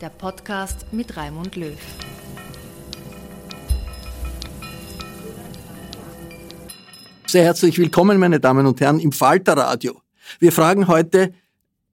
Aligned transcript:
der 0.00 0.10
Podcast 0.10 0.92
mit 0.92 1.16
Raimund 1.16 1.56
Löw. 1.56 1.78
Sehr 7.26 7.44
herzlich 7.44 7.78
willkommen, 7.78 8.18
meine 8.18 8.38
Damen 8.38 8.66
und 8.66 8.80
Herren, 8.80 9.00
im 9.00 9.12
Falterradio. 9.12 10.00
Wir 10.38 10.52
fragen 10.52 10.86
heute, 10.86 11.32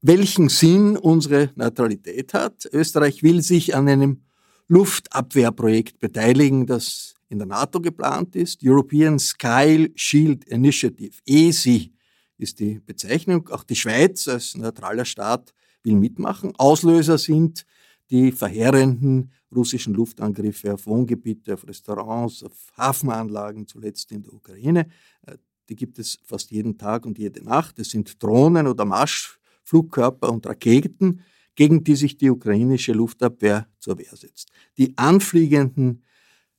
welchen 0.02 0.50
Sinn 0.50 0.97
unsere 0.97 1.52
Neutralität 1.56 2.34
hat. 2.34 2.68
Österreich 2.74 3.24
will 3.24 3.42
sich 3.42 3.74
an 3.74 3.88
einem 3.88 4.22
Luftabwehrprojekt 4.68 6.00
beteiligen, 6.00 6.66
das 6.66 7.16
in 7.30 7.38
der 7.38 7.47
NATO 7.47 7.80
geplant 7.80 8.36
ist. 8.36 8.59
European 8.63 9.18
Sky 9.18 9.92
Shield 9.96 10.44
Initiative, 10.46 11.18
ESI 11.25 11.94
ist 12.38 12.59
die 12.59 12.80
Bezeichnung. 12.80 13.47
Auch 13.50 13.63
die 13.63 13.75
Schweiz 13.75 14.28
als 14.28 14.56
neutraler 14.56 15.06
Staat 15.06 15.53
will 15.84 15.96
mitmachen. 15.96 16.53
Auslöser 16.58 17.18
sind 17.18 17.66
die 18.09 18.31
verheerenden 18.31 19.31
russischen 19.56 19.94
Luftangriffe 19.94 20.74
auf 20.74 20.88
Wohngebiete, 20.88 21.53
auf 21.53 21.68
Restaurants, 21.68 22.44
auf 22.44 22.72
Hafenanlagen, 22.78 23.68
zuletzt 23.68 24.12
in 24.12 24.24
der 24.24 24.34
Ukraine. 24.34 24.88
Äh, 25.25 25.38
die 25.69 25.75
gibt 25.75 26.00
es 26.00 26.19
fast 26.24 26.52
jeden 26.52 26.78
Tag 26.78 27.06
und 27.06 27.18
jede 27.18 27.44
Nacht. 27.44 27.80
Es 27.80 27.92
sind 27.92 28.22
Drohnen 28.22 28.68
oder 28.68 28.86
Marschflugkörper 28.86 30.31
und 30.31 30.46
Raketen, 30.46 31.22
gegen 31.56 31.84
die 31.84 31.96
sich 31.96 32.18
die 32.18 32.30
ukrainische 32.30 32.94
Luftabwehr 32.94 33.68
zur 33.80 33.97
Wehr 33.97 34.16
setzt. 34.16 34.50
Die 34.78 34.97
anfliegenden 34.97 36.03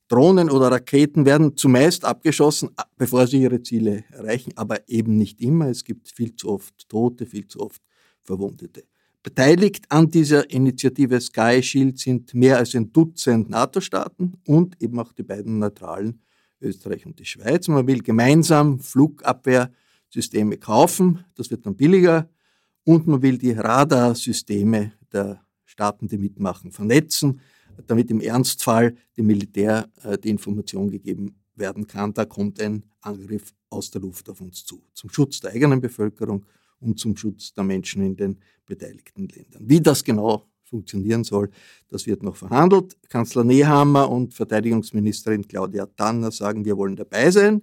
Drohnen 0.08 0.50
oder 0.50 0.70
Raketen 0.70 1.24
werden 1.24 1.56
zumeist 1.56 2.04
abgeschossen, 2.04 2.70
bevor 2.96 3.26
sie 3.26 3.42
ihre 3.42 3.62
Ziele 3.62 4.04
erreichen, 4.10 4.52
aber 4.56 4.88
eben 4.88 5.16
nicht 5.16 5.40
immer. 5.40 5.68
Es 5.68 5.84
gibt 5.84 6.08
viel 6.08 6.36
zu 6.36 6.50
oft 6.50 6.88
Tote, 6.88 7.26
viel 7.26 7.46
zu 7.46 7.60
oft 7.60 7.82
Verwundete. 8.22 8.84
Beteiligt 9.24 9.90
an 9.90 10.10
dieser 10.10 10.50
Initiative 10.50 11.18
Sky 11.18 11.62
Shield 11.62 11.98
sind 11.98 12.34
mehr 12.34 12.58
als 12.58 12.74
ein 12.74 12.92
Dutzend 12.92 13.48
NATO-Staaten 13.48 14.34
und 14.46 14.80
eben 14.82 15.00
auch 15.00 15.14
die 15.14 15.22
beiden 15.22 15.58
neutralen 15.58 16.20
Österreich 16.60 17.06
und 17.06 17.18
die 17.18 17.24
Schweiz. 17.24 17.66
Man 17.68 17.86
will 17.86 18.02
gemeinsam 18.02 18.78
Flugabwehrsysteme 18.78 20.58
kaufen, 20.58 21.24
das 21.36 21.50
wird 21.50 21.64
dann 21.64 21.74
billiger 21.74 22.28
und 22.84 23.06
man 23.06 23.22
will 23.22 23.38
die 23.38 23.52
Radarsysteme 23.52 24.92
der 25.10 25.40
Staaten, 25.64 26.06
die 26.06 26.18
mitmachen, 26.18 26.70
vernetzen, 26.70 27.40
damit 27.86 28.10
im 28.10 28.20
Ernstfall 28.20 28.94
dem 29.16 29.26
Militär 29.26 29.88
äh, 30.02 30.18
die 30.18 30.28
Information 30.28 30.90
gegeben 30.90 31.34
werden 31.54 31.86
kann, 31.86 32.12
da 32.12 32.26
kommt 32.26 32.60
ein 32.60 32.84
Angriff 33.00 33.54
aus 33.70 33.90
der 33.90 34.02
Luft 34.02 34.28
auf 34.28 34.42
uns 34.42 34.66
zu, 34.66 34.82
zum 34.92 35.08
Schutz 35.08 35.40
der 35.40 35.52
eigenen 35.52 35.80
Bevölkerung 35.80 36.44
und 36.80 36.98
zum 36.98 37.16
Schutz 37.16 37.52
der 37.54 37.64
Menschen 37.64 38.02
in 38.02 38.16
den 38.16 38.38
beteiligten 38.66 39.28
Ländern. 39.28 39.62
Wie 39.66 39.80
das 39.80 40.04
genau 40.04 40.48
funktionieren 40.64 41.24
soll, 41.24 41.50
das 41.88 42.06
wird 42.06 42.22
noch 42.22 42.36
verhandelt. 42.36 42.96
Kanzler 43.08 43.44
Nehammer 43.44 44.10
und 44.10 44.34
Verteidigungsministerin 44.34 45.46
Claudia 45.46 45.86
Tanner 45.86 46.30
sagen, 46.30 46.64
wir 46.64 46.76
wollen 46.76 46.96
dabei 46.96 47.30
sein, 47.30 47.62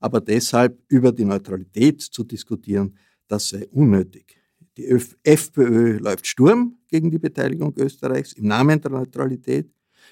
aber 0.00 0.20
deshalb 0.20 0.80
über 0.88 1.12
die 1.12 1.24
Neutralität 1.24 2.00
zu 2.00 2.24
diskutieren, 2.24 2.96
das 3.28 3.48
sei 3.48 3.66
unnötig. 3.68 4.38
Die 4.76 4.86
FPÖ 5.24 5.98
läuft 5.98 6.26
Sturm 6.26 6.78
gegen 6.88 7.10
die 7.10 7.18
Beteiligung 7.18 7.74
Österreichs 7.76 8.34
im 8.34 8.46
Namen 8.46 8.80
der 8.80 8.90
Neutralität, 8.90 9.70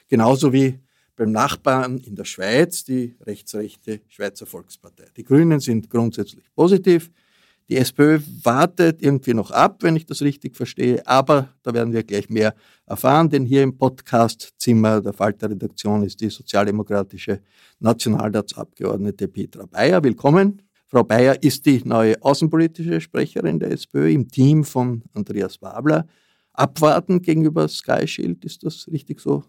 genauso 0.09 0.53
wie 0.53 0.81
beim 1.17 1.31
Nachbarn 1.33 1.99
in 1.99 2.17
der 2.17 2.25
Schweiz, 2.25 2.83
die 2.85 3.15
rechtsrechte 3.21 4.01
Schweizer 4.09 4.47
Volkspartei. 4.47 5.07
Die 5.17 5.23
Grünen 5.23 5.61
sind 5.61 5.89
grundsätzlich 5.89 6.53
positiv, 6.55 7.11
die 7.69 7.77
SPÖ 7.77 8.21
wartet 8.43 9.03
irgendwie 9.03 9.33
noch 9.33 9.51
ab, 9.51 9.83
wenn 9.83 9.97
ich 9.97 10.05
das 10.05 10.21
richtig 10.21 10.57
verstehe, 10.57 11.07
aber 11.07 11.49
da 11.63 11.73
werden 11.73 11.93
wir 11.95 12.03
gleich 12.03 12.29
mehr 12.29 12.55
erfahren, 12.87 13.31
denn 13.31 13.47
hier 13.47 13.63
im 13.63 13.79
Podcastzimmer 13.79 15.01
der 15.01 15.15
Falter-Redaktion 15.15 16.03
ist 16.03 16.21
die 16.21 16.29
sozialdemokratische 16.29 17.41
Nationalratsabgeordnete 17.81 19.29
Petra 19.29 19.65
Bayer. 19.65 20.05
Willkommen. 20.05 20.61
Frau 20.87 21.03
Bayer 21.03 21.43
ist 21.43 21.65
die 21.65 21.81
neue 21.85 22.23
außenpolitische 22.23 23.01
Sprecherin 23.01 23.59
der 23.59 23.73
SPÖ 23.73 24.11
im 24.11 24.29
Team 24.29 24.63
von 24.65 25.03
Andreas 25.15 25.61
Wabler. 25.63 26.07
Abwarten 26.53 27.23
gegenüber 27.23 27.67
Sky 27.67 28.07
Shield, 28.07 28.45
ist 28.45 28.63
das 28.63 28.87
richtig 28.93 29.21
so 29.21 29.43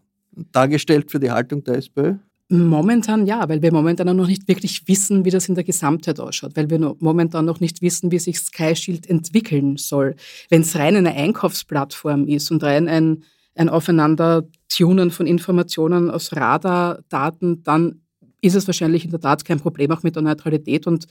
dargestellt 0.51 1.11
für 1.11 1.19
die 1.19 1.31
Haltung 1.31 1.63
der 1.63 1.75
SPÖ? 1.75 2.15
Momentan 2.47 3.25
ja, 3.25 3.49
weil 3.49 3.63
wir 3.63 3.73
momentan 3.73 4.15
noch 4.15 4.27
nicht 4.27 4.47
wirklich 4.47 4.87
wissen, 4.87 5.25
wie 5.25 5.31
das 5.31 5.49
in 5.49 5.55
der 5.55 5.63
Gesamtheit 5.63 6.19
ausschaut, 6.19 6.55
weil 6.55 6.69
wir 6.69 6.95
momentan 6.99 7.45
noch 7.45 7.59
nicht 7.59 7.81
wissen, 7.81 8.11
wie 8.11 8.19
sich 8.19 8.39
Sky 8.39 8.75
Shield 8.75 9.09
entwickeln 9.09 9.77
soll. 9.77 10.15
Wenn 10.49 10.61
es 10.61 10.75
rein 10.75 10.95
eine 10.95 11.15
Einkaufsplattform 11.15 12.27
ist 12.27 12.51
und 12.51 12.61
rein 12.63 12.87
ein, 12.87 13.23
ein 13.55 13.67
Aufeinandertunen 13.67 15.09
von 15.09 15.25
Informationen 15.25 16.11
aus 16.11 16.35
Radardaten, 16.35 17.63
dann 17.63 18.01
ist 18.41 18.53
es 18.53 18.67
wahrscheinlich 18.67 19.05
in 19.05 19.11
der 19.11 19.21
Tat 19.21 19.43
kein 19.43 19.59
Problem 19.59 19.89
auch 19.89 20.03
mit 20.03 20.15
der 20.15 20.21
Neutralität 20.21 20.85
und 20.85 21.07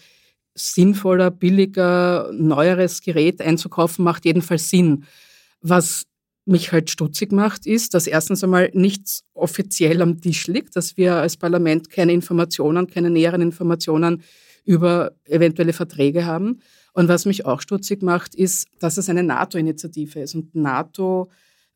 sinnvoller, 0.55 1.33
billiger, 1.33 2.31
neueres 2.33 3.01
Gerät 3.01 3.41
einzukaufen 3.41 4.05
macht 4.05 4.25
jedenfalls 4.25 4.71
Sinn. 4.71 5.05
Was 5.61 6.05
mich 6.47 6.73
halt 6.73 6.91
stutzig 6.91 7.33
macht, 7.33 7.67
ist, 7.67 7.95
dass 7.95 8.07
erstens 8.07 8.45
einmal 8.45 8.71
nichts 8.75 9.25
offiziell 9.33 10.03
am 10.03 10.21
Tisch 10.21 10.47
liegt, 10.47 10.77
dass 10.77 10.97
wir 10.97 11.17
als 11.17 11.37
Parlament 11.37 11.91
keine 11.91 12.13
Informationen, 12.13 12.87
keine 12.87 13.11
näheren 13.11 13.41
Informationen 13.41 14.23
über 14.65 15.13
eventuelle 15.25 15.73
Verträge 15.73 16.27
haben. 16.27 16.61
Und 16.93 17.09
was 17.09 17.27
mich 17.27 17.45
auch 17.45 17.61
stutzig 17.61 18.03
macht, 18.03 18.35
ist, 18.35 18.69
dass 18.79 18.99
es 18.99 19.09
eine 19.09 19.23
NATO-Initiative 19.23 20.21
ist. 20.21 20.35
Und 20.35 20.55
NATO 20.55 21.31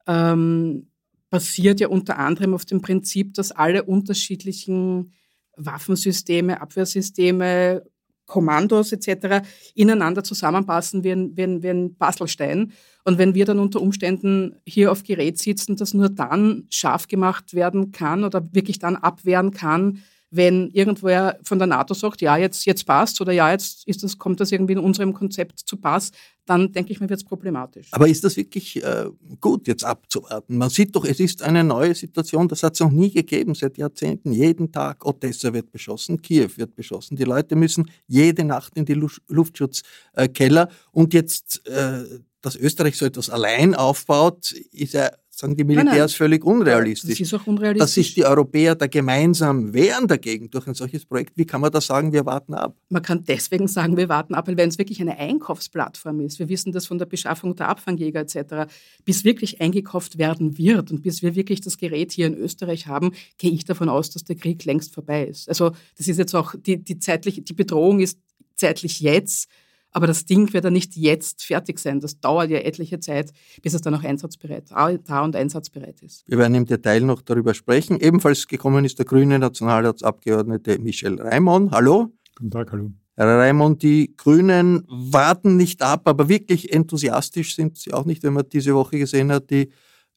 ähm, 0.06 0.88
basiert 1.30 1.80
ja 1.80 1.88
unter 1.88 2.18
anderem 2.18 2.54
auf 2.54 2.64
dem 2.64 2.80
Prinzip, 2.80 3.34
dass 3.34 3.52
alle 3.52 3.82
unterschiedlichen 3.82 5.12
Waffensysteme, 5.56 6.60
Abwehrsysteme, 6.60 7.82
Kommandos 8.28 8.92
etc. 8.92 9.44
ineinander 9.74 10.22
zusammenpassen 10.22 11.02
wie 11.02 11.10
ein, 11.10 11.36
wie, 11.36 11.42
ein, 11.42 11.62
wie 11.64 11.70
ein 11.70 11.96
Bastelstein. 11.96 12.72
Und 13.04 13.18
wenn 13.18 13.34
wir 13.34 13.44
dann 13.44 13.58
unter 13.58 13.80
Umständen 13.80 14.60
hier 14.64 14.92
auf 14.92 15.02
Gerät 15.02 15.38
sitzen, 15.38 15.74
das 15.74 15.94
nur 15.94 16.10
dann 16.10 16.66
scharf 16.70 17.08
gemacht 17.08 17.54
werden 17.54 17.90
kann 17.90 18.22
oder 18.22 18.46
wirklich 18.52 18.78
dann 18.78 18.94
abwehren 18.94 19.50
kann, 19.50 20.02
wenn 20.30 20.68
irgendwer 20.70 21.38
von 21.42 21.58
der 21.58 21.66
NATO 21.66 21.94
sagt, 21.94 22.20
ja, 22.20 22.36
jetzt, 22.36 22.66
jetzt 22.66 22.84
passt 22.84 23.20
oder 23.20 23.32
ja, 23.32 23.50
jetzt 23.50 23.86
ist 23.86 24.02
das, 24.02 24.18
kommt 24.18 24.40
das 24.40 24.52
irgendwie 24.52 24.74
in 24.74 24.78
unserem 24.78 25.14
Konzept 25.14 25.60
zu 25.60 25.76
Pass, 25.76 26.10
dann 26.44 26.72
denke 26.72 26.92
ich 26.92 27.00
mir, 27.00 27.08
wird 27.08 27.20
es 27.20 27.24
problematisch. 27.24 27.88
Aber 27.92 28.08
ist 28.08 28.24
das 28.24 28.36
wirklich 28.36 28.82
äh, 28.82 29.06
gut, 29.40 29.66
jetzt 29.66 29.84
abzuwarten? 29.84 30.56
Man 30.56 30.70
sieht 30.70 30.96
doch, 30.96 31.04
es 31.04 31.20
ist 31.20 31.42
eine 31.42 31.64
neue 31.64 31.94
Situation, 31.94 32.48
das 32.48 32.62
hat 32.62 32.74
es 32.74 32.80
noch 32.80 32.90
nie 32.90 33.10
gegeben 33.10 33.54
seit 33.54 33.78
Jahrzehnten. 33.78 34.32
Jeden 34.32 34.72
Tag 34.72 35.04
Odessa 35.04 35.52
wird 35.52 35.70
beschossen, 35.70 36.20
Kiew 36.20 36.50
wird 36.56 36.74
beschossen. 36.74 37.16
Die 37.16 37.24
Leute 37.24 37.56
müssen 37.56 37.90
jede 38.06 38.44
Nacht 38.44 38.76
in 38.76 38.84
die 38.84 39.00
Luftschutzkeller. 39.28 40.68
Und 40.92 41.14
jetzt, 41.14 41.66
äh, 41.66 42.04
dass 42.40 42.56
Österreich 42.56 42.96
so 42.96 43.04
etwas 43.04 43.30
allein 43.30 43.74
aufbaut, 43.74 44.52
ist 44.52 44.94
ja 44.94 45.10
sagen 45.38 45.56
die 45.56 45.64
Militärs 45.64 45.86
nein, 45.86 45.98
nein. 45.98 46.08
völlig 46.08 46.44
unrealistisch. 46.44 47.10
Das 47.10 47.20
ist 47.20 47.34
auch 47.34 47.46
unrealistisch. 47.46 47.84
Dass 47.84 47.94
sich 47.94 48.14
die 48.14 48.24
Europäer 48.24 48.74
da 48.74 48.86
gemeinsam 48.88 49.72
wehren 49.72 50.08
dagegen 50.08 50.50
durch 50.50 50.66
ein 50.66 50.74
solches 50.74 51.06
Projekt. 51.06 51.36
Wie 51.36 51.46
kann 51.46 51.60
man 51.60 51.70
da 51.70 51.80
sagen, 51.80 52.12
wir 52.12 52.26
warten 52.26 52.54
ab? 52.54 52.76
Man 52.88 53.02
kann 53.02 53.22
deswegen 53.24 53.68
sagen, 53.68 53.96
wir 53.96 54.08
warten 54.08 54.34
ab, 54.34 54.48
weil 54.48 54.56
wenn 54.56 54.68
es 54.68 54.78
wirklich 54.78 55.00
eine 55.00 55.16
Einkaufsplattform 55.16 56.20
ist, 56.20 56.40
wir 56.40 56.48
wissen 56.48 56.72
das 56.72 56.86
von 56.86 56.98
der 56.98 57.06
Beschaffung 57.06 57.54
der 57.54 57.68
Abfangjäger 57.68 58.20
etc., 58.20 58.70
bis 59.04 59.24
wirklich 59.24 59.60
eingekauft 59.60 60.18
werden 60.18 60.58
wird 60.58 60.90
und 60.90 61.02
bis 61.02 61.22
wir 61.22 61.36
wirklich 61.36 61.60
das 61.60 61.78
Gerät 61.78 62.12
hier 62.12 62.26
in 62.26 62.34
Österreich 62.34 62.88
haben, 62.88 63.12
gehe 63.38 63.52
ich 63.52 63.64
davon 63.64 63.88
aus, 63.88 64.10
dass 64.10 64.24
der 64.24 64.36
Krieg 64.36 64.64
längst 64.64 64.92
vorbei 64.92 65.24
ist. 65.24 65.48
Also 65.48 65.70
das 65.96 66.08
ist 66.08 66.18
jetzt 66.18 66.34
auch, 66.34 66.54
die, 66.56 66.82
die, 66.82 66.98
zeitliche, 66.98 67.42
die 67.42 67.54
Bedrohung 67.54 68.00
ist 68.00 68.18
zeitlich 68.56 69.00
jetzt, 69.00 69.48
aber 69.92 70.06
das 70.06 70.26
Ding 70.26 70.52
wird 70.52 70.64
ja 70.64 70.70
nicht 70.70 70.96
jetzt 70.96 71.44
fertig 71.44 71.78
sein. 71.78 72.00
Das 72.00 72.20
dauert 72.20 72.50
ja 72.50 72.58
etliche 72.58 73.00
Zeit, 73.00 73.32
bis 73.62 73.74
es 73.74 73.80
dann 73.80 73.94
auch 73.94 74.04
einsatzbereit, 74.04 74.70
da 74.70 75.24
und 75.24 75.36
einsatzbereit 75.36 76.02
ist. 76.02 76.24
Wir 76.26 76.38
werden 76.38 76.54
im 76.54 76.66
Detail 76.66 77.00
noch 77.00 77.22
darüber 77.22 77.54
sprechen. 77.54 77.98
Ebenfalls 77.98 78.46
gekommen 78.46 78.84
ist 78.84 78.98
der 78.98 79.06
grüne 79.06 79.38
Nationalratsabgeordnete 79.38 80.78
Michel 80.78 81.20
Raimond. 81.20 81.72
Hallo. 81.72 82.12
Guten 82.36 82.50
Tag, 82.50 82.72
hallo. 82.72 82.90
Herr 83.16 83.36
Raimond, 83.36 83.82
die 83.82 84.14
Grünen 84.16 84.84
warten 84.86 85.56
nicht 85.56 85.82
ab, 85.82 86.02
aber 86.06 86.28
wirklich 86.28 86.72
enthusiastisch 86.72 87.56
sind 87.56 87.76
sie 87.76 87.92
auch 87.92 88.04
nicht, 88.04 88.22
wenn 88.22 88.32
man 88.32 88.48
diese 88.48 88.76
Woche 88.76 88.96
gesehen 88.96 89.32
hat, 89.32 89.50
die 89.50 89.70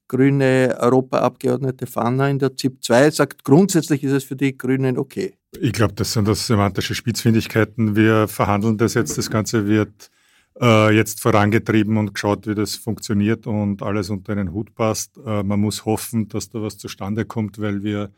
grüne 0.08 0.78
Europaabgeordnete 0.80 1.88
Fanner 1.88 2.30
in 2.30 2.38
der 2.38 2.56
ZIP 2.56 2.84
2 2.84 3.10
sagt, 3.10 3.44
grundsätzlich 3.44 4.04
ist 4.04 4.12
es 4.12 4.24
für 4.24 4.36
die 4.36 4.56
Grünen 4.56 5.00
okay. 5.00 5.34
Ich 5.60 5.74
glaube, 5.74 5.94
das 5.94 6.14
sind 6.14 6.28
das 6.28 6.48
semantische 6.48 6.96
Spitzfindigkeiten. 6.96 7.96
Wir 7.96 8.28
verhandeln 8.28 8.78
das 8.78 8.94
jetzt. 8.94 9.18
Das 9.18 9.30
Ganze 9.30 9.68
wird 9.68 10.10
äh, 10.62 10.96
jetzt 10.96 11.22
vorangetrieben 11.22 11.98
und 11.98 12.14
geschaut, 12.14 12.48
wie 12.48 12.56
das 12.56 12.76
funktioniert 12.76 13.48
und 13.48 13.84
alles 13.84 14.10
unter 14.10 14.32
einen 14.32 14.54
Hut 14.54 14.74
passt. 14.76 15.18
Äh, 15.18 15.44
man 15.44 15.60
muss 15.60 15.84
hoffen, 15.86 16.30
dass 16.30 16.50
da 16.50 16.62
was 16.62 16.78
zustande 16.78 17.26
kommt, 17.26 17.60
weil 17.60 17.84
wir 17.84 18.12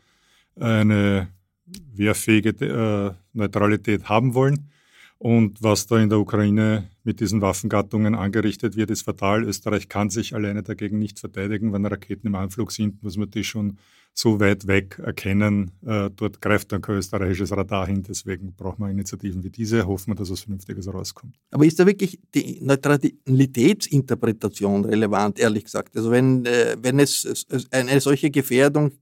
eine 0.56 1.28
wehrfähige 1.66 2.50
äh, 2.64 3.14
Neutralität 3.32 4.08
haben 4.08 4.34
wollen. 4.34 4.70
Und 5.18 5.62
was 5.62 5.86
da 5.86 5.98
in 5.98 6.10
der 6.10 6.18
Ukraine 6.18 6.88
mit 7.04 7.20
diesen 7.20 7.42
Waffengattungen 7.42 8.14
angerichtet 8.14 8.76
wird, 8.76 8.90
ist 8.90 9.02
fatal. 9.02 9.44
Österreich 9.44 9.88
kann 9.88 10.10
sich 10.10 10.34
alleine 10.34 10.62
dagegen 10.62 10.98
nicht 10.98 11.20
verteidigen. 11.20 11.72
Wenn 11.72 11.86
Raketen 11.86 12.26
im 12.26 12.34
Anflug 12.34 12.72
sind, 12.72 13.02
muss 13.02 13.16
man 13.16 13.30
die 13.30 13.44
schon 13.44 13.78
so 14.14 14.40
weit 14.40 14.66
weg 14.68 14.98
erkennen. 15.04 15.72
Äh, 15.84 16.08
dort 16.14 16.40
greift 16.40 16.72
dann 16.72 16.80
kein 16.80 16.94
österreichisches 16.96 17.52
Radar 17.52 17.86
hin. 17.88 18.02
Deswegen 18.04 18.54
braucht 18.54 18.78
man 18.78 18.90
Initiativen 18.90 19.42
wie 19.42 19.50
diese. 19.50 19.84
Hoffen 19.86 20.12
wir, 20.12 20.14
dass 20.14 20.30
was 20.30 20.42
Vernünftiges 20.42 20.86
rauskommt. 20.86 21.36
Aber 21.50 21.66
ist 21.66 21.80
da 21.80 21.86
wirklich 21.86 22.20
die 22.32 22.60
Neutralitätsinterpretation 22.62 24.84
relevant, 24.84 25.40
ehrlich 25.40 25.64
gesagt? 25.64 25.96
Also 25.96 26.12
wenn, 26.12 26.46
äh, 26.46 26.76
wenn 26.80 27.00
es 27.00 27.44
eine 27.72 28.00
solche 28.00 28.30
Gefährdung 28.30 28.92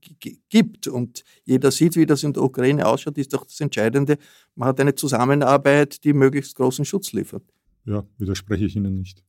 gibt 0.49 0.87
und 0.87 1.23
jeder 1.45 1.69
sieht, 1.71 1.95
wie 1.95 2.07
das 2.07 2.23
in 2.23 2.33
der 2.33 2.41
Ukraine 2.41 2.87
ausschaut, 2.87 3.19
ist 3.19 3.33
doch 3.33 3.45
das 3.45 3.61
Entscheidende, 3.61 4.17
man 4.55 4.69
hat 4.69 4.79
eine 4.79 4.95
Zusammenarbeit, 4.95 6.03
die 6.03 6.13
möglichst 6.13 6.55
großen 6.55 6.85
Schutz 6.85 7.13
liefert. 7.13 7.43
Ja, 7.85 8.03
widerspreche 8.17 8.65
ich 8.65 8.75
Ihnen 8.75 8.97
nicht. 8.97 9.23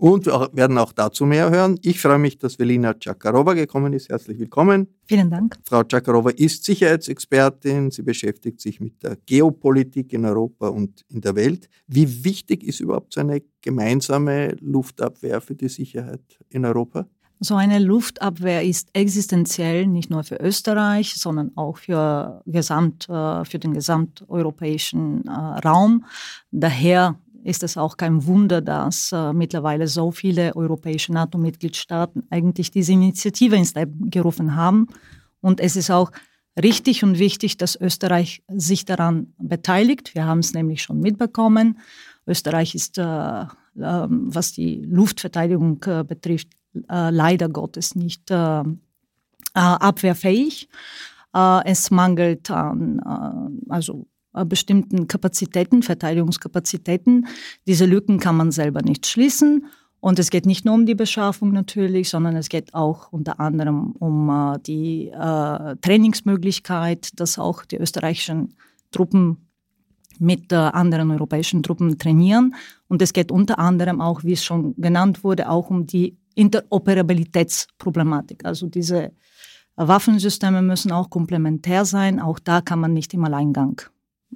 Und 0.00 0.24
wir 0.24 0.48
werden 0.54 0.78
auch 0.78 0.92
dazu 0.92 1.26
mehr 1.26 1.50
hören. 1.50 1.78
Ich 1.82 2.00
freue 2.00 2.18
mich, 2.18 2.38
dass 2.38 2.58
Velina 2.58 2.94
Czakarova 2.98 3.52
gekommen 3.52 3.92
ist. 3.92 4.08
Herzlich 4.08 4.38
willkommen. 4.38 4.88
Vielen 5.04 5.30
Dank. 5.30 5.58
Frau 5.66 5.82
Czakarova 5.84 6.30
ist 6.30 6.64
Sicherheitsexpertin. 6.64 7.90
Sie 7.90 8.02
beschäftigt 8.02 8.62
sich 8.62 8.80
mit 8.80 9.02
der 9.02 9.18
Geopolitik 9.26 10.14
in 10.14 10.24
Europa 10.24 10.68
und 10.68 11.04
in 11.10 11.20
der 11.20 11.36
Welt. 11.36 11.68
Wie 11.86 12.24
wichtig 12.24 12.64
ist 12.64 12.80
überhaupt 12.80 13.12
so 13.12 13.20
eine 13.20 13.42
gemeinsame 13.60 14.56
Luftabwehr 14.60 15.42
für 15.42 15.54
die 15.54 15.68
Sicherheit 15.68 16.38
in 16.48 16.64
Europa? 16.64 17.06
So 17.42 17.54
eine 17.54 17.78
Luftabwehr 17.78 18.62
ist 18.62 18.88
existenziell 18.94 19.86
nicht 19.86 20.10
nur 20.10 20.24
für 20.24 20.36
Österreich, 20.36 21.14
sondern 21.14 21.52
auch 21.56 21.76
für, 21.76 22.42
gesamt, 22.46 23.06
äh, 23.10 23.44
für 23.44 23.58
den 23.58 23.74
gesamteuropäischen 23.74 25.26
äh, 25.26 25.30
Raum. 25.30 26.04
Daher 26.50 27.18
ist 27.44 27.62
es 27.62 27.76
auch 27.76 27.96
kein 27.96 28.26
Wunder, 28.26 28.60
dass 28.60 29.12
äh, 29.12 29.32
mittlerweile 29.32 29.86
so 29.86 30.10
viele 30.10 30.54
europäische 30.56 31.12
NATO-Mitgliedstaaten 31.12 32.24
eigentlich 32.30 32.70
diese 32.70 32.92
Initiative 32.92 33.56
ins 33.56 33.74
Leben 33.74 34.10
gerufen 34.10 34.56
haben. 34.56 34.88
Und 35.40 35.60
es 35.60 35.76
ist 35.76 35.90
auch 35.90 36.10
richtig 36.62 37.02
und 37.02 37.18
wichtig, 37.18 37.56
dass 37.56 37.80
Österreich 37.80 38.42
sich 38.48 38.84
daran 38.84 39.32
beteiligt. 39.38 40.14
Wir 40.14 40.26
haben 40.26 40.40
es 40.40 40.52
nämlich 40.52 40.82
schon 40.82 41.00
mitbekommen. 41.00 41.78
Österreich 42.26 42.74
ist, 42.74 42.98
äh, 42.98 43.02
äh, 43.42 43.46
was 43.76 44.52
die 44.52 44.82
Luftverteidigung 44.84 45.82
äh, 45.86 46.04
betrifft, 46.04 46.48
äh, 46.88 47.10
leider 47.10 47.48
Gottes 47.48 47.94
nicht 47.94 48.30
äh, 48.30 48.62
abwehrfähig. 49.52 50.68
es 51.64 51.90
mangelt 51.90 52.50
an, 52.52 53.00
also 53.68 54.06
bestimmten 54.46 55.08
Kapazitäten, 55.08 55.82
Verteidigungskapazitäten. 55.82 57.26
Diese 57.66 57.86
Lücken 57.86 58.20
kann 58.20 58.36
man 58.36 58.52
selber 58.52 58.82
nicht 58.82 59.06
schließen. 59.06 59.66
Und 60.00 60.18
es 60.18 60.30
geht 60.30 60.46
nicht 60.46 60.64
nur 60.64 60.74
um 60.74 60.86
die 60.86 60.94
Beschaffung 60.94 61.52
natürlich, 61.52 62.08
sondern 62.08 62.34
es 62.34 62.48
geht 62.48 62.74
auch 62.74 63.12
unter 63.12 63.38
anderem 63.38 63.92
um 63.92 64.30
äh, 64.30 64.58
die 64.60 65.08
äh, 65.08 65.76
Trainingsmöglichkeit, 65.76 67.20
dass 67.20 67.38
auch 67.38 67.66
die 67.66 67.76
österreichischen 67.76 68.56
Truppen 68.90 69.50
mit 70.18 70.52
äh, 70.52 70.56
anderen 70.56 71.10
europäischen 71.10 71.62
Truppen 71.62 71.98
trainieren. 71.98 72.54
Und 72.88 73.02
es 73.02 73.12
geht 73.12 73.30
unter 73.30 73.58
anderem 73.58 74.00
auch, 74.00 74.24
wie 74.24 74.32
es 74.32 74.42
schon 74.42 74.74
genannt 74.76 75.22
wurde, 75.22 75.50
auch 75.50 75.68
um 75.68 75.86
die 75.86 76.16
Interoperabilitätsproblematik. 76.34 78.46
Also 78.46 78.68
diese 78.68 79.12
Waffensysteme 79.76 80.62
müssen 80.62 80.92
auch 80.92 81.10
komplementär 81.10 81.84
sein. 81.84 82.20
Auch 82.20 82.38
da 82.38 82.62
kann 82.62 82.80
man 82.80 82.94
nicht 82.94 83.12
im 83.12 83.24
Alleingang 83.24 83.82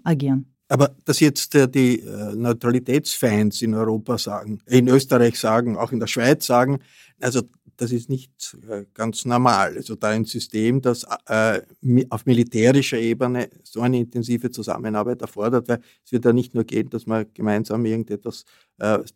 agieren. 0.02 0.54
Aber 0.68 0.96
dass 1.04 1.20
jetzt 1.20 1.54
äh, 1.54 1.68
die 1.68 2.00
äh, 2.00 2.34
Neutralitätsfans 2.34 3.62
in 3.62 3.74
Europa 3.74 4.18
sagen, 4.18 4.60
in 4.66 4.88
Österreich 4.88 5.38
sagen, 5.38 5.76
auch 5.76 5.92
in 5.92 6.00
der 6.00 6.06
Schweiz 6.06 6.46
sagen, 6.46 6.78
also 7.20 7.42
das 7.76 7.92
ist 7.92 8.08
nicht 8.08 8.56
äh, 8.68 8.84
ganz 8.94 9.24
normal. 9.24 9.76
Also 9.76 9.94
da 9.94 10.08
ein 10.08 10.24
System, 10.24 10.80
das 10.80 11.04
auf 11.04 12.26
militärischer 12.26 12.98
Ebene 12.98 13.50
so 13.62 13.80
eine 13.80 13.98
intensive 13.98 14.50
Zusammenarbeit 14.50 15.20
erfordert, 15.22 15.68
weil 15.68 15.80
es 16.04 16.12
wird 16.12 16.24
ja 16.24 16.32
nicht 16.32 16.54
nur 16.54 16.64
gehen, 16.64 16.88
dass 16.88 17.06
man 17.06 17.26
gemeinsam 17.34 17.84
irgendetwas 17.84 18.44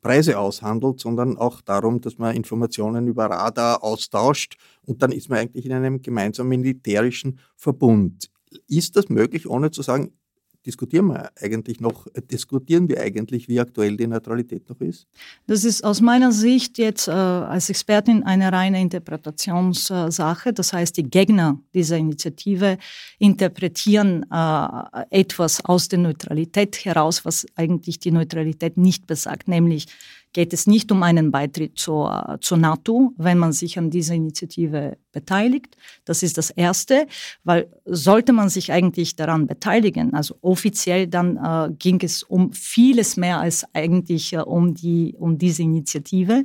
Preise 0.01 0.39
aushandelt, 0.39 0.99
sondern 0.99 1.37
auch 1.37 1.61
darum, 1.61 2.01
dass 2.01 2.19
man 2.19 2.35
Informationen 2.35 3.07
über 3.07 3.27
Radar 3.27 3.85
austauscht 3.85 4.57
und 4.83 5.03
dann 5.03 5.13
ist 5.13 5.29
man 5.29 5.39
eigentlich 5.39 5.67
in 5.67 5.73
einem 5.73 6.03
gemeinsamen 6.03 6.49
militärischen 6.49 7.39
Verbund. 7.57 8.29
Ist 8.67 8.97
das 8.97 9.09
möglich, 9.09 9.49
ohne 9.49 9.71
zu 9.71 9.83
sagen, 9.83 10.13
diskutieren 10.67 11.07
wir 11.07 11.31
eigentlich 11.41 11.81
noch, 11.81 12.07
äh, 12.15 12.23
diskutieren 12.23 12.89
wir 12.89 13.01
eigentlich, 13.01 13.49
wie 13.49 13.61
aktuell 13.61 13.97
die 13.97 14.07
Neutralität 14.07 14.69
noch 14.69 14.81
ist? 14.81 15.07
Das 15.47 15.65
ist 15.65 15.85
aus 15.85 16.01
meiner 16.01 16.33
Sicht 16.33 16.79
jetzt 16.79 17.09
äh, 17.09 17.13
als 17.13 17.71
Expertin 17.71 18.23
eine 18.23 18.53
reine 18.53 18.81
Interpretationssache. 18.81 20.53
Das 20.53 20.73
heißt, 20.73 20.97
die 20.97 21.05
Gegner 21.05 21.61
dieser 21.75 21.97
Initiative 21.97 22.79
interpretieren 23.19 24.27
äh, 24.31 24.69
etwas 25.11 25.65
aus 25.65 25.89
der 25.89 26.01
Neutralität 26.01 26.85
heraus, 26.85 27.25
was 27.25 27.47
eigentlich 27.55 27.99
die 27.99 28.11
Neutralität 28.11 28.77
nicht 28.77 29.07
besagt, 29.07 29.49
nämlich 29.49 29.87
geht 30.33 30.53
es 30.53 30.67
nicht 30.67 30.93
um 30.93 31.03
einen 31.03 31.31
Beitritt 31.31 31.79
zur, 31.79 32.39
zur 32.41 32.59
NATO, 32.59 33.13
wenn 33.17 33.39
man 33.39 33.53
sich 33.53 33.79
an 33.79 33.91
dieser 33.91 34.15
Initiative 34.15 34.97
beteiligt. 35.13 35.77
Das 36.05 36.23
ist 36.23 36.39
das 36.39 36.51
Erste, 36.51 37.07
weil 37.45 37.69
sollte 37.85 38.33
man 38.33 38.49
sich 38.49 38.73
eigentlich 38.73 39.17
daran 39.17 39.47
beteiligen, 39.47 40.15
also 40.15 40.37
offiziell, 40.43 41.07
dann 41.07 41.37
äh, 41.37 41.73
ging 41.79 42.01
es 42.03 42.23
um 42.23 42.53
vieles 42.53 43.17
mehr 43.17 43.41
als 43.41 43.65
eigentlich 43.73 44.33
äh, 44.33 44.39
um, 44.39 44.75
die, 44.75 45.15
um 45.19 45.39
diese 45.39 45.63
Initiative. 45.63 46.45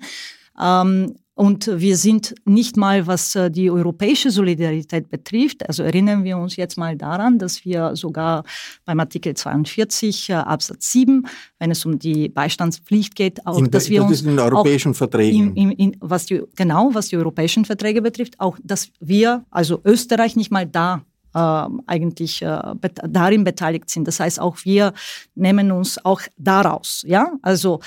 Ähm, 0.61 1.15
Und 1.35 1.67
wir 1.67 1.97
sind 1.97 2.35
nicht 2.45 2.77
mal, 2.77 3.07
was 3.07 3.35
äh, 3.35 3.49
die 3.49 3.71
europäische 3.71 4.29
Solidarität 4.29 5.09
betrifft, 5.09 5.67
also 5.67 5.81
erinnern 5.81 6.23
wir 6.23 6.37
uns 6.37 6.55
jetzt 6.57 6.77
mal 6.77 6.95
daran, 6.95 7.39
dass 7.39 7.65
wir 7.65 7.95
sogar 7.95 8.43
beim 8.85 8.99
Artikel 8.99 9.33
42 9.33 10.29
äh, 10.29 10.33
Absatz 10.33 10.91
7, 10.91 11.25
wenn 11.57 11.71
es 11.71 11.85
um 11.85 11.97
die 11.97 12.29
Beistandspflicht 12.29 13.15
geht, 13.15 13.45
auch, 13.47 13.57
in, 13.57 13.71
dass 13.71 13.89
wir 13.89 14.01
das 14.01 14.09
uns 14.09 14.21
in 14.21 14.27
den 14.27 14.39
europäischen 14.39 14.93
Verträgen. 14.93 15.55
In, 15.55 15.71
in, 15.71 15.97
was 16.01 16.27
die, 16.27 16.43
genau, 16.55 16.91
was 16.93 17.07
die 17.07 17.17
europäischen 17.17 17.65
Verträge 17.65 18.03
betrifft, 18.03 18.39
auch, 18.39 18.59
dass 18.63 18.89
wir, 18.99 19.43
also 19.49 19.81
Österreich 19.83 20.35
nicht 20.35 20.51
mal 20.51 20.67
da 20.67 21.03
äh, 21.33 21.67
eigentlich 21.87 22.43
äh, 22.43 22.61
bet 22.79 22.99
darin 23.09 23.43
beteiligt 23.43 23.89
sind. 23.89 24.07
Das 24.07 24.19
heißt, 24.19 24.39
auch 24.39 24.57
wir 24.65 24.93
nehmen 25.33 25.71
uns 25.71 26.03
auch 26.05 26.21
daraus. 26.37 27.03
Ja, 27.07 27.33
also 27.41 27.79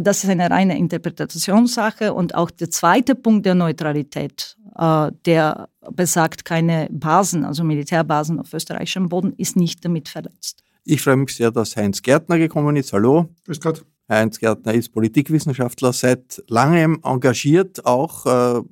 das 0.00 0.24
ist 0.24 0.30
eine 0.30 0.50
reine 0.50 0.78
Interpretationssache. 0.78 2.14
Und 2.14 2.34
auch 2.34 2.50
der 2.50 2.70
zweite 2.70 3.14
Punkt 3.14 3.46
der 3.46 3.54
Neutralität, 3.54 4.56
äh, 4.76 5.10
der 5.26 5.68
besagt, 5.92 6.44
keine 6.44 6.88
Basen, 6.90 7.44
also 7.44 7.64
Militärbasen 7.64 8.40
auf 8.40 8.52
österreichischem 8.52 9.08
Boden, 9.08 9.34
ist 9.36 9.56
nicht 9.56 9.84
damit 9.84 10.08
verletzt. 10.08 10.62
Ich 10.84 11.02
freue 11.02 11.16
mich 11.16 11.34
sehr, 11.34 11.50
dass 11.50 11.76
Heinz 11.76 12.02
Gärtner 12.02 12.38
gekommen 12.38 12.76
ist. 12.76 12.92
Hallo. 12.92 13.28
Grüß 13.46 13.60
Gott. 13.60 13.84
Heinz 14.08 14.38
Gärtner 14.38 14.74
ist 14.74 14.90
Politikwissenschaftler, 14.90 15.92
seit 15.92 16.42
langem 16.48 17.00
engagiert, 17.02 17.86
auch 17.86 18.26
äh, 18.26 18.62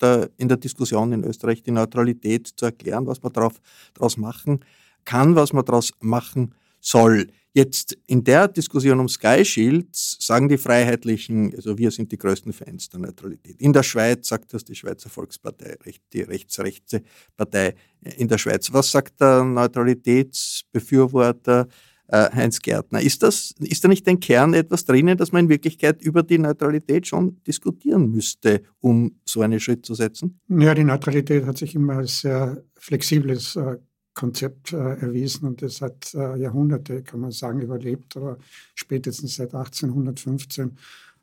der, 0.00 0.30
in 0.36 0.48
der 0.48 0.58
Diskussion 0.58 1.12
in 1.12 1.24
Österreich 1.24 1.62
die 1.62 1.70
Neutralität 1.70 2.46
zu 2.46 2.66
erklären, 2.66 3.06
was 3.06 3.22
man 3.22 3.32
daraus 3.32 4.16
machen 4.16 4.60
kann, 5.04 5.34
was 5.34 5.52
man 5.52 5.64
daraus 5.64 5.92
machen 6.00 6.54
soll. 6.80 7.28
Jetzt 7.54 7.98
in 8.06 8.24
der 8.24 8.48
Diskussion 8.48 8.98
um 8.98 9.10
Sky 9.10 9.44
Shields 9.44 10.16
sagen 10.20 10.48
die 10.48 10.56
Freiheitlichen, 10.56 11.54
also 11.54 11.76
wir 11.76 11.90
sind 11.90 12.10
die 12.10 12.16
größten 12.16 12.54
Fans 12.54 12.88
der 12.88 13.00
Neutralität. 13.00 13.60
In 13.60 13.74
der 13.74 13.82
Schweiz 13.82 14.28
sagt 14.28 14.54
das 14.54 14.64
die 14.64 14.74
Schweizer 14.74 15.10
Volkspartei, 15.10 15.76
die 16.14 16.22
rechtsrechte 16.22 17.02
Partei 17.36 17.74
in 18.16 18.28
der 18.28 18.38
Schweiz. 18.38 18.72
Was 18.72 18.90
sagt 18.90 19.20
der 19.20 19.44
Neutralitätsbefürworter 19.44 21.68
äh, 22.08 22.30
Heinz 22.34 22.58
Gärtner? 22.60 23.02
Ist, 23.02 23.22
das, 23.22 23.54
ist 23.60 23.84
da 23.84 23.88
nicht 23.88 24.08
ein 24.08 24.18
Kern 24.18 24.54
etwas 24.54 24.86
drinnen, 24.86 25.18
dass 25.18 25.32
man 25.32 25.44
in 25.44 25.50
Wirklichkeit 25.50 26.00
über 26.00 26.22
die 26.22 26.38
Neutralität 26.38 27.06
schon 27.06 27.42
diskutieren 27.46 28.10
müsste, 28.10 28.62
um 28.80 29.20
so 29.26 29.42
einen 29.42 29.60
Schritt 29.60 29.84
zu 29.84 29.94
setzen? 29.94 30.40
Ja, 30.48 30.74
die 30.74 30.84
Neutralität 30.84 31.44
hat 31.44 31.58
sich 31.58 31.74
immer 31.74 31.98
als 31.98 32.20
sehr 32.20 32.64
flexibles 32.76 33.56
äh, 33.56 33.76
Konzept 34.14 34.72
äh, 34.72 34.76
erwiesen 34.76 35.46
und 35.46 35.62
es 35.62 35.80
hat 35.80 36.14
äh, 36.14 36.36
Jahrhunderte, 36.36 37.02
kann 37.02 37.20
man 37.20 37.32
sagen, 37.32 37.60
überlebt, 37.60 38.16
aber 38.16 38.38
spätestens 38.74 39.36
seit 39.36 39.54
1815 39.54 40.76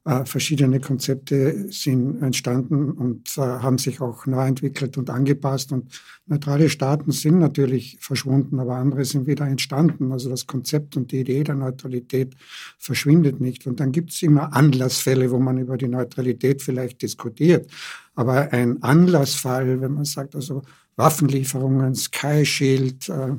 äh, 0.05 0.25
verschiedene 0.25 0.79
Konzepte 0.79 1.71
sind 1.71 2.21
entstanden 2.23 2.91
und 2.91 3.37
äh, 3.37 3.41
haben 3.41 3.77
sich 3.77 3.99
auch 3.99 4.25
neu 4.25 4.47
entwickelt 4.47 4.97
und 4.97 5.09
angepasst 5.09 5.71
und 5.71 6.01
neutrale 6.25 6.69
Staaten 6.69 7.11
sind 7.11 7.37
natürlich 7.37 7.97
verschwunden, 7.99 8.59
aber 8.59 8.77
andere 8.77 9.03
sind 9.03 9.27
wieder 9.27 9.45
entstanden. 9.45 10.11
Also 10.11 10.29
das 10.29 10.47
Konzept 10.47 10.95
und 10.95 11.11
die 11.11 11.19
Idee 11.19 11.43
der 11.43 11.55
Neutralität 11.55 12.33
verschwindet 12.77 13.41
nicht 13.41 13.67
und 13.67 13.81
dann 13.81 13.91
gibt 13.91 14.11
es 14.11 14.21
immer 14.23 14.53
Anlassfälle, 14.53 15.31
wo 15.31 15.37
man 15.37 15.57
über 15.57 15.77
die 15.77 15.89
Neutralität 15.89 16.61
vielleicht 16.61 17.01
diskutiert. 17.01 17.69
Aber 18.15 18.53
ein 18.53 18.81
Anlassfall, 18.81 19.81
wenn 19.81 19.93
man 19.93 20.05
sagt, 20.05 20.33
also 20.33 20.63
Waffenlieferungen, 20.99 21.95
Sky 21.95 22.45
Shield, 22.45 23.09
äh, 23.09 23.31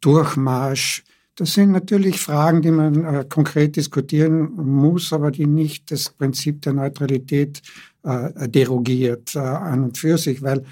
Durchmarsch. 0.00 1.04
Das 1.36 1.52
sind 1.52 1.70
natürlich 1.70 2.18
Fragen, 2.18 2.62
die 2.62 2.70
man 2.70 3.04
äh, 3.04 3.24
konkret 3.28 3.76
diskutieren 3.76 4.50
muss, 4.56 5.12
aber 5.12 5.30
die 5.30 5.46
nicht 5.46 5.90
das 5.90 6.08
Prinzip 6.08 6.62
der 6.62 6.72
Neutralität 6.72 7.62
äh, 8.02 8.48
derogiert 8.48 9.36
an 9.36 9.84
und 9.84 9.98
für 9.98 10.18
sich, 10.18 10.42
weil 10.42 10.64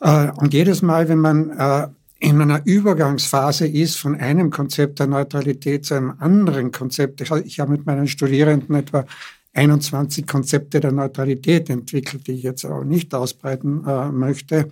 und 0.00 0.52
jedes 0.52 0.82
Mal, 0.82 1.08
wenn 1.08 1.20
man 1.20 1.94
in 2.18 2.42
einer 2.42 2.60
Übergangsphase 2.66 3.66
ist 3.66 3.96
von 3.96 4.16
einem 4.16 4.50
Konzept 4.50 4.98
der 4.98 5.06
Neutralität 5.06 5.86
zu 5.86 5.94
einem 5.94 6.12
anderen 6.18 6.72
Konzept. 6.72 7.22
Ich, 7.22 7.30
ich 7.30 7.60
habe 7.60 7.70
mit 7.70 7.86
meinen 7.86 8.06
Studierenden 8.06 8.74
etwa 8.74 9.06
21 9.54 10.26
Konzepte 10.26 10.80
der 10.80 10.92
Neutralität 10.92 11.70
entwickelt, 11.70 12.26
die 12.26 12.32
ich 12.32 12.42
jetzt 12.42 12.66
auch 12.66 12.84
nicht 12.84 13.14
ausbreiten 13.14 13.84
äh, 13.86 14.10
möchte. 14.10 14.70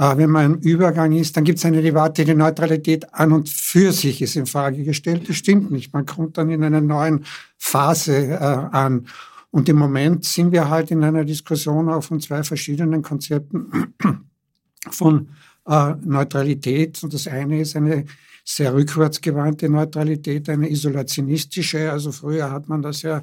Äh, 0.00 0.16
wenn 0.16 0.30
man 0.30 0.54
im 0.54 0.60
Übergang 0.60 1.12
ist, 1.12 1.36
dann 1.36 1.44
gibt 1.44 1.58
es 1.58 1.66
eine 1.66 1.82
Debatte, 1.82 2.24
die 2.24 2.34
Neutralität 2.34 3.12
an 3.12 3.32
und 3.32 3.50
für 3.50 3.92
sich 3.92 4.22
ist 4.22 4.34
in 4.34 4.46
Frage 4.46 4.82
gestellt. 4.82 5.28
Das 5.28 5.36
stimmt 5.36 5.70
nicht. 5.70 5.92
Man 5.92 6.06
kommt 6.06 6.38
dann 6.38 6.48
in 6.48 6.64
einer 6.64 6.80
neuen 6.80 7.26
Phase 7.58 8.16
äh, 8.28 8.36
an. 8.36 9.06
Und 9.50 9.68
im 9.68 9.76
Moment 9.76 10.24
sind 10.24 10.52
wir 10.52 10.70
halt 10.70 10.90
in 10.90 11.04
einer 11.04 11.26
Diskussion 11.26 11.90
auch 11.90 12.02
von 12.02 12.18
zwei 12.18 12.42
verschiedenen 12.42 13.02
Konzepten 13.02 13.92
von 14.90 15.28
äh, 15.66 15.92
Neutralität. 16.02 17.02
Und 17.02 17.12
das 17.12 17.26
eine 17.26 17.60
ist 17.60 17.76
eine 17.76 18.06
sehr 18.42 18.72
rückwärtsgewandte 18.72 19.68
Neutralität, 19.68 20.48
eine 20.48 20.70
isolationistische. 20.70 21.92
Also 21.92 22.10
früher 22.10 22.50
hat 22.50 22.70
man 22.70 22.80
das 22.80 23.02
ja 23.02 23.20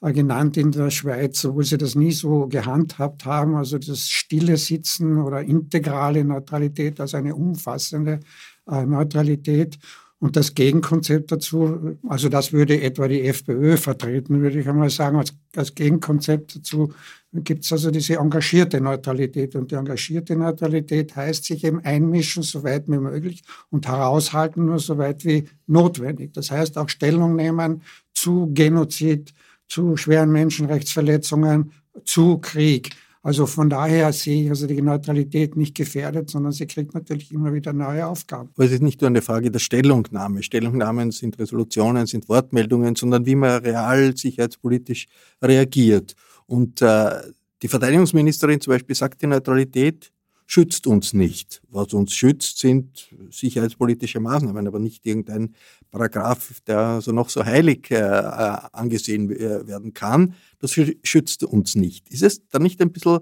genannt 0.00 0.56
in 0.56 0.70
der 0.70 0.90
Schweiz, 0.90 1.44
obwohl 1.44 1.64
sie 1.64 1.78
das 1.78 1.94
nie 1.94 2.12
so 2.12 2.46
gehandhabt 2.46 3.24
haben. 3.24 3.56
Also 3.56 3.78
das 3.78 4.08
stille 4.08 4.56
Sitzen 4.56 5.18
oder 5.18 5.42
integrale 5.42 6.24
Neutralität, 6.24 7.00
also 7.00 7.16
eine 7.16 7.34
umfassende 7.34 8.20
äh, 8.70 8.86
Neutralität. 8.86 9.78
Und 10.20 10.34
das 10.36 10.54
Gegenkonzept 10.54 11.30
dazu, 11.30 11.96
also 12.08 12.28
das 12.28 12.52
würde 12.52 12.80
etwa 12.80 13.06
die 13.06 13.22
FPÖ 13.22 13.76
vertreten, 13.76 14.40
würde 14.40 14.58
ich 14.58 14.68
einmal 14.68 14.90
sagen, 14.90 15.16
als, 15.16 15.32
als 15.54 15.74
Gegenkonzept 15.74 16.56
dazu 16.56 16.92
gibt 17.32 17.64
es 17.64 17.72
also 17.72 17.90
diese 17.90 18.16
engagierte 18.16 18.80
Neutralität. 18.80 19.54
Und 19.54 19.70
die 19.70 19.76
engagierte 19.76 20.34
Neutralität 20.34 21.14
heißt 21.14 21.44
sich 21.44 21.62
eben 21.62 21.84
einmischen, 21.84 22.42
so 22.42 22.64
weit 22.64 22.88
wie 22.88 22.98
möglich 22.98 23.42
und 23.70 23.86
heraushalten, 23.86 24.64
nur 24.64 24.80
so 24.80 24.98
weit 24.98 25.24
wie 25.24 25.44
notwendig. 25.66 26.32
Das 26.32 26.50
heißt 26.50 26.78
auch 26.78 26.88
Stellung 26.88 27.36
nehmen 27.36 27.82
zu 28.12 28.50
Genozid, 28.52 29.32
zu 29.68 29.96
schweren 29.96 30.30
Menschenrechtsverletzungen, 30.32 31.72
zu 32.04 32.38
Krieg. 32.38 32.90
Also 33.22 33.46
von 33.46 33.68
daher 33.68 34.12
sehe 34.12 34.44
ich 34.44 34.50
also 34.50 34.66
die 34.66 34.80
Neutralität 34.80 35.56
nicht 35.56 35.74
gefährdet, 35.74 36.30
sondern 36.30 36.52
sie 36.52 36.66
kriegt 36.66 36.94
natürlich 36.94 37.32
immer 37.32 37.52
wieder 37.52 37.72
neue 37.72 38.06
Aufgaben. 38.06 38.50
Aber 38.54 38.64
es 38.64 38.72
ist 38.72 38.82
nicht 38.82 39.00
nur 39.00 39.08
eine 39.08 39.22
Frage 39.22 39.50
der 39.50 39.58
Stellungnahme. 39.58 40.42
Stellungnahmen 40.42 41.10
sind 41.10 41.38
Resolutionen, 41.38 42.06
sind 42.06 42.28
Wortmeldungen, 42.28 42.94
sondern 42.94 43.26
wie 43.26 43.34
man 43.34 43.62
real 43.62 44.16
sicherheitspolitisch 44.16 45.08
reagiert. 45.42 46.14
Und 46.46 46.80
äh, 46.80 47.10
die 47.60 47.68
Verteidigungsministerin 47.68 48.60
zum 48.60 48.72
Beispiel 48.72 48.94
sagt, 48.94 49.20
die 49.20 49.26
Neutralität 49.26 50.12
schützt 50.48 50.86
uns 50.86 51.12
nicht. 51.12 51.60
Was 51.68 51.92
uns 51.92 52.14
schützt, 52.14 52.58
sind 52.58 53.14
sicherheitspolitische 53.30 54.18
Maßnahmen, 54.18 54.66
aber 54.66 54.78
nicht 54.78 55.04
irgendein 55.04 55.54
Paragraph, 55.90 56.60
der 56.66 56.78
also 56.78 57.12
noch 57.12 57.28
so 57.28 57.44
heilig 57.44 57.90
äh, 57.90 57.96
äh 57.96 58.58
angesehen 58.72 59.30
äh, 59.30 59.66
werden 59.66 59.92
kann. 59.92 60.34
Das 60.58 60.72
schützt 60.72 61.44
uns 61.44 61.74
nicht. 61.74 62.08
Ist 62.08 62.22
es 62.22 62.48
dann 62.48 62.62
nicht 62.62 62.80
ein 62.80 62.92
bisschen 62.92 63.20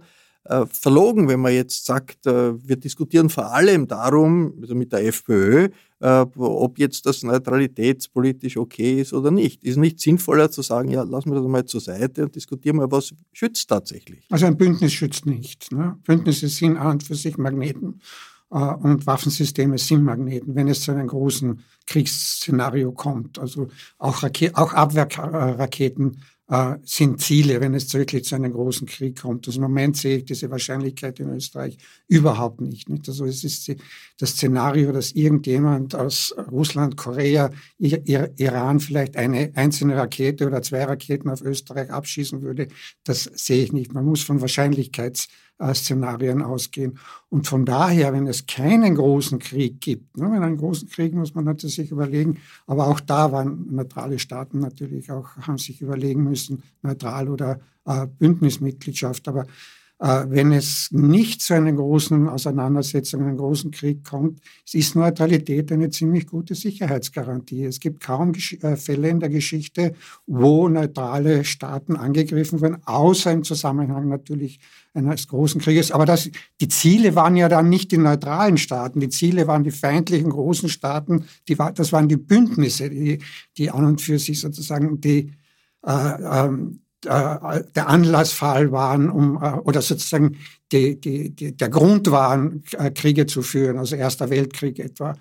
äh, 0.48 0.66
verlogen, 0.66 1.28
wenn 1.28 1.40
man 1.40 1.52
jetzt 1.52 1.84
sagt, 1.84 2.26
äh, 2.26 2.54
wir 2.66 2.76
diskutieren 2.76 3.28
vor 3.30 3.52
allem 3.52 3.86
darum, 3.86 4.54
also 4.60 4.74
mit 4.74 4.92
der 4.92 5.04
FPÖ, 5.04 5.68
äh, 6.00 6.26
ob 6.36 6.78
jetzt 6.78 7.06
das 7.06 7.22
neutralitätspolitisch 7.22 8.56
okay 8.56 9.00
ist 9.00 9.12
oder 9.12 9.30
nicht. 9.30 9.64
Ist 9.64 9.76
nicht 9.76 10.00
sinnvoller 10.00 10.50
zu 10.50 10.62
sagen, 10.62 10.90
ja, 10.90 11.02
lassen 11.02 11.30
wir 11.30 11.40
das 11.40 11.48
mal 11.48 11.64
zur 11.64 11.80
Seite 11.80 12.24
und 12.24 12.34
diskutieren 12.34 12.76
mal, 12.76 12.90
was 12.90 13.14
schützt 13.32 13.68
tatsächlich? 13.68 14.26
Also 14.30 14.46
ein 14.46 14.56
Bündnis 14.56 14.92
schützt 14.92 15.26
nicht. 15.26 15.72
Ne? 15.72 15.98
Bündnisse 16.04 16.48
sind 16.48 16.76
an 16.76 16.92
und 16.92 17.02
für 17.02 17.14
sich 17.14 17.38
Magneten 17.38 18.00
und 18.48 19.06
Waffensysteme 19.08 19.76
sind 19.76 20.04
Magneten, 20.04 20.54
wenn 20.54 20.68
es 20.68 20.82
zu 20.82 20.92
einem 20.92 21.08
großen 21.08 21.64
Kriegsszenario 21.86 22.92
kommt. 22.92 23.40
Also 23.40 23.68
auch, 23.98 24.22
Rake 24.22 24.52
auch 24.54 24.72
Abwehrraketen 24.72 26.22
äh, 26.48 26.76
sind 26.84 27.20
Ziele, 27.20 27.60
wenn 27.60 27.74
es 27.74 27.92
wirklich 27.92 28.24
zu 28.24 28.36
einem 28.36 28.52
großen 28.52 28.86
Krieg 28.86 29.20
kommt. 29.20 29.46
Also 29.46 29.58
Im 29.58 29.64
Moment 29.64 29.96
sehe 29.96 30.18
ich 30.18 30.24
diese 30.24 30.50
Wahrscheinlichkeit 30.50 31.18
in 31.20 31.30
Österreich 31.30 31.76
überhaupt 32.06 32.60
nicht. 32.60 32.88
nicht? 32.88 33.08
Also 33.08 33.24
es 33.24 33.42
ist 33.42 33.74
das 34.18 34.30
Szenario, 34.30 34.92
dass 34.92 35.12
irgendjemand 35.12 35.94
aus 35.94 36.34
Russland, 36.50 36.96
Korea, 36.96 37.50
Iran 37.78 38.80
vielleicht 38.80 39.16
eine 39.16 39.50
einzelne 39.54 39.96
Rakete 39.96 40.46
oder 40.46 40.62
zwei 40.62 40.84
Raketen 40.84 41.30
auf 41.30 41.42
Österreich 41.42 41.90
abschießen 41.90 42.42
würde, 42.42 42.68
das 43.04 43.24
sehe 43.34 43.64
ich 43.64 43.72
nicht. 43.72 43.92
Man 43.92 44.04
muss 44.04 44.22
von 44.22 44.40
Wahrscheinlichkeits 44.40 45.28
Szenarien 45.74 46.42
ausgehen. 46.42 46.98
Und 47.30 47.46
von 47.46 47.64
daher, 47.64 48.12
wenn 48.12 48.26
es 48.26 48.46
keinen 48.46 48.94
großen 48.94 49.38
Krieg 49.38 49.80
gibt, 49.80 50.16
ne, 50.16 50.30
wenn 50.30 50.42
einen 50.42 50.58
großen 50.58 50.88
Krieg 50.88 51.14
muss 51.14 51.34
man 51.34 51.44
natürlich 51.44 51.76
sich 51.76 51.90
überlegen, 51.90 52.38
aber 52.66 52.86
auch 52.86 53.00
da 53.00 53.32
waren 53.32 53.66
neutrale 53.74 54.18
Staaten 54.18 54.60
natürlich 54.60 55.10
auch, 55.10 55.36
haben 55.38 55.58
sich 55.58 55.80
überlegen 55.80 56.24
müssen, 56.24 56.62
neutral 56.82 57.28
oder 57.28 57.60
äh, 57.86 58.06
Bündnismitgliedschaft. 58.06 59.28
Aber 59.28 59.46
wenn 59.98 60.52
es 60.52 60.88
nicht 60.90 61.40
zu 61.40 61.54
einer 61.54 61.72
großen 61.72 62.28
Auseinandersetzung, 62.28 63.22
einem 63.22 63.38
großen 63.38 63.70
Krieg 63.70 64.04
kommt, 64.04 64.40
ist 64.72 64.94
Neutralität 64.94 65.72
eine 65.72 65.88
ziemlich 65.88 66.26
gute 66.26 66.54
Sicherheitsgarantie. 66.54 67.64
Es 67.64 67.80
gibt 67.80 68.02
kaum 68.02 68.32
äh, 68.34 68.76
Fälle 68.76 69.08
in 69.08 69.20
der 69.20 69.30
Geschichte, 69.30 69.94
wo 70.26 70.68
neutrale 70.68 71.44
Staaten 71.44 71.96
angegriffen 71.96 72.60
wurden, 72.60 72.76
außer 72.84 73.32
im 73.32 73.42
Zusammenhang 73.42 74.08
natürlich 74.08 74.60
eines 74.92 75.28
großen 75.28 75.62
Krieges. 75.62 75.90
Aber 75.90 76.04
das, 76.04 76.30
die 76.60 76.68
Ziele 76.68 77.14
waren 77.14 77.36
ja 77.36 77.48
dann 77.48 77.70
nicht 77.70 77.90
die 77.90 77.98
neutralen 77.98 78.58
Staaten, 78.58 79.00
die 79.00 79.08
Ziele 79.08 79.46
waren 79.46 79.64
die 79.64 79.70
feindlichen 79.70 80.28
großen 80.28 80.68
Staaten, 80.68 81.24
die, 81.48 81.56
das 81.74 81.92
waren 81.92 82.08
die 82.08 82.16
Bündnisse, 82.18 82.90
die, 82.90 83.20
die 83.56 83.70
an 83.70 83.86
und 83.86 84.02
für 84.02 84.18
sich 84.18 84.40
sozusagen 84.40 85.00
die 85.00 85.32
äh, 85.86 86.46
ähm, 86.46 86.80
äh, 86.80 86.85
der 87.04 87.88
Anlassfall 87.88 88.72
waren, 88.72 89.10
um 89.10 89.36
äh, 89.42 89.52
oder 89.58 89.82
sozusagen 89.82 90.36
die, 90.72 91.00
die, 91.00 91.30
die, 91.30 91.56
der 91.56 91.68
Grund 91.68 92.10
waren, 92.10 92.62
äh, 92.78 92.90
Kriege 92.90 93.26
zu 93.26 93.42
führen, 93.42 93.78
also 93.78 93.96
Erster 93.96 94.30
Weltkrieg 94.30 94.78
etwa. 94.78 95.14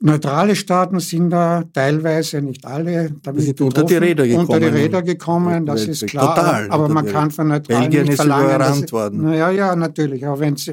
Neutrale 0.00 0.54
Staaten 0.54 1.00
sind 1.00 1.30
da 1.30 1.64
teilweise, 1.72 2.40
nicht 2.40 2.64
alle, 2.64 3.10
damit 3.22 3.42
sind 3.42 3.60
unter 3.60 3.82
die 3.82 3.96
Räder 3.96 4.26
gekommen. 4.26 4.46
Unter 4.46 4.60
die 4.60 4.66
Räder 4.66 5.02
gekommen, 5.02 5.66
das 5.66 5.86
ist 5.86 6.06
klar. 6.06 6.36
Total 6.36 6.70
aber 6.70 6.88
man 6.88 7.04
kann 7.06 7.32
von 7.32 7.48
Neutralen 7.48 7.90
Belgien 7.90 8.06
nicht 8.06 8.16
verlangen. 8.16 8.60
Ist 8.60 8.82
dass, 8.84 8.92
worden. 8.92 9.22
Naja, 9.22 9.50
ja, 9.50 9.74
natürlich. 9.74 10.24
Aber 10.24 10.38
wenn 10.38 10.54
es 10.54 10.70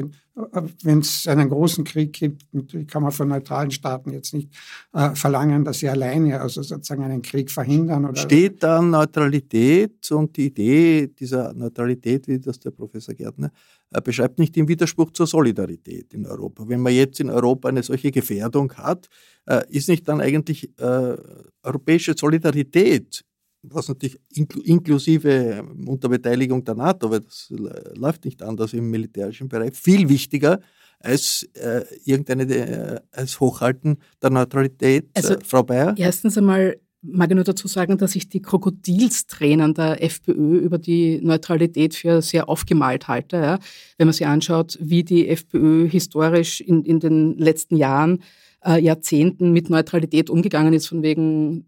wenn 0.83 0.99
es 0.99 1.27
einen 1.27 1.49
großen 1.49 1.85
Krieg 1.85 2.11
gibt, 2.11 2.43
kann 2.89 3.03
man 3.03 3.11
von 3.11 3.29
neutralen 3.29 3.71
Staaten 3.71 4.11
jetzt 4.11 4.33
nicht 4.33 4.49
äh, 4.93 5.15
verlangen, 5.15 5.63
dass 5.63 5.79
sie 5.79 5.87
alleine, 5.87 6.41
also 6.41 6.61
sozusagen 6.61 7.03
einen 7.03 7.21
Krieg 7.21 7.49
verhindern. 7.49 8.05
Oder 8.05 8.17
Steht 8.17 8.61
da 8.61 8.81
Neutralität 8.81 10.11
und 10.11 10.35
die 10.35 10.47
Idee 10.47 11.07
dieser 11.07 11.53
Neutralität, 11.53 12.27
wie 12.27 12.39
das 12.39 12.59
der 12.59 12.71
Professor 12.71 13.15
Gärtner 13.15 13.49
äh, 13.91 14.01
beschreibt, 14.01 14.37
nicht 14.37 14.57
im 14.57 14.67
Widerspruch 14.67 15.11
zur 15.11 15.25
Solidarität 15.25 16.13
in 16.13 16.25
Europa? 16.25 16.67
Wenn 16.67 16.81
man 16.81 16.93
jetzt 16.93 17.21
in 17.21 17.29
Europa 17.29 17.69
eine 17.69 17.83
solche 17.83 18.11
Gefährdung 18.11 18.73
hat, 18.73 19.07
äh, 19.45 19.63
ist 19.69 19.87
nicht 19.87 20.05
dann 20.07 20.19
eigentlich 20.19 20.69
äh, 20.79 21.15
europäische 21.63 22.13
Solidarität 22.17 23.23
was 23.69 23.87
natürlich 23.87 24.19
inklusive 24.33 25.29
ähm, 25.29 25.87
Unterbeteiligung 25.87 26.63
der 26.63 26.75
NATO, 26.75 27.09
weil 27.09 27.21
das 27.21 27.51
läuft 27.95 28.25
nicht 28.25 28.41
anders 28.41 28.73
im 28.73 28.89
militärischen 28.89 29.47
Bereich, 29.47 29.75
viel 29.75 30.07
wichtiger 30.09 30.59
als 30.99 31.47
äh, 31.53 31.83
irgendeine 32.03 32.43
äh, 32.43 32.99
als 33.11 33.39
Hochhalten 33.39 33.97
der 34.21 34.29
Neutralität. 34.29 35.07
Also, 35.13 35.35
äh, 35.35 35.39
Frau 35.43 35.63
Bayer? 35.63 35.93
Erstens 35.97 36.37
einmal 36.37 36.77
mag 37.01 37.29
ich 37.29 37.35
nur 37.35 37.43
dazu 37.43 37.67
sagen, 37.67 37.97
dass 37.97 38.15
ich 38.15 38.29
die 38.29 38.41
Krokodilstränen 38.41 39.73
der 39.73 40.03
FPÖ 40.03 40.57
über 40.57 40.77
die 40.77 41.19
Neutralität 41.21 41.93
für 41.93 42.21
sehr 42.21 42.49
aufgemalt 42.49 43.07
halte. 43.07 43.37
Ja. 43.37 43.59
Wenn 43.97 44.07
man 44.07 44.13
sich 44.13 44.25
anschaut, 44.25 44.77
wie 44.81 45.03
die 45.03 45.27
FPÖ 45.29 45.87
historisch 45.87 46.61
in, 46.61 46.83
in 46.83 46.99
den 46.99 47.37
letzten 47.37 47.75
Jahren, 47.75 48.23
äh, 48.65 48.81
Jahrzehnten 48.81 49.51
mit 49.51 49.69
Neutralität 49.69 50.29
umgegangen 50.29 50.73
ist, 50.73 50.87
von 50.87 51.03
wegen 51.03 51.65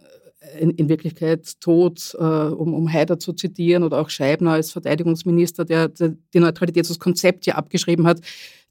in, 0.59 0.71
in 0.71 0.89
Wirklichkeit 0.89 1.59
tot, 1.59 2.15
äh, 2.19 2.23
um, 2.23 2.73
um 2.73 2.91
Haider 2.91 3.19
zu 3.19 3.33
zitieren, 3.33 3.83
oder 3.83 3.99
auch 3.99 4.09
Scheibner 4.09 4.51
als 4.51 4.71
Verteidigungsminister, 4.71 5.65
der, 5.65 5.87
der 5.89 6.15
die 6.33 6.39
Neutralität 6.39 6.87
als 6.87 6.99
Konzept 6.99 7.45
ja 7.45 7.55
abgeschrieben 7.55 8.05
hat, 8.07 8.21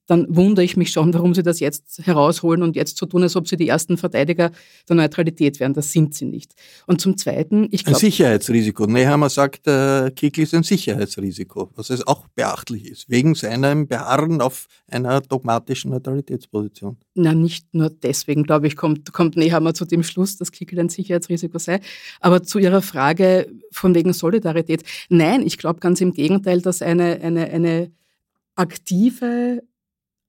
dann 0.07 0.27
wundere 0.29 0.65
ich 0.65 0.77
mich 0.77 0.91
schon, 0.91 1.13
warum 1.15 1.35
sie 1.35 1.43
das 1.43 1.61
jetzt 1.61 2.07
herausholen 2.07 2.63
und 2.63 2.77
jetzt 2.77 2.97
so 2.97 3.07
tun, 3.07 3.23
als 3.23 3.37
ob 3.37 3.49
sie 3.49 3.57
die 3.57 3.69
ersten 3.69 3.97
Verteidiger 3.97 4.53
der 4.89 4.97
Neutralität 4.97 5.59
wären. 5.61 5.75
Das 5.75 5.93
sind 5.93 6.15
sie 6.15 6.27
nicht. 6.27 6.55
Und 6.87 7.01
zum 7.01 7.17
Zweiten, 7.17 7.69
ich 7.71 7.85
glaube... 7.85 7.99
Ein 7.99 8.01
Sicherheitsrisiko. 8.01 8.87
Nehammer 8.87 9.29
sagt, 9.29 9.67
äh, 9.67 10.11
Kickl 10.13 10.43
ist 10.43 10.55
ein 10.55 10.63
Sicherheitsrisiko, 10.63 11.71
was 11.75 11.91
es 11.91 12.07
auch 12.07 12.27
beachtlich 12.35 12.87
ist, 12.87 13.11
wegen 13.11 13.35
seinem 13.35 13.89
Beharren 13.89 14.41
auf 14.41 14.67
einer 14.89 15.21
dogmatischen 15.21 15.91
Neutralitätsposition. 15.91 16.97
Na, 17.15 17.35
nicht 17.35 17.75
nur 17.75 17.91
deswegen, 17.91 18.45
glaube 18.45 18.69
ich, 18.69 18.77
kommt, 18.77 19.13
kommt 19.13 19.37
Nehammer 19.37 19.75
zu 19.75 19.85
dem 19.85 20.03
Schluss, 20.03 20.37
dass 20.37 20.53
Kickl 20.53 20.79
ein 20.79 20.89
Sicherheitsrisiko 20.89 21.59
sei. 21.59 21.81
Aber 22.21 22.43
zu 22.43 22.59
Ihrer 22.59 22.83
Frage 22.83 23.51
von 23.73 23.95
wegen 23.95 24.13
Solidarität. 24.13 24.83
Nein, 25.09 25.43
ich 25.45 25.59
glaube 25.59 25.81
ganz 25.81 26.01
im 26.01 26.13
Gegenteil, 26.13 26.61
dass 26.61 26.83
eine, 26.83 27.21
eine, 27.21 27.47
eine 27.47 27.91
aktive 28.55 29.63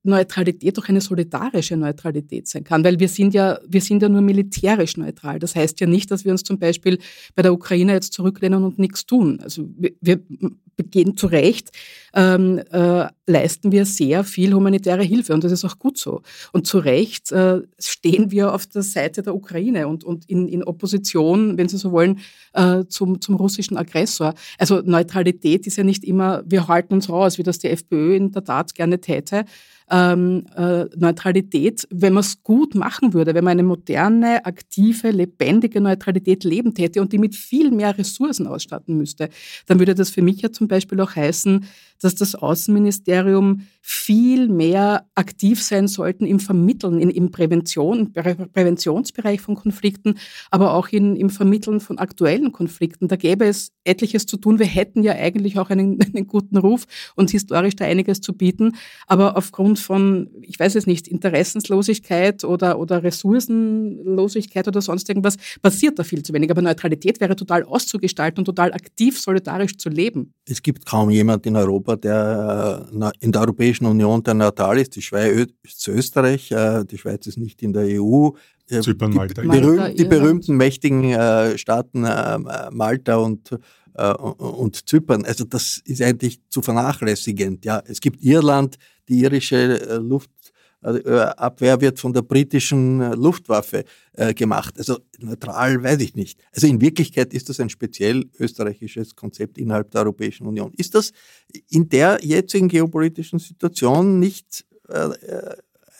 Neutralität 0.02 0.78
auch 0.78 0.88
eine 0.88 1.00
solidarische 1.00 1.76
Neutralität 1.76 2.48
sein 2.48 2.64
kann, 2.64 2.84
weil 2.84 3.00
wir 3.00 3.08
sind 3.08 3.34
ja, 3.34 3.58
wir 3.66 3.80
sind 3.80 4.02
ja 4.02 4.08
nur 4.08 4.20
militärisch 4.20 4.96
neutral. 4.96 5.38
Das 5.38 5.56
heißt 5.56 5.80
ja 5.80 5.86
nicht, 5.86 6.10
dass 6.10 6.24
wir 6.24 6.32
uns 6.32 6.44
zum 6.44 6.58
Beispiel 6.58 6.98
bei 7.34 7.42
der 7.42 7.52
Ukraine 7.52 7.92
jetzt 7.92 8.12
zurücklehnen 8.12 8.64
und 8.64 8.78
nichts 8.78 9.06
tun. 9.06 9.40
Also 9.42 9.68
wir, 9.76 10.20
begehen 10.78 11.16
zu 11.16 11.26
Recht, 11.26 11.70
ähm, 12.14 12.62
äh, 12.70 13.06
leisten 13.26 13.70
wir 13.70 13.84
sehr 13.84 14.24
viel 14.24 14.54
humanitäre 14.54 15.02
Hilfe 15.02 15.34
und 15.34 15.44
das 15.44 15.52
ist 15.52 15.64
auch 15.66 15.78
gut 15.78 15.98
so. 15.98 16.22
Und 16.52 16.66
zu 16.66 16.78
Recht 16.78 17.30
äh, 17.32 17.60
stehen 17.78 18.30
wir 18.30 18.54
auf 18.54 18.66
der 18.66 18.82
Seite 18.82 19.22
der 19.22 19.34
Ukraine 19.34 19.88
und, 19.88 20.04
und 20.04 20.24
in, 20.30 20.48
in 20.48 20.64
Opposition, 20.64 21.58
wenn 21.58 21.68
Sie 21.68 21.76
so 21.76 21.92
wollen, 21.92 22.20
äh, 22.54 22.84
zum, 22.88 23.20
zum 23.20 23.34
russischen 23.34 23.76
Aggressor. 23.76 24.34
Also 24.56 24.80
Neutralität 24.82 25.66
ist 25.66 25.76
ja 25.76 25.84
nicht 25.84 26.04
immer, 26.04 26.42
wir 26.46 26.68
halten 26.68 26.94
uns 26.94 27.10
raus, 27.10 27.36
wie 27.36 27.42
das 27.42 27.58
die 27.58 27.68
FPÖ 27.68 28.16
in 28.16 28.32
der 28.32 28.44
Tat 28.44 28.74
gerne 28.74 29.00
täte 29.00 29.44
ähm, 29.90 30.44
äh, 30.56 30.84
Neutralität, 30.96 31.86
wenn 31.90 32.12
man 32.12 32.20
es 32.20 32.42
gut 32.42 32.74
machen 32.74 33.14
würde, 33.14 33.34
wenn 33.34 33.44
man 33.44 33.52
eine 33.52 33.62
moderne, 33.62 34.44
aktive, 34.44 35.10
lebendige 35.10 35.80
Neutralität 35.80 36.44
leben 36.44 36.74
täte 36.74 37.00
und 37.00 37.12
die 37.12 37.18
mit 37.18 37.34
viel 37.34 37.70
mehr 37.70 37.96
Ressourcen 37.96 38.46
ausstatten 38.46 38.96
müsste, 38.96 39.28
dann 39.66 39.78
würde 39.78 39.94
das 39.94 40.10
für 40.10 40.22
mich 40.22 40.42
ja 40.42 40.52
zum 40.52 40.67
Beispiel 40.68 41.00
auch 41.00 41.16
heißen, 41.16 41.66
dass 42.00 42.14
das 42.14 42.34
Außenministerium 42.34 43.66
viel 43.80 44.48
mehr 44.48 45.06
aktiv 45.14 45.62
sein 45.62 45.88
sollten 45.88 46.26
im 46.26 46.40
Vermitteln, 46.40 47.00
in, 47.00 47.10
im 47.10 47.30
Prävention, 47.30 48.12
Präventionsbereich 48.12 49.40
von 49.40 49.54
Konflikten, 49.54 50.16
aber 50.50 50.74
auch 50.74 50.88
in, 50.88 51.16
im 51.16 51.30
Vermitteln 51.30 51.80
von 51.80 51.98
aktuellen 51.98 52.52
Konflikten. 52.52 53.08
Da 53.08 53.16
gäbe 53.16 53.46
es 53.46 53.72
etliches 53.84 54.26
zu 54.26 54.36
tun. 54.36 54.58
Wir 54.58 54.66
hätten 54.66 55.02
ja 55.02 55.12
eigentlich 55.12 55.58
auch 55.58 55.70
einen, 55.70 55.98
einen 56.14 56.26
guten 56.26 56.58
Ruf 56.58 56.86
und 57.16 57.30
historisch 57.30 57.76
da 57.76 57.86
einiges 57.86 58.20
zu 58.20 58.34
bieten. 58.34 58.76
Aber 59.06 59.36
aufgrund 59.36 59.78
von, 59.78 60.30
ich 60.42 60.58
weiß 60.58 60.74
es 60.74 60.86
nicht, 60.86 61.08
Interessenslosigkeit 61.08 62.44
oder, 62.44 62.78
oder 62.78 63.02
Ressourcenlosigkeit 63.02 64.68
oder 64.68 64.82
sonst 64.82 65.08
irgendwas, 65.08 65.36
passiert 65.62 65.98
da 65.98 66.04
viel 66.04 66.22
zu 66.22 66.32
wenig. 66.34 66.50
Aber 66.50 66.62
Neutralität 66.62 67.20
wäre 67.20 67.36
total 67.36 67.64
auszugestalten 67.64 68.40
und 68.40 68.44
total 68.44 68.72
aktiv 68.72 69.18
solidarisch 69.18 69.78
zu 69.78 69.88
leben. 69.88 70.34
Es 70.58 70.62
gibt 70.62 70.84
kaum 70.84 71.08
jemand 71.08 71.46
in 71.46 71.54
Europa, 71.54 71.94
der 71.94 72.84
äh, 72.92 73.10
in 73.20 73.30
der 73.30 73.42
Europäischen 73.42 73.86
Union 73.86 74.24
der 74.24 74.34
neutral 74.34 74.76
ist. 74.78 74.96
Die 74.96 75.02
Schweiz 75.02 75.52
ist 75.62 75.80
zu 75.80 75.92
Österreich, 75.92 76.50
äh, 76.50 76.84
die 76.84 76.98
Schweiz 76.98 77.28
ist 77.28 77.38
nicht 77.38 77.62
in 77.62 77.72
der 77.72 77.84
EU. 77.84 78.30
Äh, 78.68 78.80
Zypern, 78.80 79.12
Malta. 79.12 79.42
Die, 79.42 79.46
berühm, 79.46 79.94
die 79.96 80.04
berühmten, 80.04 80.56
mächtigen 80.56 81.14
Staaten 81.56 82.00
Malta 82.72 83.16
und 83.16 83.56
und 84.38 84.88
Zypern. 84.88 85.24
Also 85.24 85.44
das 85.44 85.80
ist 85.84 86.02
eigentlich 86.02 86.40
zu 86.48 86.60
vernachlässigend. 86.60 87.64
Ja, 87.64 87.80
es 87.84 88.00
gibt 88.00 88.22
Irland, 88.22 88.76
die 89.08 89.20
irische 89.20 89.98
Luft, 90.00 90.30
Abwehr 90.80 91.80
wird 91.80 91.98
von 91.98 92.12
der 92.12 92.22
britischen 92.22 93.00
äh, 93.00 93.14
Luftwaffe 93.14 93.84
äh, 94.12 94.32
gemacht. 94.32 94.74
Also 94.78 94.98
neutral 95.18 95.82
weiß 95.82 96.00
ich 96.00 96.14
nicht. 96.14 96.40
Also 96.54 96.68
in 96.68 96.80
Wirklichkeit 96.80 97.34
ist 97.34 97.48
das 97.48 97.58
ein 97.58 97.68
speziell 97.68 98.26
österreichisches 98.38 99.16
Konzept 99.16 99.58
innerhalb 99.58 99.90
der 99.90 100.02
Europäischen 100.02 100.46
Union. 100.46 100.72
Ist 100.76 100.94
das 100.94 101.12
in 101.68 101.88
der 101.88 102.20
jetzigen 102.22 102.68
geopolitischen 102.68 103.40
Situation 103.40 104.20
nicht 104.20 104.64
äh, 104.88 105.08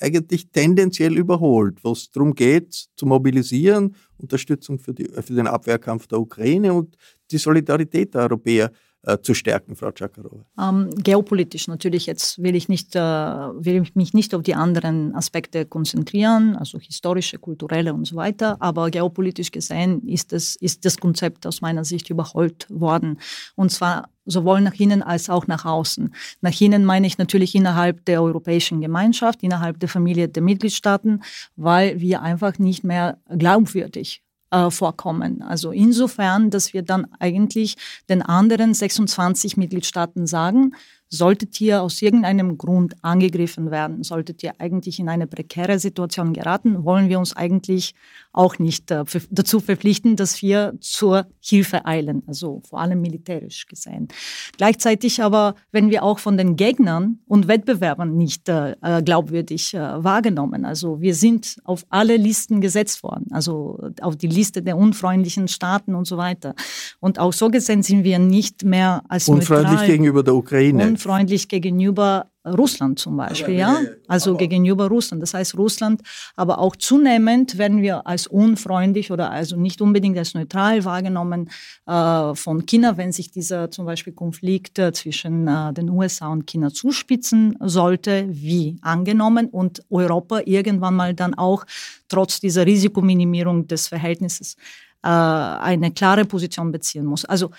eigentlich 0.01 0.49
tendenziell 0.51 1.17
überholt, 1.17 1.83
wo 1.83 1.93
es 1.93 2.11
darum 2.13 2.35
geht, 2.35 2.73
zu 2.95 3.05
mobilisieren, 3.05 3.97
Unterstützung 4.17 4.79
für, 4.79 4.95
die, 4.95 5.09
für 5.09 5.35
den 5.35 5.49
Abwehrkampf 5.49 6.07
der 6.07 6.21
Ukraine 6.21 6.73
und 6.73 6.97
die 7.31 7.39
Solidarität 7.39 8.15
der 8.15 8.23
Europäer 8.23 8.67
äh, 8.67 8.88
zu 9.17 9.35
stärken, 9.35 9.75
Frau 9.77 9.91
Tschakarova? 9.91 10.45
Ähm, 10.59 10.91
geopolitisch 10.97 11.69
natürlich. 11.69 12.07
Jetzt 12.07 12.43
will 12.43 12.55
ich, 12.55 12.69
nicht, 12.69 12.95
äh, 12.95 13.01
will 13.01 13.83
ich 13.83 13.95
mich 13.95 14.13
nicht 14.15 14.35
auf 14.35 14.43
die 14.43 14.55
anderen 14.55 15.15
Aspekte 15.15 15.65
konzentrieren, 15.65 16.57
also 16.57 16.79
historische, 16.79 17.39
kulturelle 17.39 17.95
und 17.95 18.07
so 18.07 18.17
weiter. 18.17 18.57
Aber 18.61 18.91
geopolitisch 18.91 19.51
gesehen 19.51 20.07
ist, 20.07 20.33
es, 20.33 20.57
ist 20.57 20.85
das 20.85 20.99
Konzept 20.99 21.47
aus 21.47 21.61
meiner 21.61 21.85
Sicht 21.85 22.11
überholt 22.11 22.67
worden. 22.71 23.19
Und 23.57 23.71
zwar 23.71 24.09
sowohl 24.27 24.61
nach 24.61 24.75
innen 24.75 25.03
als 25.03 25.31
auch 25.31 25.47
nach 25.47 25.65
außen. 25.65 26.15
Nach 26.41 26.61
innen 26.61 26.85
meine 26.85 27.07
ich 27.07 27.19
natürlich 27.19 27.55
innerhalb 27.55 28.05
der 28.05 28.23
Europäischen 28.23 28.81
Gemeinschaft, 28.81 29.43
innerhalb 29.43 29.81
der 29.81 29.89
Familie 29.89 30.29
der 30.29 30.43
Mitgliedstaaten, 30.43 31.23
weil 31.57 31.99
wir 32.01 32.23
einfach 32.23 32.59
nicht 32.59 32.85
mehr 32.85 33.19
glaubwürdig 33.29 34.23
äh, 34.51 34.71
vorkommen. 34.71 35.43
Also 35.43 35.73
insofern, 35.73 36.51
dass 36.51 36.73
wir 36.73 36.83
dann 36.83 37.07
eigentlich 37.19 37.77
den 38.09 38.23
anderen 38.23 38.75
26 38.75 39.57
Mitgliedstaaten 39.57 40.27
sagen, 40.27 40.73
Solltet 41.11 41.61
ihr 41.61 41.83
aus 41.83 42.03
irgendeinem 42.03 42.59
Grund 42.59 42.95
angegriffen 43.03 43.71
werden, 43.71 44.03
solltet 44.03 44.43
ihr 44.43 44.53
eigentlich 44.59 44.99
in 44.99 45.09
eine 45.09 45.27
prekäre 45.27 45.79
Situation 45.79 46.33
geraten, 46.33 46.85
wollen 46.85 47.09
wir 47.09 47.19
uns 47.19 47.35
eigentlich 47.35 47.95
auch 48.33 48.59
nicht 48.59 48.91
äh, 48.91 49.05
dazu 49.31 49.61
verpflichten, 49.61 50.17
dass 50.17 50.43
wir 50.43 50.75
zur 50.81 51.27
Hilfe 51.41 51.87
eilen, 51.87 52.23
also 52.27 52.63
vor 52.69 52.81
allem 52.81 53.01
militärisch 53.01 53.67
gesehen. 53.67 54.09
Gleichzeitig 54.57 55.23
aber, 55.23 55.55
wenn 55.73 55.91
wir 55.91 56.03
auch 56.03 56.19
von 56.19 56.37
den 56.37 56.57
Gegnern 56.57 57.21
und 57.27 57.49
Wettbewerbern 57.49 58.17
nicht 58.17 58.49
äh, 58.49 58.77
äh 58.83 59.03
glaubwürdig 59.03 59.75
wahrgenommen, 59.75 60.65
also 60.65 61.01
wir 61.01 61.15
sind 61.15 61.57
auf 61.65 61.85
alle 61.89 62.17
Listen 62.17 62.61
gesetzt 62.61 63.03
worden, 63.03 63.27
also 63.31 63.79
auf 64.01 64.17
die 64.17 64.27
Liste 64.27 64.63
der 64.63 64.77
unfreundlichen 64.77 65.49
Staaten 65.49 65.95
und 65.95 66.07
so 66.07 66.17
weiter. 66.17 66.55
Und 67.01 67.19
auch 67.19 67.33
so 67.33 67.49
gesehen 67.51 67.83
sind 67.83 68.05
wir 68.05 68.19
nicht 68.19 68.65
mehr 68.65 69.03
als 69.09 69.29
unfreundlich 69.29 69.71
neutral, 69.71 69.87
gegenüber 69.87 70.23
der 70.23 70.35
Ukraine, 70.35 70.98
unfreundlich 70.99 71.49
gegenüber 71.49 72.33
Russland 72.45 72.99
zum 72.99 73.17
Beispiel, 73.17 73.55
ja, 73.55 73.79
also 74.09 74.35
gegenüber 74.37 74.89
Russland. 74.89 75.23
Das 75.23 75.35
heißt 75.35 75.57
Russland, 75.57 76.01
aber 76.35 76.59
auch 76.59 76.75
zunehmend 76.75 77.57
werden 77.57 77.83
wir 77.83 78.07
als 78.07 78.27
unfreundlich 78.27 79.13
oder 79.13 79.31
also 79.31 79.57
nicht 79.57 79.81
unbedingt 79.81 80.19
als 80.19 80.35
neutral 80.35 80.85
wahrgenommen 80.85 81.51
äh, 81.87 82.35
von 82.35 82.67
China, 82.67 82.97
wenn 82.97 83.13
sich 83.13 83.31
dieser 83.31 83.71
zum 83.71 83.87
Beispiel 83.87 84.13
Konflikt 84.13 84.79
äh, 84.79 84.93
zwischen 84.93 85.47
äh, 85.47 85.73
den 85.73 85.89
USA 85.89 86.29
und 86.29 86.47
China 86.47 86.71
zuspitzen 86.71 87.57
sollte, 87.61 88.27
wie 88.29 88.79
angenommen 88.81 89.47
und 89.49 89.83
Europa 89.91 90.41
irgendwann 90.47 90.97
mal 90.97 91.15
dann 91.15 91.35
auch 91.35 91.65
trotz 92.09 92.41
dieser 92.41 92.67
Risikominimierung 92.67 93.69
des 93.69 93.87
Verhältnisses 93.87 94.57
äh, 95.05 95.09
eine 95.09 95.93
klare 95.93 96.25
Position 96.25 96.73
beziehen 96.73 97.05
muss. 97.05 97.25
Also 97.25 97.51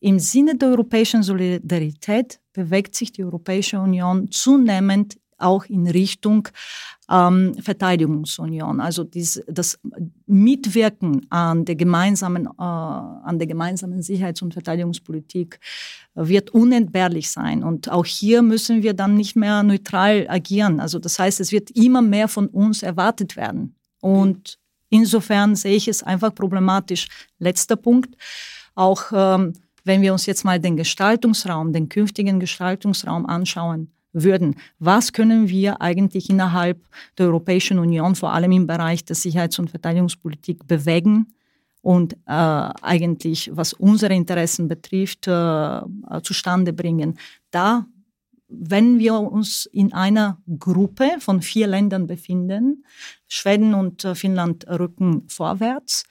im 0.00 0.18
Sinne 0.18 0.56
der 0.56 0.68
europäischen 0.68 1.22
Solidarität 1.22 2.40
bewegt 2.58 2.96
sich 2.96 3.12
die 3.12 3.22
Europäische 3.22 3.78
Union 3.78 4.32
zunehmend 4.32 5.16
auch 5.38 5.64
in 5.66 5.86
Richtung 5.86 6.48
ähm, 7.08 7.54
Verteidigungsunion. 7.62 8.80
Also 8.80 9.04
dies, 9.04 9.40
das 9.46 9.78
Mitwirken 10.26 11.24
an 11.30 11.64
der 11.64 11.76
gemeinsamen, 11.76 12.46
äh, 12.46 12.62
an 13.28 13.38
der 13.38 13.46
gemeinsamen 13.46 14.02
Sicherheits- 14.02 14.42
und 14.42 14.54
Verteidigungspolitik 14.54 15.60
wird 16.14 16.50
unentbehrlich 16.50 17.30
sein. 17.30 17.62
Und 17.62 17.88
auch 17.88 18.04
hier 18.04 18.42
müssen 18.42 18.82
wir 18.82 18.94
dann 18.94 19.14
nicht 19.14 19.36
mehr 19.36 19.62
neutral 19.62 20.26
agieren. 20.28 20.80
Also 20.80 20.98
das 20.98 21.20
heißt, 21.20 21.38
es 21.38 21.52
wird 21.52 21.70
immer 21.70 22.02
mehr 22.02 22.26
von 22.26 22.48
uns 22.48 22.82
erwartet 22.82 23.36
werden. 23.36 23.76
Und 24.00 24.58
insofern 24.90 25.54
sehe 25.54 25.76
ich 25.76 25.86
es 25.86 26.02
einfach 26.02 26.34
problematisch. 26.34 27.06
Letzter 27.38 27.76
Punkt. 27.76 28.16
Auch 28.74 29.04
ähm, 29.12 29.52
wenn 29.88 30.02
wir 30.02 30.12
uns 30.12 30.26
jetzt 30.26 30.44
mal 30.44 30.60
den 30.60 30.76
Gestaltungsraum, 30.76 31.72
den 31.72 31.88
künftigen 31.88 32.38
Gestaltungsraum 32.38 33.26
anschauen 33.26 33.90
würden, 34.12 34.56
was 34.78 35.12
können 35.12 35.48
wir 35.48 35.80
eigentlich 35.80 36.30
innerhalb 36.30 36.78
der 37.16 37.26
Europäischen 37.26 37.78
Union, 37.78 38.14
vor 38.14 38.32
allem 38.32 38.52
im 38.52 38.66
Bereich 38.66 39.04
der 39.04 39.16
Sicherheits- 39.16 39.58
und 39.58 39.70
Verteidigungspolitik, 39.70 40.66
bewegen 40.68 41.32
und 41.82 42.12
äh, 42.12 42.16
eigentlich, 42.26 43.50
was 43.52 43.72
unsere 43.72 44.14
Interessen 44.14 44.68
betrifft, 44.68 45.26
äh, 45.26 45.80
zustande 46.22 46.72
bringen. 46.72 47.18
Da 47.50 47.86
wenn 48.48 48.98
wir 48.98 49.14
uns 49.14 49.66
in 49.66 49.92
einer 49.92 50.38
Gruppe 50.58 51.16
von 51.20 51.42
vier 51.42 51.66
Ländern 51.66 52.06
befinden, 52.06 52.84
Schweden 53.26 53.74
und 53.74 54.04
äh, 54.04 54.14
Finnland 54.14 54.66
rücken 54.66 55.28
vorwärts. 55.28 56.04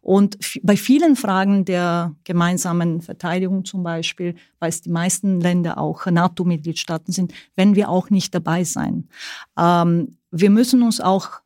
Und 0.00 0.36
bei 0.62 0.76
vielen 0.76 1.14
Fragen 1.14 1.64
der 1.64 2.16
gemeinsamen 2.24 3.00
Verteidigung 3.00 3.64
zum 3.64 3.84
Beispiel, 3.84 4.34
weil 4.58 4.70
es 4.70 4.80
die 4.80 4.90
meisten 4.90 5.40
Länder 5.40 5.78
auch 5.78 6.04
NATO-Mitgliedstaaten 6.06 7.12
sind, 7.12 7.32
werden 7.54 7.76
wir 7.76 7.88
auch 7.88 8.10
nicht 8.10 8.34
dabei 8.34 8.64
sein. 8.64 9.08
Ähm, 9.56 10.16
wir 10.32 10.50
müssen 10.50 10.82
uns 10.82 11.00
auch 11.00 11.40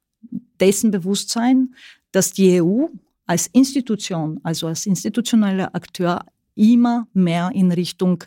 dessen 0.60 0.90
bewusst 0.90 1.28
sein, 1.28 1.74
dass 2.10 2.32
die 2.32 2.62
EU 2.62 2.86
als 3.26 3.48
Institution, 3.48 4.40
also 4.42 4.66
als 4.66 4.86
institutioneller 4.86 5.74
Akteur 5.74 6.24
immer 6.54 7.06
mehr 7.12 7.50
in 7.54 7.70
Richtung 7.70 8.24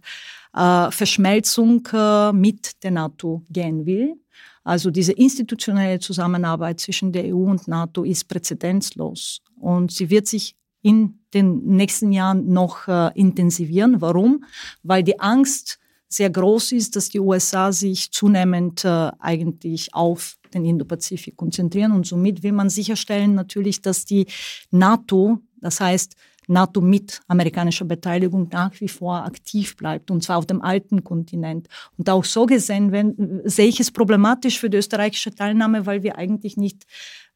äh, 0.54 0.92
Verschmelzung 0.92 1.88
äh, 1.94 2.32
mit 2.32 2.84
der 2.84 2.92
NATO 2.92 3.44
gehen 3.50 3.86
will. 3.86 4.16
Also 4.64 4.92
diese 4.92 5.14
institutionelle 5.14 6.00
Zusammenarbeit 6.00 6.80
zwischen 6.80 7.12
der 7.12 7.26
EU 7.34 7.50
und 7.50 7.68
NATO 7.68 8.04
ist 8.04 8.28
präzedenzlos 8.28 9.42
und 9.60 9.92
sie 9.92 10.10
wird 10.10 10.28
sich 10.28 10.56
in 10.84 11.20
den 11.34 11.64
nächsten 11.66 12.12
Jahren 12.12 12.52
noch 12.52 12.88
äh, 12.88 13.12
intensivieren. 13.16 14.02
Warum? 14.02 14.44
Weil 14.84 15.04
die 15.04 15.20
Angst 15.20 15.80
sehr 16.08 16.30
groß 16.30 16.74
ist, 16.74 16.96
dass 16.96 17.10
die 17.10 17.20
USA 17.20 17.72
sich 17.72 18.12
zunehmend 18.12 18.84
äh, 18.84 19.12
eigentlich 19.20 19.94
auf 19.94 20.38
den 20.54 20.66
Indo-Pazifik 20.66 21.38
konzentrieren 21.38 21.94
und 21.94 22.06
somit 22.06 22.44
will 22.44 22.52
man 22.52 22.70
sicherstellen 22.70 23.34
natürlich, 23.34 23.82
dass 23.82 24.06
die 24.06 24.26
NATO, 24.70 25.40
das 25.62 25.80
heißt 25.80 26.16
NATO 26.52 26.82
mit 26.82 27.22
amerikanischer 27.28 27.86
Beteiligung 27.86 28.50
nach 28.52 28.80
wie 28.80 28.88
vor 28.88 29.26
aktiv 29.26 29.76
bleibt, 29.76 30.12
und 30.12 30.24
zwar 30.24 30.38
auf 30.38 30.46
dem 30.46 30.62
alten 30.62 31.04
Kontinent. 31.04 31.68
Und 31.98 32.10
auch 32.10 32.26
so 32.26 32.46
gesehen 32.46 32.92
wenn, 32.92 33.42
sehe 33.46 33.68
ich 33.68 33.80
es 33.80 33.92
problematisch 33.92 34.60
für 34.60 34.70
die 34.70 34.78
österreichische 34.78 35.34
Teilnahme, 35.34 35.86
weil 35.86 36.04
wir 36.04 36.18
eigentlich 36.18 36.58
nicht 36.58 36.86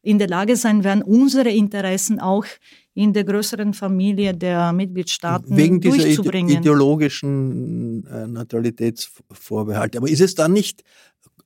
in 0.02 0.18
der 0.18 0.28
Lage 0.28 0.54
sein 0.54 0.84
werden, 0.84 1.02
unsere 1.02 1.50
Interessen 1.50 2.20
auch 2.20 2.44
in 2.94 3.12
der 3.12 3.24
größeren 3.24 3.74
Familie 3.74 4.34
der 4.34 4.72
Mitgliedstaaten 4.72 5.56
Wegen 5.56 5.80
durchzubringen. 5.80 6.48
dieser 6.48 6.60
ideologischen 6.60 8.06
äh, 8.06 8.26
Neutralitätsvorbehalte. 8.28 9.98
Aber 9.98 10.08
ist 10.08 10.20
es 10.20 10.34
dann 10.34 10.52
nicht 10.52 10.84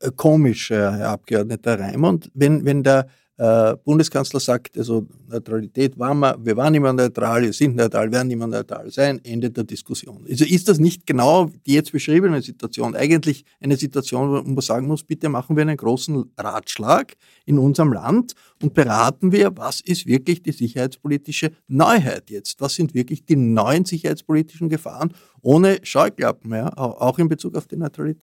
äh, 0.01 0.11
komisch, 0.15 0.71
Herr 0.71 1.09
Abgeordneter 1.09 1.81
Raimund, 1.81 2.31
wenn, 2.35 2.65
wenn 2.65 2.83
der 2.83 3.09
äh, 3.41 3.75
Bundeskanzler 3.85 4.39
sagt, 4.39 4.77
also 4.77 5.07
Neutralität 5.27 5.99
waren 5.99 6.19
wir, 6.19 6.37
wir 6.45 6.59
waren 6.59 6.75
immer 6.75 6.93
neutral, 6.93 7.41
wir 7.41 7.55
sind 7.55 7.75
neutral, 7.75 8.13
werden 8.13 8.31
immer 8.31 8.47
neutral 8.47 8.91
sein, 8.91 9.19
Ende 9.25 9.51
der 9.51 9.65
Diskussion. 9.65 10.27
Also 10.29 10.45
ist 10.45 10.69
das 10.69 10.79
nicht 10.79 11.07
genau 11.07 11.51
die 11.65 11.73
jetzt 11.73 11.91
beschriebene 11.91 12.43
Situation 12.43 12.95
eigentlich 12.95 13.47
eine 13.59 13.77
Situation, 13.77 14.45
wo 14.45 14.51
man 14.51 14.61
sagen 14.61 14.87
muss, 14.87 15.05
bitte 15.05 15.31
machen 15.31 15.57
wir 15.57 15.63
einen 15.63 15.79
großen 15.79 16.23
Ratschlag 16.37 17.15
in 17.47 17.59
unserem 17.59 17.95
Land 17.95 18.35
und 18.61 18.75
beraten 18.75 19.33
wir, 19.33 19.57
was 19.57 19.81
ist 19.81 20.05
wirklich 20.05 20.43
die 20.43 20.53
sicherheitspolitische 20.53 21.53
Neuheit 21.67 22.29
jetzt? 22.29 22.61
Was 22.61 22.75
sind 22.75 22.93
wirklich 22.93 23.25
die 23.25 23.37
neuen 23.37 23.87
sicherheitspolitischen 23.87 24.69
Gefahren 24.69 25.15
ohne 25.41 25.79
Scheuklappen, 25.83 26.53
ja, 26.53 26.77
auch 26.77 27.19
in 27.19 27.29
Bezug 27.29 27.57
auf 27.57 27.67
die 27.67 27.77
Neutralität? 27.77 28.23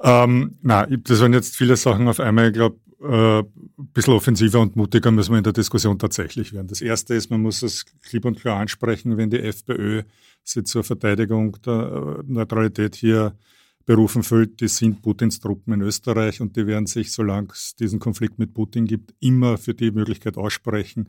Ähm, 0.00 0.58
na, 0.62 0.86
das 0.86 1.20
waren 1.20 1.32
jetzt 1.32 1.56
viele 1.56 1.76
Sachen 1.76 2.08
auf 2.08 2.20
einmal. 2.20 2.48
Ich 2.48 2.54
glaube, 2.54 2.78
äh, 3.00 3.40
ein 3.40 3.88
bisschen 3.92 4.14
offensiver 4.14 4.60
und 4.60 4.76
mutiger 4.76 5.10
müssen 5.10 5.32
wir 5.32 5.38
in 5.38 5.44
der 5.44 5.52
Diskussion 5.52 5.98
tatsächlich 5.98 6.52
werden. 6.52 6.68
Das 6.68 6.80
Erste 6.80 7.14
ist, 7.14 7.30
man 7.30 7.42
muss 7.42 7.62
es 7.62 7.84
klipp 8.02 8.24
und 8.24 8.40
klar 8.40 8.60
ansprechen, 8.60 9.16
wenn 9.16 9.30
die 9.30 9.40
FPÖ 9.40 10.02
sie 10.42 10.64
zur 10.64 10.84
Verteidigung 10.84 11.56
der 11.64 12.18
äh, 12.20 12.22
Neutralität 12.26 12.96
hier 12.96 13.36
berufen 13.84 14.22
fühlt, 14.22 14.60
die 14.60 14.68
sind 14.68 15.00
Putins 15.00 15.40
Truppen 15.40 15.72
in 15.72 15.80
Österreich 15.80 16.42
und 16.42 16.56
die 16.56 16.66
werden 16.66 16.86
sich, 16.86 17.10
solange 17.10 17.48
es 17.52 17.74
diesen 17.74 17.98
Konflikt 17.98 18.38
mit 18.38 18.52
Putin 18.52 18.84
gibt, 18.84 19.14
immer 19.20 19.56
für 19.56 19.72
die 19.72 19.90
Möglichkeit 19.90 20.36
aussprechen, 20.36 21.08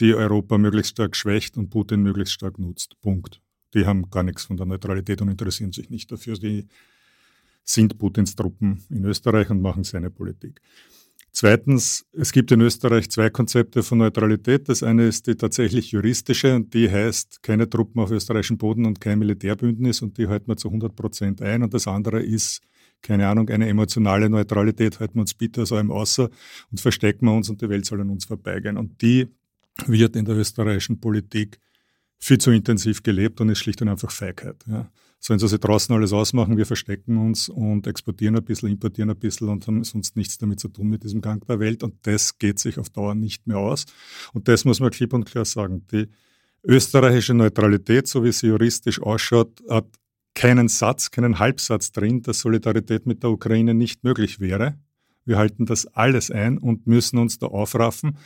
die 0.00 0.14
Europa 0.14 0.58
möglichst 0.58 0.92
stark 0.92 1.16
schwächt 1.16 1.56
und 1.56 1.70
Putin 1.70 2.02
möglichst 2.02 2.34
stark 2.34 2.58
nutzt. 2.58 3.00
Punkt. 3.00 3.40
Die 3.72 3.86
haben 3.86 4.10
gar 4.10 4.22
nichts 4.22 4.44
von 4.44 4.56
der 4.56 4.66
Neutralität 4.66 5.22
und 5.22 5.28
interessieren 5.28 5.72
sich 5.72 5.88
nicht 5.88 6.12
dafür. 6.12 6.34
Die 6.34 6.66
sind 7.72 7.98
Putins 7.98 8.34
Truppen 8.34 8.82
in 8.90 9.04
Österreich 9.04 9.50
und 9.50 9.60
machen 9.60 9.84
seine 9.84 10.10
Politik. 10.10 10.60
Zweitens, 11.32 12.04
es 12.12 12.32
gibt 12.32 12.50
in 12.50 12.60
Österreich 12.60 13.08
zwei 13.08 13.30
Konzepte 13.30 13.84
von 13.84 13.98
Neutralität. 13.98 14.68
Das 14.68 14.82
eine 14.82 15.06
ist 15.06 15.28
die 15.28 15.36
tatsächlich 15.36 15.92
juristische 15.92 16.56
und 16.56 16.74
die 16.74 16.90
heißt 16.90 17.42
keine 17.42 17.70
Truppen 17.70 18.02
auf 18.02 18.10
österreichischem 18.10 18.58
Boden 18.58 18.84
und 18.84 19.00
kein 19.00 19.20
Militärbündnis 19.20 20.02
und 20.02 20.18
die 20.18 20.26
halten 20.26 20.48
wir 20.48 20.56
zu 20.56 20.68
100 20.68 20.96
Prozent 20.96 21.40
ein. 21.40 21.62
Und 21.62 21.72
das 21.72 21.86
andere 21.86 22.20
ist, 22.20 22.62
keine 23.00 23.28
Ahnung, 23.28 23.48
eine 23.48 23.68
emotionale 23.68 24.28
Neutralität, 24.28 24.98
halten 24.98 25.14
wir 25.14 25.20
uns 25.20 25.34
bitte 25.34 25.62
aus 25.62 25.72
allem 25.72 25.92
außer 25.92 26.28
und 26.72 26.80
verstecken 26.80 27.26
wir 27.26 27.32
uns 27.32 27.48
und 27.48 27.62
die 27.62 27.68
Welt 27.68 27.86
soll 27.86 28.00
an 28.00 28.10
uns 28.10 28.24
vorbeigehen. 28.24 28.76
Und 28.76 29.00
die 29.00 29.28
wird 29.86 30.16
in 30.16 30.24
der 30.24 30.36
österreichischen 30.36 30.98
Politik 30.98 31.60
viel 32.18 32.38
zu 32.38 32.50
intensiv 32.50 33.04
gelebt 33.04 33.40
und 33.40 33.50
ist 33.50 33.60
schlicht 33.60 33.80
und 33.82 33.88
einfach 33.88 34.10
Feigheit. 34.10 34.56
Ja. 34.66 34.90
Sollen 35.22 35.38
sie 35.38 35.48
sich 35.48 35.60
draußen 35.60 35.94
alles 35.94 36.14
ausmachen, 36.14 36.56
wir 36.56 36.64
verstecken 36.64 37.18
uns 37.18 37.50
und 37.50 37.86
exportieren 37.86 38.36
ein 38.36 38.44
bisschen, 38.44 38.70
importieren 38.70 39.10
ein 39.10 39.18
bisschen 39.18 39.50
und 39.50 39.66
haben 39.66 39.84
sonst 39.84 40.16
nichts 40.16 40.38
damit 40.38 40.60
zu 40.60 40.68
tun 40.68 40.88
mit 40.88 41.04
diesem 41.04 41.20
Gang 41.20 41.46
der 41.46 41.60
Welt. 41.60 41.82
Und 41.82 41.94
das 42.06 42.38
geht 42.38 42.58
sich 42.58 42.78
auf 42.78 42.88
Dauer 42.88 43.14
nicht 43.14 43.46
mehr 43.46 43.58
aus. 43.58 43.84
Und 44.32 44.48
das 44.48 44.64
muss 44.64 44.80
man 44.80 44.90
klipp 44.90 45.12
und 45.12 45.26
klar 45.26 45.44
sagen. 45.44 45.86
Die 45.92 46.08
österreichische 46.64 47.34
Neutralität, 47.34 48.08
so 48.08 48.24
wie 48.24 48.32
sie 48.32 48.46
juristisch 48.46 49.00
ausschaut, 49.02 49.62
hat 49.68 49.86
keinen 50.34 50.68
Satz, 50.68 51.10
keinen 51.10 51.38
Halbsatz 51.38 51.92
drin, 51.92 52.22
dass 52.22 52.40
Solidarität 52.40 53.06
mit 53.06 53.22
der 53.22 53.30
Ukraine 53.30 53.74
nicht 53.74 54.04
möglich 54.04 54.40
wäre. 54.40 54.78
Wir 55.26 55.36
halten 55.36 55.66
das 55.66 55.86
alles 55.86 56.30
ein 56.30 56.56
und 56.56 56.86
müssen 56.86 57.18
uns 57.18 57.38
da 57.38 57.46
aufraffen. 57.46 58.16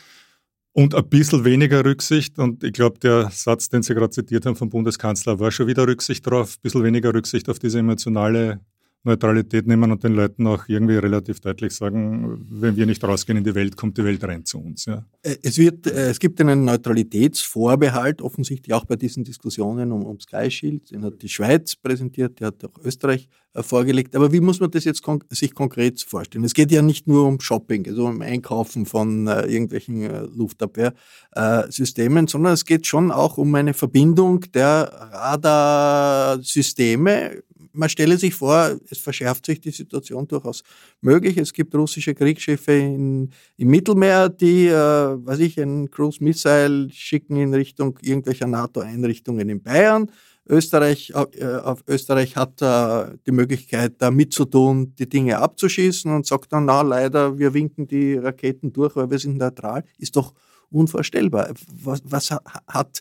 Und 0.77 0.93
ein 0.97 1.09
bisschen 1.09 1.45
weniger 1.45 1.85
Rücksicht, 1.85 2.37
und 2.41 2.65
ich 2.65 2.73
glaube, 2.73 2.99
der 2.99 3.31
Satz, 3.31 3.69
den 3.69 3.85
Sie 3.85 3.95
gerade 3.95 4.11
zitiert 4.11 4.45
haben 4.45 4.57
vom 4.57 4.71
Bundeskanzler, 4.71 5.39
war 5.39 5.53
schon 5.53 5.69
wieder 5.69 5.87
Rücksicht 5.87 6.27
drauf, 6.27 6.57
ein 6.57 6.63
bisschen 6.63 6.83
weniger 6.83 7.15
Rücksicht 7.15 7.49
auf 7.49 7.61
diese 7.61 7.79
emotionale 7.79 8.59
Neutralität 9.05 9.67
nehmen 9.67 9.93
und 9.93 10.03
den 10.03 10.15
Leuten 10.15 10.47
auch 10.47 10.69
irgendwie 10.69 10.97
relativ 10.97 11.41
deutlich 11.41 11.73
sagen, 11.73 12.47
wenn 12.51 12.77
wir 12.77 12.87
nicht 12.87 13.05
rausgehen 13.05 13.39
in 13.39 13.45
die 13.45 13.55
Welt, 13.55 13.77
kommt 13.77 13.99
die 13.99 14.05
Welt 14.05 14.25
rein 14.25 14.45
zu 14.45 14.59
uns. 14.59 14.87
Ja. 14.87 15.05
Äh, 15.23 15.37
es, 15.43 15.59
wird, 15.59 15.87
äh, 15.87 16.11
es 16.11 16.19
gibt 16.19 16.41
einen 16.41 16.65
Neutralitätsvorbehalt, 16.65 18.23
offensichtlich 18.23 18.73
auch 18.73 18.87
bei 18.87 18.97
diesen 18.97 19.25
Diskussionen 19.25 19.93
um, 19.93 20.05
um 20.05 20.19
Sky 20.21 20.51
Shield. 20.51 20.91
Den 20.91 21.05
hat 21.05 21.23
die 21.23 21.29
Schweiz 21.29 21.77
präsentiert, 21.77 22.41
der 22.41 22.49
hat 22.49 22.65
auch 22.65 22.83
Österreich 22.83 23.29
äh, 23.55 23.63
vorgelegt. 23.63 24.17
Aber 24.17 24.33
wie 24.33 24.41
muss 24.41 24.59
man 24.59 24.71
das 24.71 24.85
jetzt 24.85 25.03
kon 25.03 25.23
sich 25.31 25.55
konkret 25.55 26.01
vorstellen? 26.01 26.45
Es 26.45 26.55
geht 26.55 26.73
ja 26.73 26.83
nicht 26.83 27.07
nur 27.07 27.27
um 27.27 27.39
Shopping, 27.41 27.87
also 27.87 28.07
um 28.07 28.21
Einkaufen 28.21 28.85
von 28.85 29.29
äh, 29.29 29.47
irgendwelchen 29.47 30.03
äh, 30.03 30.27
Luftabwehrsystemen, 30.35 32.27
sondern 32.27 32.55
es 32.55 32.65
geht 32.65 32.87
schon 32.87 33.13
auch 33.13 33.39
um 33.39 33.55
eine 33.55 33.75
Verbindung 33.75 34.41
der 34.53 34.91
Radarsysteme 35.13 37.43
man 37.75 37.89
stelle 37.89 38.17
sich 38.17 38.35
vor, 38.35 38.79
es 38.89 38.99
verschärft 38.99 39.47
sich 39.47 39.61
die 39.61 39.71
Situation 39.71 40.27
durchaus 40.27 40.63
möglich. 41.01 41.37
Es 41.37 41.53
gibt 41.53 41.75
russische 41.75 42.15
Kriegsschiffe 42.15 42.73
in, 42.73 43.31
im 43.57 43.69
Mittelmeer, 43.69 44.29
die, 44.29 44.69
äh, 44.69 44.73
weiß 44.73 45.41
ich, 45.41 45.61
ein 45.61 45.91
Cruise 45.91 46.23
Missile 46.23 46.89
schicken 46.91 47.37
in 47.37 47.53
Richtung 47.53 47.99
irgendwelcher 48.01 48.47
NATO-Einrichtungen 48.47 49.49
in 49.49 49.63
Bayern. 49.63 50.11
Österreich, 50.47 51.13
äh, 51.15 51.75
Österreich 51.89 52.37
hat 52.37 52.61
äh, 52.61 53.17
die 53.27 53.33
Möglichkeit, 53.33 53.95
da 53.99 54.11
mitzutun, 54.11 54.95
die 54.97 55.09
Dinge 55.09 55.39
abzuschießen 55.39 56.15
und 56.15 56.27
sagt 56.27 56.53
dann, 56.53 56.67
na 56.67 56.83
leider, 56.83 57.39
wir 57.39 57.55
winken 57.55 57.89
die 57.89 58.15
Raketen 58.15 58.73
durch, 58.73 58.95
weil 58.95 59.11
wir 59.11 59.19
sind 59.19 59.39
neutral. 59.39 59.85
Ist 59.99 60.17
doch 60.17 60.35
unvorstellbar. 60.71 61.55
Was, 61.83 62.03
was 62.05 62.31
hat 62.69 63.01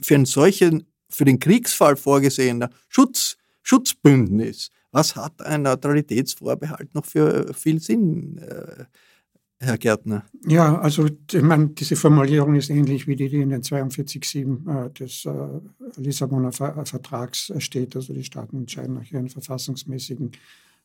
für 0.00 0.14
einen 0.14 0.26
solchen, 0.26 0.86
für 1.08 1.24
den 1.24 1.40
Kriegsfall 1.40 1.96
vorgesehener 1.96 2.70
Schutz 2.88 3.36
Schutzbündnis. 3.64 4.70
Was 4.92 5.16
hat 5.16 5.42
ein 5.42 5.62
Neutralitätsvorbehalt 5.62 6.94
noch 6.94 7.04
für 7.04 7.52
viel 7.52 7.80
Sinn, 7.80 8.38
äh, 8.38 8.84
Herr 9.58 9.78
Gärtner? 9.78 10.24
Ja, 10.46 10.78
also 10.78 11.06
ich 11.06 11.42
meine, 11.42 11.68
diese 11.68 11.96
Formulierung 11.96 12.54
ist 12.54 12.70
ähnlich 12.70 13.08
wie 13.08 13.16
die, 13.16 13.28
die 13.28 13.40
in 13.40 13.48
den 13.48 13.62
42.7 13.62 14.86
äh, 14.86 14.90
des 14.90 15.24
äh, 15.24 16.00
Lissabonner 16.00 16.52
Ver 16.52 16.84
Vertrags 16.86 17.52
steht. 17.58 17.96
Also 17.96 18.12
die 18.12 18.22
Staaten 18.22 18.58
entscheiden 18.58 18.94
nach 18.94 19.10
ihren 19.10 19.28
verfassungsmäßigen 19.28 20.32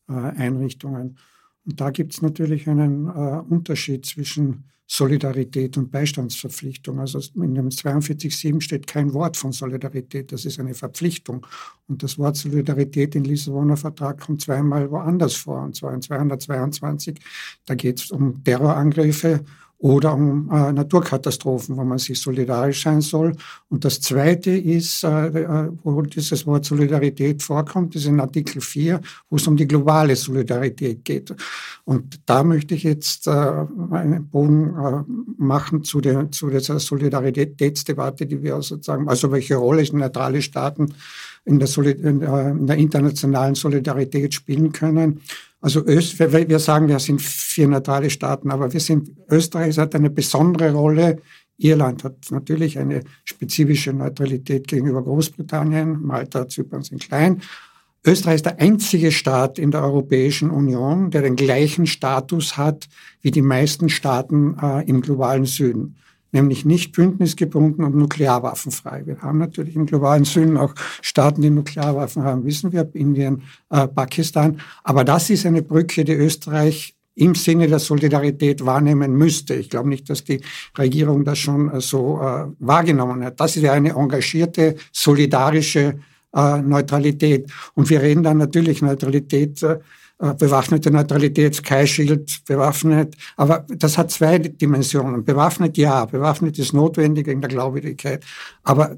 Einrichtungen. 0.07 1.19
Und 1.65 1.79
da 1.79 1.91
gibt 1.91 2.13
es 2.13 2.23
natürlich 2.23 2.67
einen 2.67 3.07
Unterschied 3.07 4.07
zwischen 4.07 4.63
Solidarität 4.91 5.77
und 5.77 5.91
Beistandsverpflichtung. 5.91 6.99
Also 6.99 7.19
in 7.35 7.53
dem 7.53 7.69
42.7 7.69 8.59
steht 8.59 8.87
kein 8.87 9.13
Wort 9.13 9.37
von 9.37 9.51
Solidarität, 9.51 10.31
das 10.31 10.45
ist 10.45 10.59
eine 10.59 10.73
Verpflichtung. 10.73 11.45
Und 11.87 12.01
das 12.01 12.17
Wort 12.17 12.37
Solidarität 12.37 13.13
im 13.13 13.23
Lissabonner 13.23 13.77
Vertrag 13.77 14.19
kommt 14.19 14.41
zweimal 14.41 14.89
woanders 14.89 15.35
vor, 15.35 15.61
und 15.61 15.75
zwar 15.75 15.93
in 15.93 16.01
222. 16.01 17.19
Da 17.67 17.75
geht 17.75 17.99
es 17.99 18.09
um 18.09 18.43
Terrorangriffe 18.43 19.45
oder 19.79 20.13
um 20.13 20.49
äh, 20.51 20.73
Naturkatastrophen, 20.73 21.77
wo 21.77 21.83
man 21.85 21.97
sich 21.99 22.19
solidarisch 22.19 22.83
sein 22.83 22.99
soll. 22.99 23.33
Und 23.69 23.85
das 23.85 24.01
Zweite 24.01 24.51
ist, 24.51 25.05
äh, 25.05 25.27
äh 25.27 25.69
wo 25.83 26.01
dieses 26.01 26.45
Wort 26.45 26.65
Solidarität 26.65 27.41
vorkommt, 27.41 27.95
ist 27.95 28.05
in 28.05 28.19
Artikel 28.19 28.61
4, 28.61 28.99
wo 29.29 29.37
es 29.37 29.47
um 29.47 29.55
die 29.55 29.67
globale 29.67 30.17
Solidarität 30.17 31.05
geht. 31.05 31.33
Und 31.85 32.19
da 32.25 32.43
möchte 32.43 32.75
ich 32.75 32.83
jetzt 32.83 33.27
äh, 33.27 33.31
einen 33.31 34.27
Bogen 34.29 34.75
äh, 34.75 35.41
machen 35.41 35.85
zu, 35.85 36.01
der, 36.01 36.29
zu 36.29 36.49
dieser 36.49 36.77
Solidaritätsdebatte, 36.79 38.25
die 38.25 38.43
wir 38.43 38.61
sozusagen, 38.61 39.07
also 39.07 39.31
welche 39.31 39.55
Rolle 39.55 39.79
neutrale 39.93 40.41
Staaten 40.41 40.93
in 41.45 41.59
der, 41.59 41.69
in 41.77 42.67
der 42.67 42.77
internationalen 42.77 43.55
Solidarität 43.55 44.33
spielen 44.33 44.71
können. 44.71 45.21
Also 45.61 45.85
Öst, 45.85 46.19
wir 46.19 46.59
sagen, 46.59 46.87
wir 46.87 46.99
sind 46.99 47.21
vier 47.21 47.67
neutrale 47.67 48.09
Staaten, 48.09 48.49
aber 48.51 48.71
wir 48.71 48.79
sind, 48.79 49.11
Österreich 49.29 49.77
hat 49.77 49.93
eine 49.93 50.09
besondere 50.09 50.71
Rolle. 50.71 51.17
Irland 51.57 52.05
hat 52.05 52.15
natürlich 52.31 52.79
eine 52.79 53.03
spezifische 53.25 53.91
Neutralität 53.91 54.67
gegenüber 54.67 55.03
Großbritannien. 55.03 56.01
Malta, 56.01 56.47
Zypern 56.47 56.83
sind 56.83 57.01
klein. 57.01 57.41
Österreich 58.05 58.35
ist 58.35 58.45
der 58.45 58.61
einzige 58.61 59.11
Staat 59.11 59.59
in 59.59 59.71
der 59.71 59.83
Europäischen 59.83 60.51
Union, 60.51 61.11
der 61.11 61.21
den 61.21 61.35
gleichen 61.35 61.85
Status 61.85 62.55
hat 62.55 62.87
wie 63.21 63.31
die 63.31 63.41
meisten 63.41 63.89
Staaten 63.89 64.57
äh, 64.61 64.87
im 64.87 65.01
globalen 65.01 65.43
Süden 65.43 65.97
nämlich 66.31 66.65
nicht 66.65 66.91
bündnisgebunden 66.91 67.83
und 67.83 67.95
nuklearwaffenfrei. 67.95 69.05
Wir 69.05 69.21
haben 69.21 69.37
natürlich 69.37 69.75
im 69.75 69.85
globalen 69.85 70.25
Süden 70.25 70.57
auch 70.57 70.73
Staaten, 71.01 71.41
die 71.41 71.49
Nuklearwaffen 71.49 72.23
haben, 72.23 72.45
wissen 72.45 72.71
wir, 72.71 72.89
Indien, 72.93 73.43
äh, 73.69 73.87
Pakistan. 73.87 74.59
Aber 74.83 75.03
das 75.03 75.29
ist 75.29 75.45
eine 75.45 75.61
Brücke, 75.61 76.05
die 76.05 76.13
Österreich 76.13 76.95
im 77.15 77.35
Sinne 77.35 77.67
der 77.67 77.79
Solidarität 77.79 78.65
wahrnehmen 78.65 79.13
müsste. 79.13 79.53
Ich 79.55 79.69
glaube 79.69 79.89
nicht, 79.89 80.09
dass 80.09 80.23
die 80.23 80.41
Regierung 80.77 81.25
das 81.25 81.37
schon 81.37 81.71
äh, 81.71 81.81
so 81.81 82.19
äh, 82.21 82.45
wahrgenommen 82.59 83.23
hat. 83.23 83.39
Das 83.39 83.55
ist 83.55 83.63
ja 83.63 83.73
eine 83.73 83.89
engagierte, 83.89 84.75
solidarische 84.93 85.99
äh, 86.33 86.61
Neutralität. 86.61 87.51
Und 87.73 87.89
wir 87.89 88.01
reden 88.01 88.23
dann 88.23 88.37
natürlich 88.37 88.81
Neutralität 88.81 89.61
äh, 89.63 89.79
bewaffnete 90.19 90.91
Neutralität, 90.91 91.55
Sky 91.55 91.87
Shield, 91.87 92.43
bewaffnet. 92.45 93.15
Aber 93.37 93.65
das 93.69 93.97
hat 93.97 94.11
zwei 94.11 94.37
Dimensionen. 94.37 95.23
Bewaffnet, 95.23 95.77
ja, 95.77 96.03
bewaffnet 96.05 96.59
ist 96.59 96.73
notwendig 96.73 97.27
in 97.27 97.39
der 97.39 97.49
Glaubwürdigkeit. 97.49 98.25
Aber 98.63 98.97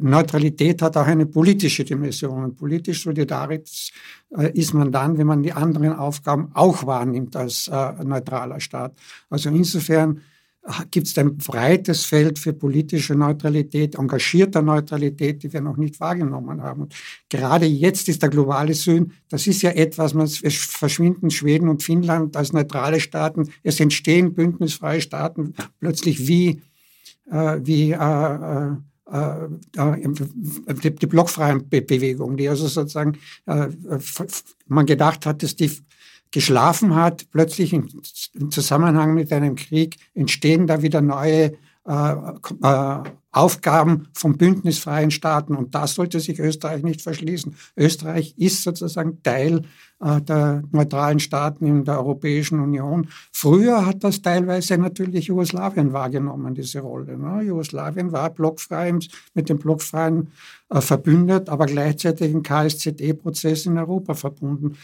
Neutralität 0.00 0.82
hat 0.82 0.98
auch 0.98 1.06
eine 1.06 1.24
politische 1.24 1.84
Dimension. 1.84 2.44
Und 2.44 2.56
politisch 2.56 3.04
solidarisch 3.04 3.90
äh, 4.36 4.52
ist 4.52 4.74
man 4.74 4.92
dann, 4.92 5.16
wenn 5.16 5.26
man 5.26 5.42
die 5.42 5.52
anderen 5.52 5.94
Aufgaben 5.94 6.50
auch 6.52 6.86
wahrnimmt 6.86 7.36
als 7.36 7.68
äh, 7.68 8.04
neutraler 8.04 8.60
Staat. 8.60 8.92
Also 9.30 9.48
insofern 9.48 10.20
gibt 10.90 11.06
es 11.06 11.16
ein 11.16 11.38
breites 11.38 12.04
Feld 12.04 12.38
für 12.38 12.52
politische 12.52 13.14
Neutralität, 13.14 13.94
engagierter 13.94 14.60
Neutralität, 14.60 15.42
die 15.42 15.52
wir 15.52 15.60
noch 15.60 15.76
nicht 15.76 15.98
wahrgenommen 16.00 16.62
haben. 16.62 16.82
Und 16.82 16.94
gerade 17.30 17.66
jetzt 17.66 18.08
ist 18.08 18.22
der 18.22 18.28
globale 18.28 18.74
Süden, 18.74 19.12
das 19.30 19.46
ist 19.46 19.62
ja 19.62 19.70
etwas, 19.70 20.14
es 20.14 20.56
verschwinden 20.56 21.30
Schweden 21.30 21.68
und 21.68 21.82
Finnland 21.82 22.36
als 22.36 22.52
neutrale 22.52 23.00
Staaten, 23.00 23.48
es 23.62 23.80
entstehen 23.80 24.34
bündnisfreie 24.34 25.00
Staaten 25.00 25.54
plötzlich 25.80 26.28
wie, 26.28 26.60
äh, 27.30 27.58
wie 27.62 27.92
äh, 27.92 28.74
äh, 29.10 29.44
äh 29.76 30.08
die, 30.82 30.94
die 30.94 31.06
blockfreien 31.06 31.68
Bewegung, 31.68 32.36
die 32.36 32.48
also 32.48 32.68
sozusagen 32.68 33.18
äh, 33.46 33.68
man 34.66 34.86
gedacht 34.86 35.24
hat, 35.24 35.42
dass 35.42 35.56
die 35.56 35.70
geschlafen 36.30 36.94
hat, 36.94 37.26
plötzlich 37.30 37.72
im, 37.72 37.88
Zusammenhang 38.50 39.14
mit 39.14 39.32
einem 39.32 39.56
Krieg 39.56 39.96
entstehen 40.14 40.66
da 40.66 40.82
wieder 40.82 41.00
neue 41.00 41.54
äh, 41.86 42.14
äh, 42.62 43.02
Aufgaben 43.32 44.08
von 44.12 44.36
bündnisfreien 44.36 45.10
Staaten. 45.10 45.54
Und 45.54 45.74
da 45.74 45.86
sollte 45.86 46.20
sich 46.20 46.38
Österreich 46.38 46.82
nicht 46.82 47.02
verschließen. 47.02 47.54
Österreich 47.76 48.34
ist 48.36 48.62
sozusagen 48.62 49.22
Teil 49.22 49.62
der 50.00 50.62
neutralen 50.72 51.20
Staaten 51.20 51.66
in 51.66 51.84
der 51.84 51.98
Europäischen 51.98 52.60
Union. 52.60 53.08
Früher 53.32 53.84
hat 53.86 54.02
das 54.02 54.22
teilweise 54.22 54.78
natürlich 54.78 55.26
Jugoslawien 55.26 55.92
wahrgenommen, 55.92 56.54
diese 56.54 56.80
Rolle. 56.80 57.18
Ne? 57.18 57.42
Jugoslawien 57.42 58.10
war 58.10 58.30
blockfrei 58.30 58.90
mit 59.34 59.48
dem 59.48 59.58
blockfreien 59.58 60.28
äh, 60.70 60.80
verbündet, 60.80 61.48
aber 61.48 61.66
gleichzeitig 61.66 62.32
im 62.32 62.42
KSZE-Prozess 62.42 63.66
in 63.66 63.76
Europa 63.76 64.14
verbunden. 64.14 64.76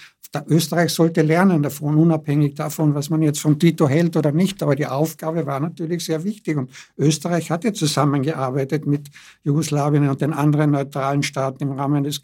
Österreich 0.49 0.93
sollte 0.93 1.23
lernen 1.23 1.63
davon, 1.63 1.97
unabhängig 1.97 2.55
davon, 2.55 2.95
was 2.95 3.09
man 3.09 3.23
jetzt 3.23 3.41
von 3.41 3.59
Tito 3.59 3.89
hält 3.89 4.17
oder 4.17 4.33
nicht. 4.33 4.63
Aber 4.63 4.75
die 4.75 4.87
Aufgabe 4.87 5.47
war 5.47 5.61
natürlich 5.61 6.05
sehr 6.05 6.25
wichtig. 6.25 6.57
Und 6.57 6.71
Österreich 6.99 7.51
hat 7.51 7.65
ja 7.65 7.73
zusammengearbeitet 7.73 8.87
mit 8.87 9.09
Jugoslawien 9.45 10.09
und 10.09 10.21
den 10.21 10.33
anderen 10.33 10.73
neutralen 10.73 11.23
Staaten 11.23 11.63
im 11.63 11.73
Rahmen 11.73 12.05
des 12.05 12.21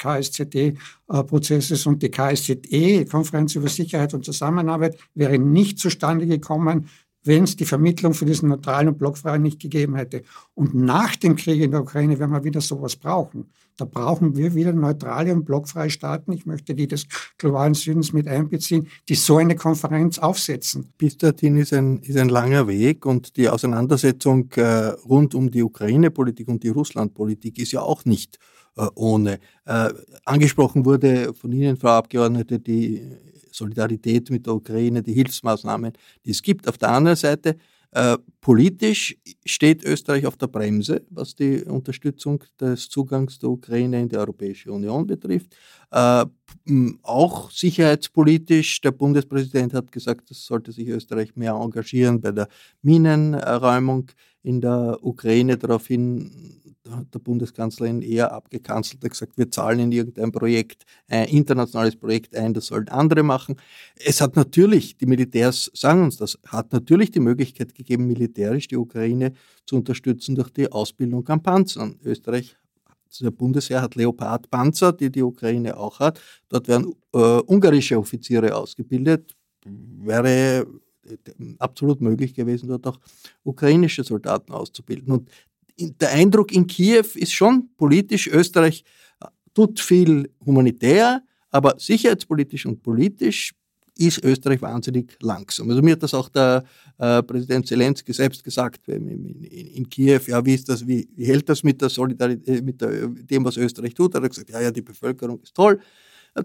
KSZE-Prozesses. 1.12 1.86
Und 1.86 2.02
die 2.02 2.10
KSZE, 2.10 3.04
Konferenz 3.06 3.54
über 3.54 3.68
Sicherheit 3.68 4.14
und 4.14 4.24
Zusammenarbeit, 4.24 4.96
wäre 5.14 5.38
nicht 5.38 5.78
zustande 5.78 6.26
gekommen, 6.26 6.88
wenn 7.24 7.44
es 7.44 7.54
die 7.54 7.64
Vermittlung 7.64 8.14
für 8.14 8.24
diesen 8.24 8.48
neutralen 8.48 8.88
und 8.88 8.98
blockfreien 8.98 9.42
nicht 9.42 9.60
gegeben 9.60 9.94
hätte. 9.94 10.22
Und 10.54 10.74
nach 10.74 11.14
dem 11.14 11.36
Krieg 11.36 11.60
in 11.60 11.70
der 11.70 11.82
Ukraine 11.82 12.18
werden 12.18 12.32
wir 12.32 12.42
wieder 12.42 12.60
sowas 12.60 12.96
brauchen. 12.96 13.52
Da 13.76 13.84
brauchen 13.84 14.36
wir 14.36 14.54
wieder 14.54 14.72
neutrale 14.72 15.32
und 15.32 15.44
blockfreie 15.44 15.88
Staaten. 15.88 16.32
Ich 16.32 16.46
möchte 16.46 16.74
die 16.74 16.88
des 16.88 17.06
globalen 17.38 17.74
Südens 17.74 18.12
mit 18.12 18.26
einbeziehen, 18.26 18.88
die 19.08 19.14
so 19.14 19.36
eine 19.36 19.54
Konferenz 19.54 20.18
aufsetzen. 20.18 20.92
Bis 20.98 21.16
dorthin 21.16 21.56
ist 21.56 21.72
ein, 21.72 22.00
ist 22.00 22.18
ein 22.18 22.28
langer 22.28 22.66
Weg 22.66 23.06
und 23.06 23.36
die 23.36 23.48
Auseinandersetzung 23.48 24.50
äh, 24.56 24.88
rund 24.88 25.34
um 25.34 25.50
die 25.50 25.62
Ukraine-Politik 25.62 26.48
und 26.48 26.64
die 26.64 26.68
Russland-Politik 26.68 27.58
ist 27.58 27.72
ja 27.72 27.80
auch 27.82 28.04
nicht 28.04 28.36
äh, 28.36 28.51
ohne. 28.94 29.38
Äh, 29.64 29.90
angesprochen 30.24 30.84
wurde 30.84 31.32
von 31.34 31.52
Ihnen, 31.52 31.76
Frau 31.76 31.90
Abgeordnete, 31.90 32.58
die 32.58 33.02
Solidarität 33.50 34.30
mit 34.30 34.46
der 34.46 34.54
Ukraine, 34.54 35.02
die 35.02 35.12
Hilfsmaßnahmen, 35.12 35.92
die 36.24 36.30
es 36.30 36.42
gibt. 36.42 36.68
Auf 36.68 36.78
der 36.78 36.90
anderen 36.90 37.16
Seite, 37.16 37.56
äh, 37.94 38.16
politisch 38.40 39.14
steht 39.44 39.84
Österreich 39.84 40.24
auf 40.24 40.38
der 40.38 40.46
Bremse, 40.46 41.04
was 41.10 41.34
die 41.34 41.62
Unterstützung 41.62 42.42
des 42.58 42.88
Zugangs 42.88 43.38
der 43.38 43.50
Ukraine 43.50 44.00
in 44.00 44.08
die 44.08 44.16
Europäische 44.16 44.72
Union 44.72 45.06
betrifft. 45.06 45.54
Äh, 45.90 46.24
auch 47.02 47.50
sicherheitspolitisch, 47.50 48.80
der 48.80 48.92
Bundespräsident 48.92 49.74
hat 49.74 49.92
gesagt, 49.92 50.30
es 50.30 50.46
sollte 50.46 50.72
sich 50.72 50.88
Österreich 50.88 51.36
mehr 51.36 51.52
engagieren 51.52 52.18
bei 52.18 52.32
der 52.32 52.48
Minenräumung 52.80 54.10
in 54.42 54.60
der 54.60 54.98
Ukraine. 55.02 55.56
Daraufhin 55.56 56.62
der 56.84 57.18
Bundeskanzlerin 57.20 58.02
eher 58.02 58.32
abgekanzelt, 58.32 59.02
hat 59.04 59.10
gesagt, 59.10 59.38
wir 59.38 59.50
zahlen 59.50 59.78
in 59.80 59.92
irgendein 59.92 60.32
Projekt, 60.32 60.84
ein 61.08 61.28
internationales 61.28 61.96
Projekt 61.96 62.34
ein, 62.34 62.54
das 62.54 62.66
sollen 62.66 62.88
andere 62.88 63.22
machen. 63.22 63.56
Es 63.96 64.20
hat 64.20 64.36
natürlich, 64.36 64.96
die 64.96 65.06
Militärs 65.06 65.70
sagen 65.74 66.02
uns 66.02 66.16
das, 66.16 66.38
hat 66.46 66.72
natürlich 66.72 67.10
die 67.10 67.20
Möglichkeit 67.20 67.74
gegeben, 67.74 68.06
militärisch 68.06 68.68
die 68.68 68.76
Ukraine 68.76 69.32
zu 69.64 69.76
unterstützen 69.76 70.34
durch 70.34 70.50
die 70.50 70.70
Ausbildung 70.70 71.26
an 71.28 71.42
Panzern. 71.42 71.98
Österreich 72.04 72.56
der 73.20 73.30
Bundesheer 73.30 73.82
hat 73.82 73.94
Leopard-Panzer, 73.94 74.94
die 74.94 75.10
die 75.10 75.22
Ukraine 75.22 75.76
auch 75.76 76.00
hat. 76.00 76.18
Dort 76.48 76.66
werden 76.66 76.94
äh, 77.12 77.18
ungarische 77.18 77.98
Offiziere 77.98 78.54
ausgebildet. 78.56 79.36
Wäre 79.64 80.66
absolut 81.58 82.00
möglich 82.00 82.34
gewesen, 82.34 82.68
dort 82.68 82.86
auch 82.86 82.98
ukrainische 83.44 84.04
Soldaten 84.04 84.52
auszubilden. 84.52 85.12
Und 85.12 85.28
der 85.78 86.10
Eindruck 86.10 86.52
in 86.52 86.66
Kiew 86.66 87.06
ist 87.14 87.32
schon 87.32 87.70
politisch, 87.76 88.28
Österreich 88.28 88.84
äh, 89.20 89.26
tut 89.54 89.80
viel 89.80 90.30
humanitär, 90.44 91.22
aber 91.50 91.74
sicherheitspolitisch 91.78 92.66
und 92.66 92.82
politisch 92.82 93.52
ist 93.96 94.24
Österreich 94.24 94.62
wahnsinnig 94.62 95.16
langsam. 95.20 95.68
Also 95.68 95.82
mir 95.82 95.92
hat 95.92 96.02
das 96.02 96.14
auch 96.14 96.28
der 96.28 96.64
äh, 96.98 97.22
Präsident 97.22 97.66
Zelensky 97.66 98.12
selbst 98.12 98.42
gesagt 98.42 98.88
in, 98.88 99.06
in, 99.06 99.42
in, 99.42 99.88
Kiew. 99.88 100.20
Ja, 100.26 100.44
wie 100.44 100.54
ist 100.54 100.68
das, 100.68 100.86
wie, 100.86 101.08
wie 101.14 101.26
hält 101.26 101.48
das 101.48 101.62
mit 101.62 101.80
der 101.80 101.90
Solidarität, 101.90 102.60
äh, 102.60 102.62
mit 102.62 102.80
der, 102.80 103.08
dem, 103.08 103.44
was 103.44 103.56
Österreich 103.56 103.94
tut? 103.94 104.14
Er 104.14 104.22
hat 104.22 104.30
gesagt, 104.30 104.50
ja, 104.50 104.60
ja, 104.60 104.70
die 104.70 104.82
Bevölkerung 104.82 105.40
ist 105.42 105.54
toll, 105.54 105.78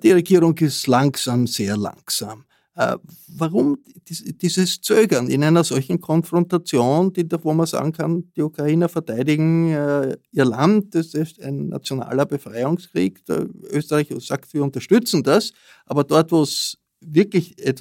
die 0.03 0.11
Regierung 0.11 0.57
ist 0.57 0.85
langsam, 0.87 1.47
sehr 1.47 1.77
langsam. 1.77 2.43
Äh, 2.77 2.97
warum 3.27 3.79
dieses 4.07 4.81
Zögern 4.81 5.29
in 5.29 5.43
einer 5.43 5.63
solchen 5.63 5.99
Konfrontation, 5.99 7.11
wo 7.41 7.53
man 7.53 7.65
sagen 7.65 7.91
kann, 7.91 8.31
die 8.35 8.43
Ukrainer 8.43 8.87
verteidigen 8.87 9.71
äh, 9.71 10.15
ihr 10.31 10.45
Land, 10.45 10.93
das 10.93 11.15
ist 11.15 11.41
ein 11.41 11.69
nationaler 11.69 12.27
Befreiungskrieg. 12.27 13.23
Österreich 13.71 14.13
sagt, 14.19 14.53
wir 14.53 14.63
unterstützen 14.63 15.23
das, 15.23 15.53
aber 15.87 16.03
dort, 16.03 16.31
wo 16.31 16.43
es 16.43 16.77
wirklich 17.01 17.57
äh, 17.65 17.73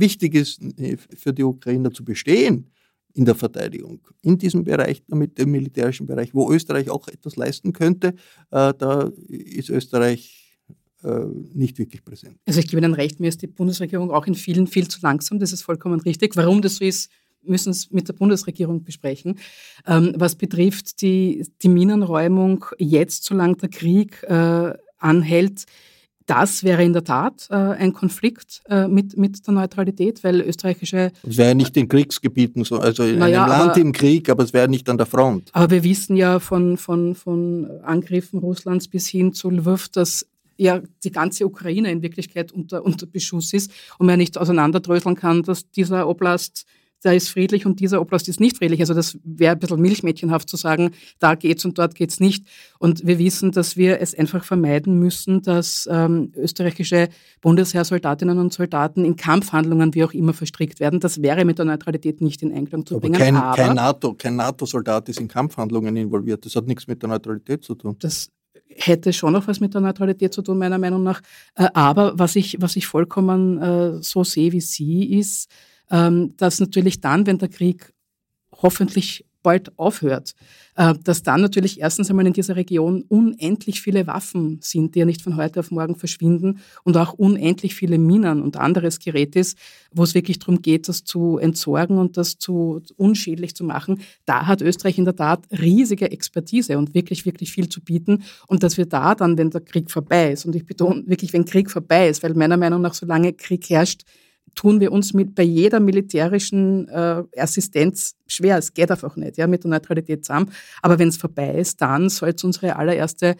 wichtig 0.00 0.34
ist 0.34 0.60
für 1.18 1.34
die 1.34 1.44
Ukrainer 1.44 1.92
zu 1.92 2.02
bestehen, 2.02 2.70
in 3.12 3.26
der 3.26 3.34
Verteidigung, 3.34 4.00
in 4.22 4.38
diesem 4.38 4.64
Bereich, 4.64 5.02
mit 5.08 5.36
dem 5.38 5.50
militärischen 5.50 6.06
Bereich, 6.06 6.32
wo 6.32 6.50
Österreich 6.50 6.88
auch 6.88 7.06
etwas 7.08 7.36
leisten 7.36 7.72
könnte, 7.72 8.14
da 8.50 9.12
ist 9.28 9.70
Österreich 9.70 10.43
nicht 11.52 11.78
wirklich 11.78 12.04
präsent. 12.04 12.36
Also 12.46 12.60
ich 12.60 12.68
gebe 12.68 12.80
Ihnen 12.80 12.94
recht, 12.94 13.20
mir 13.20 13.28
ist 13.28 13.42
die 13.42 13.46
Bundesregierung 13.46 14.10
auch 14.10 14.26
in 14.26 14.34
vielen 14.34 14.66
viel 14.66 14.88
zu 14.88 14.98
langsam, 15.02 15.38
das 15.38 15.52
ist 15.52 15.62
vollkommen 15.62 16.00
richtig. 16.00 16.36
Warum 16.36 16.62
das 16.62 16.76
so 16.76 16.84
ist, 16.84 17.10
müssen 17.46 17.70
es 17.70 17.90
mit 17.90 18.08
der 18.08 18.14
Bundesregierung 18.14 18.84
besprechen. 18.84 19.38
Ähm, 19.86 20.14
was 20.16 20.34
betrifft 20.34 21.00
die, 21.02 21.46
die 21.62 21.68
Minenräumung 21.68 22.64
jetzt, 22.78 23.24
solange 23.24 23.56
der 23.56 23.68
Krieg 23.68 24.22
äh, 24.24 24.72
anhält, 24.98 25.66
das 26.26 26.64
wäre 26.64 26.82
in 26.82 26.94
der 26.94 27.04
Tat 27.04 27.48
äh, 27.50 27.54
ein 27.54 27.92
Konflikt 27.92 28.62
äh, 28.70 28.88
mit, 28.88 29.16
mit 29.18 29.46
der 29.46 29.52
Neutralität, 29.52 30.24
weil 30.24 30.40
österreichische. 30.40 31.12
Es 31.22 31.36
wäre 31.36 31.54
nicht 31.54 31.76
in 31.76 31.86
Kriegsgebieten, 31.86 32.64
so, 32.64 32.78
also 32.78 33.04
in 33.04 33.18
naja, 33.18 33.44
einem 33.44 33.50
Land 33.50 33.70
aber, 33.72 33.80
im 33.80 33.92
Krieg, 33.92 34.30
aber 34.30 34.42
es 34.42 34.54
wäre 34.54 34.68
nicht 34.68 34.88
an 34.88 34.96
der 34.96 35.06
Front. 35.06 35.50
Aber 35.52 35.70
wir 35.70 35.84
wissen 35.84 36.16
ja 36.16 36.40
von, 36.40 36.78
von, 36.78 37.14
von 37.14 37.70
Angriffen 37.82 38.38
Russlands 38.38 38.88
bis 38.88 39.06
hin 39.06 39.34
zu 39.34 39.50
Lviv, 39.50 39.90
dass 39.90 40.26
ja 40.56 40.82
die 41.02 41.10
ganze 41.10 41.46
Ukraine 41.46 41.90
in 41.90 42.02
Wirklichkeit 42.02 42.52
unter, 42.52 42.84
unter 42.84 43.06
Beschuss 43.06 43.52
ist 43.52 43.72
und 43.98 44.06
man 44.06 44.18
nicht 44.18 44.38
auseinanderdröseln 44.38 45.16
kann, 45.16 45.42
dass 45.42 45.70
dieser 45.70 46.08
Oblast 46.08 46.66
der 47.04 47.14
ist 47.14 47.28
friedlich 47.28 47.66
und 47.66 47.80
dieser 47.80 48.00
Oblast 48.00 48.28
ist 48.28 48.40
nicht 48.40 48.56
friedlich. 48.56 48.80
Also 48.80 48.94
das 48.94 49.18
wäre 49.22 49.52
ein 49.52 49.58
bisschen 49.58 49.80
milchmädchenhaft 49.80 50.48
zu 50.48 50.56
sagen, 50.56 50.92
da 51.18 51.34
geht's 51.34 51.64
und 51.64 51.78
dort 51.78 51.94
geht's 51.94 52.18
nicht. 52.18 52.46
Und 52.78 53.06
wir 53.06 53.18
wissen, 53.18 53.52
dass 53.52 53.76
wir 53.76 54.00
es 54.00 54.18
einfach 54.18 54.44
vermeiden 54.44 54.98
müssen, 54.98 55.42
dass 55.42 55.88
ähm, 55.90 56.32
österreichische 56.34 57.08
Bundesheersoldatinnen 57.42 58.38
und 58.38 58.52
Soldaten 58.52 59.04
in 59.04 59.16
Kampfhandlungen 59.16 59.94
wie 59.94 60.04
auch 60.04 60.12
immer 60.12 60.32
verstrickt 60.32 60.80
werden. 60.80 61.00
Das 61.00 61.22
wäre 61.22 61.44
mit 61.44 61.58
der 61.58 61.66
Neutralität 61.66 62.20
nicht 62.20 62.42
in 62.42 62.52
Einklang 62.52 62.86
zu 62.86 62.98
bringen. 62.98 63.14
Kein, 63.14 63.36
aber 63.36 63.56
kein 63.56 63.76
NATO, 63.76 64.14
kein 64.14 64.36
NATO-Soldat 64.36 65.08
ist 65.08 65.20
in 65.20 65.28
Kampfhandlungen 65.28 65.94
involviert. 65.96 66.44
Das 66.46 66.56
hat 66.56 66.66
nichts 66.66 66.86
mit 66.86 67.02
der 67.02 67.10
Neutralität 67.10 67.62
zu 67.62 67.74
tun. 67.74 67.96
Das 67.98 68.30
hätte 68.76 69.12
schon 69.12 69.32
noch 69.32 69.46
was 69.46 69.60
mit 69.60 69.74
der 69.74 69.80
Neutralität 69.80 70.32
zu 70.32 70.42
tun, 70.42 70.58
meiner 70.58 70.78
Meinung 70.78 71.02
nach. 71.02 71.20
Äh, 71.54 71.68
aber 71.74 72.18
was 72.18 72.36
ich, 72.36 72.56
was 72.60 72.76
ich 72.76 72.86
vollkommen 72.86 73.60
äh, 73.60 74.02
so 74.02 74.24
sehe 74.24 74.52
wie 74.52 74.60
Sie, 74.60 75.18
ist, 75.18 75.50
ähm, 75.90 76.34
dass 76.36 76.60
natürlich 76.60 77.00
dann, 77.00 77.26
wenn 77.26 77.38
der 77.38 77.48
Krieg 77.48 77.92
hoffentlich 78.62 79.24
bald 79.44 79.78
aufhört, 79.78 80.34
äh, 80.74 80.94
dass 81.04 81.22
dann 81.22 81.40
natürlich 81.40 81.80
erstens 81.80 82.10
einmal 82.10 82.26
in 82.26 82.32
dieser 82.32 82.56
Region 82.56 83.04
unendlich 83.06 83.80
viele 83.80 84.08
Waffen 84.08 84.58
sind, 84.60 84.96
die 84.96 84.98
ja 84.98 85.04
nicht 85.04 85.22
von 85.22 85.36
heute 85.36 85.60
auf 85.60 85.70
morgen 85.70 85.94
verschwinden 85.94 86.58
und 86.82 86.96
auch 86.96 87.12
unendlich 87.12 87.76
viele 87.76 87.98
Minen 87.98 88.42
und 88.42 88.56
anderes 88.56 88.98
Gerät 88.98 89.36
ist, 89.36 89.56
wo 89.92 90.02
es 90.02 90.14
wirklich 90.14 90.40
darum 90.40 90.62
geht, 90.62 90.88
das 90.88 91.04
zu 91.04 91.38
entsorgen 91.38 91.98
und 91.98 92.16
das 92.16 92.38
zu 92.38 92.82
unschädlich 92.96 93.54
zu 93.54 93.62
machen. 93.62 94.00
Da 94.24 94.46
hat 94.46 94.62
Österreich 94.62 94.98
in 94.98 95.04
der 95.04 95.14
Tat 95.14 95.44
riesige 95.52 96.10
Expertise 96.10 96.76
und 96.76 96.94
wirklich, 96.94 97.24
wirklich 97.24 97.52
viel 97.52 97.68
zu 97.68 97.80
bieten 97.80 98.24
und 98.48 98.64
dass 98.64 98.76
wir 98.76 98.86
da 98.86 99.14
dann, 99.14 99.38
wenn 99.38 99.50
der 99.50 99.60
Krieg 99.60 99.90
vorbei 99.90 100.32
ist, 100.32 100.46
und 100.46 100.56
ich 100.56 100.66
betone 100.66 101.04
wirklich, 101.06 101.32
wenn 101.32 101.44
Krieg 101.44 101.70
vorbei 101.70 102.08
ist, 102.08 102.22
weil 102.22 102.34
meiner 102.34 102.56
Meinung 102.56 102.80
nach, 102.80 102.94
solange 102.94 103.34
Krieg 103.34 103.68
herrscht, 103.68 104.02
tun 104.54 104.80
wir 104.80 104.92
uns 104.92 105.14
mit 105.14 105.34
bei 105.34 105.42
jeder 105.42 105.80
militärischen 105.80 106.88
äh, 106.88 107.22
Assistenz 107.36 108.14
schwer. 108.26 108.58
Es 108.58 108.74
geht 108.74 108.90
einfach 108.90 109.16
nicht, 109.16 109.36
ja, 109.36 109.46
mit 109.46 109.64
der 109.64 109.70
Neutralität 109.70 110.24
zusammen. 110.24 110.50
Aber 110.82 110.98
wenn 110.98 111.08
es 111.08 111.16
vorbei 111.16 111.54
ist, 111.54 111.80
dann 111.80 112.08
soll 112.08 112.30
es 112.30 112.44
unsere 112.44 112.76
allererste 112.76 113.36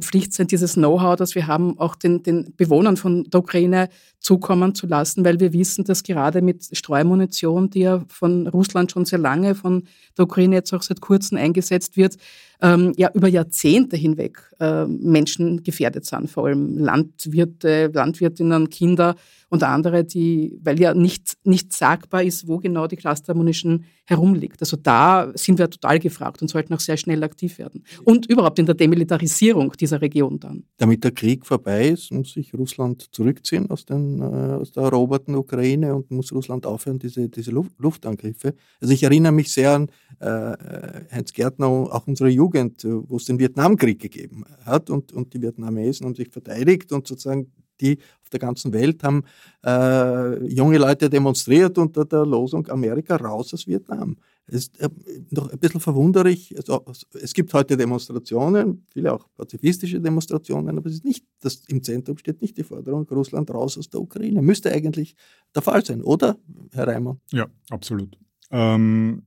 Pflicht 0.00 0.32
sein, 0.32 0.46
dieses 0.46 0.74
Know-how, 0.74 1.16
das 1.16 1.34
wir 1.34 1.46
haben, 1.46 1.78
auch 1.78 1.96
den, 1.96 2.22
den 2.22 2.54
Bewohnern 2.56 2.96
von 2.96 3.24
der 3.24 3.40
Ukraine 3.40 3.88
zukommen 4.20 4.74
zu 4.74 4.86
lassen, 4.86 5.24
weil 5.24 5.40
wir 5.40 5.52
wissen, 5.52 5.84
dass 5.84 6.04
gerade 6.04 6.40
mit 6.40 6.68
Streumunition, 6.72 7.70
die 7.70 7.80
ja 7.80 8.04
von 8.08 8.46
Russland 8.46 8.92
schon 8.92 9.04
sehr 9.04 9.18
lange, 9.18 9.56
von 9.56 9.84
der 10.16 10.24
Ukraine 10.24 10.56
jetzt 10.56 10.72
auch 10.72 10.82
seit 10.82 11.00
kurzem 11.00 11.38
eingesetzt 11.38 11.96
wird, 11.96 12.16
ähm, 12.60 12.92
ja 12.96 13.10
über 13.12 13.26
Jahrzehnte 13.26 13.96
hinweg 13.96 14.38
äh, 14.60 14.86
Menschen 14.86 15.64
gefährdet 15.64 16.06
sind, 16.06 16.30
vor 16.30 16.46
allem 16.46 16.78
Landwirte, 16.78 17.90
Landwirtinnen, 17.92 18.70
Kinder 18.70 19.16
und 19.48 19.64
andere, 19.64 20.04
die, 20.04 20.56
weil 20.62 20.80
ja 20.80 20.94
nicht, 20.94 21.36
nicht 21.42 21.72
sagbar 21.72 22.22
ist, 22.22 22.46
wo 22.46 22.58
genau 22.58 22.86
die 22.86 22.96
Cluster 22.96 23.32
Ammunition 23.32 23.84
herumliegt. 24.12 24.60
Also 24.60 24.76
da 24.76 25.32
sind 25.34 25.58
wir 25.58 25.68
total 25.68 25.98
gefragt 25.98 26.42
und 26.42 26.48
sollten 26.48 26.72
auch 26.74 26.80
sehr 26.80 26.96
schnell 26.96 27.22
aktiv 27.24 27.58
werden. 27.58 27.84
Und 28.04 28.26
überhaupt 28.26 28.58
in 28.58 28.66
der 28.66 28.74
Demilitarisierung 28.74 29.72
dieser 29.72 30.00
Region 30.00 30.38
dann. 30.38 30.64
Damit 30.78 31.02
der 31.04 31.12
Krieg 31.12 31.44
vorbei 31.44 31.88
ist, 31.88 32.12
muss 32.12 32.32
sich 32.32 32.54
Russland 32.54 33.08
zurückziehen 33.12 33.70
aus, 33.70 33.84
den, 33.84 34.20
äh, 34.20 34.24
aus 34.60 34.72
der 34.72 34.84
eroberten 34.84 35.34
Ukraine 35.34 35.94
und 35.94 36.10
muss 36.10 36.32
Russland 36.32 36.66
aufhören, 36.66 36.98
diese, 36.98 37.28
diese 37.28 37.50
Luft, 37.50 37.72
Luftangriffe. 37.78 38.54
Also 38.80 38.94
ich 38.94 39.02
erinnere 39.02 39.32
mich 39.32 39.52
sehr 39.52 39.72
an 39.72 39.88
äh, 40.20 41.04
Heinz 41.12 41.32
Gärtner, 41.32 41.66
auch 41.66 42.06
unsere 42.06 42.28
Jugend, 42.28 42.84
wo 42.84 43.16
es 43.16 43.24
den 43.24 43.38
Vietnamkrieg 43.38 43.98
gegeben 43.98 44.44
hat 44.64 44.90
und, 44.90 45.12
und 45.12 45.34
die 45.34 45.42
Vietnamesen 45.42 46.06
haben 46.06 46.14
sich 46.14 46.28
verteidigt 46.30 46.92
und 46.92 47.06
sozusagen 47.06 47.50
die 47.82 47.98
auf 48.22 48.30
der 48.30 48.40
ganzen 48.40 48.72
Welt 48.72 49.02
haben 49.02 49.24
äh, 49.64 50.46
junge 50.46 50.78
Leute 50.78 51.08
demonstriert 51.10 51.78
unter 51.78 52.04
der 52.04 52.24
Losung 52.24 52.66
Amerika 52.68 53.16
raus 53.16 53.52
aus 53.54 53.66
Vietnam. 53.66 54.16
Es 54.46 54.54
ist 54.54 54.80
äh, 54.80 54.88
noch 55.30 55.50
ein 55.50 55.58
bisschen 55.58 55.80
verwunderlich. 55.80 56.54
Also, 56.56 56.84
es 57.20 57.32
gibt 57.32 57.54
heute 57.54 57.76
Demonstrationen, 57.76 58.86
viele 58.92 59.12
auch 59.12 59.28
pazifistische 59.36 60.00
Demonstrationen, 60.00 60.76
aber 60.76 60.88
es 60.88 60.96
ist 60.96 61.04
nicht, 61.04 61.24
das 61.40 61.62
im 61.68 61.82
Zentrum 61.82 62.18
steht 62.18 62.42
nicht 62.42 62.56
die 62.56 62.64
Forderung, 62.64 63.06
Russland 63.08 63.50
raus 63.52 63.78
aus 63.78 63.88
der 63.88 64.00
Ukraine. 64.00 64.42
Müsste 64.42 64.72
eigentlich 64.72 65.14
der 65.54 65.62
Fall 65.62 65.84
sein, 65.84 66.02
oder, 66.02 66.38
Herr 66.72 66.88
Reimann? 66.88 67.20
Ja, 67.30 67.46
absolut. 67.70 68.18
Ähm, 68.50 69.22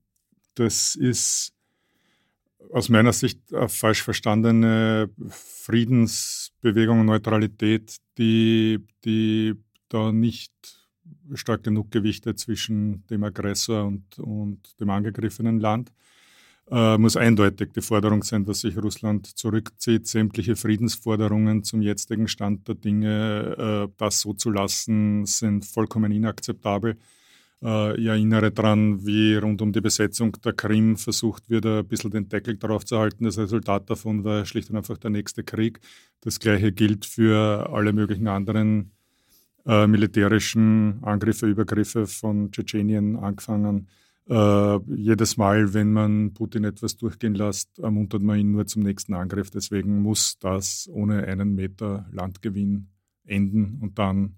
das 0.55 0.95
ist 0.95 1.54
aus 2.75 2.89
meiner 2.89 3.13
Sicht 3.13 3.39
falsch 3.67 4.03
verstandene 4.03 5.09
Friedensbewegung, 5.29 7.05
Neutralität, 7.05 7.95
die, 8.17 8.85
die 9.05 9.53
da 9.87 10.11
nicht 10.11 10.51
stark 11.35 11.63
genug 11.63 11.89
Gewichte 11.91 12.35
zwischen 12.35 13.07
dem 13.07 13.23
Aggressor 13.23 13.85
und, 13.85 14.19
und 14.19 14.77
dem 14.81 14.89
angegriffenen 14.89 15.61
Land. 15.61 15.93
Äh, 16.69 16.97
muss 16.97 17.15
eindeutig 17.15 17.71
die 17.71 17.81
Forderung 17.81 18.23
sein, 18.23 18.43
dass 18.43 18.61
sich 18.61 18.75
Russland 18.77 19.25
zurückzieht, 19.25 20.07
sämtliche 20.07 20.57
Friedensforderungen 20.57 21.63
zum 21.63 21.81
jetzigen 21.81 22.27
Stand 22.27 22.67
der 22.67 22.75
Dinge, 22.75 23.87
äh, 23.87 23.93
das 23.95 24.19
so 24.19 24.33
zu 24.33 24.49
lassen, 24.49 25.25
sind 25.25 25.65
vollkommen 25.65 26.11
inakzeptabel. 26.11 26.97
Äh, 27.63 27.99
ich 27.99 28.07
erinnere 28.07 28.51
daran, 28.51 29.05
wie 29.05 29.35
rund 29.35 29.61
um 29.61 29.71
die 29.71 29.81
Besetzung 29.81 30.33
der 30.43 30.53
Krim 30.53 30.97
versucht 30.97 31.49
wird, 31.49 31.65
ein 31.65 31.87
bisschen 31.87 32.11
den 32.11 32.29
Deckel 32.29 32.57
darauf 32.57 32.85
zu 32.85 32.97
halten. 32.97 33.25
Das 33.25 33.37
Resultat 33.37 33.89
davon 33.89 34.23
war 34.23 34.45
schlicht 34.45 34.69
und 34.69 34.77
einfach 34.77 34.97
der 34.97 35.11
nächste 35.11 35.43
Krieg. 35.43 35.79
Das 36.21 36.39
gleiche 36.39 36.71
gilt 36.71 37.05
für 37.05 37.69
alle 37.71 37.93
möglichen 37.93 38.27
anderen 38.27 38.91
äh, 39.65 39.87
militärischen 39.87 41.03
Angriffe, 41.03 41.47
Übergriffe 41.47 42.07
von 42.07 42.51
Tschetschenien 42.51 43.15
angefangen. 43.17 43.87
Äh, 44.27 44.79
jedes 44.95 45.37
Mal, 45.37 45.73
wenn 45.73 45.93
man 45.93 46.33
Putin 46.33 46.63
etwas 46.63 46.97
durchgehen 46.97 47.35
lässt, 47.35 47.77
ermuntert 47.79 48.23
man 48.23 48.39
ihn 48.39 48.51
nur 48.51 48.65
zum 48.65 48.81
nächsten 48.83 49.13
Angriff. 49.13 49.51
Deswegen 49.51 50.01
muss 50.01 50.39
das 50.39 50.89
ohne 50.91 51.23
einen 51.25 51.53
Meter 51.53 52.07
Landgewinn 52.11 52.87
enden 53.23 53.79
und 53.81 53.99
dann 53.99 54.35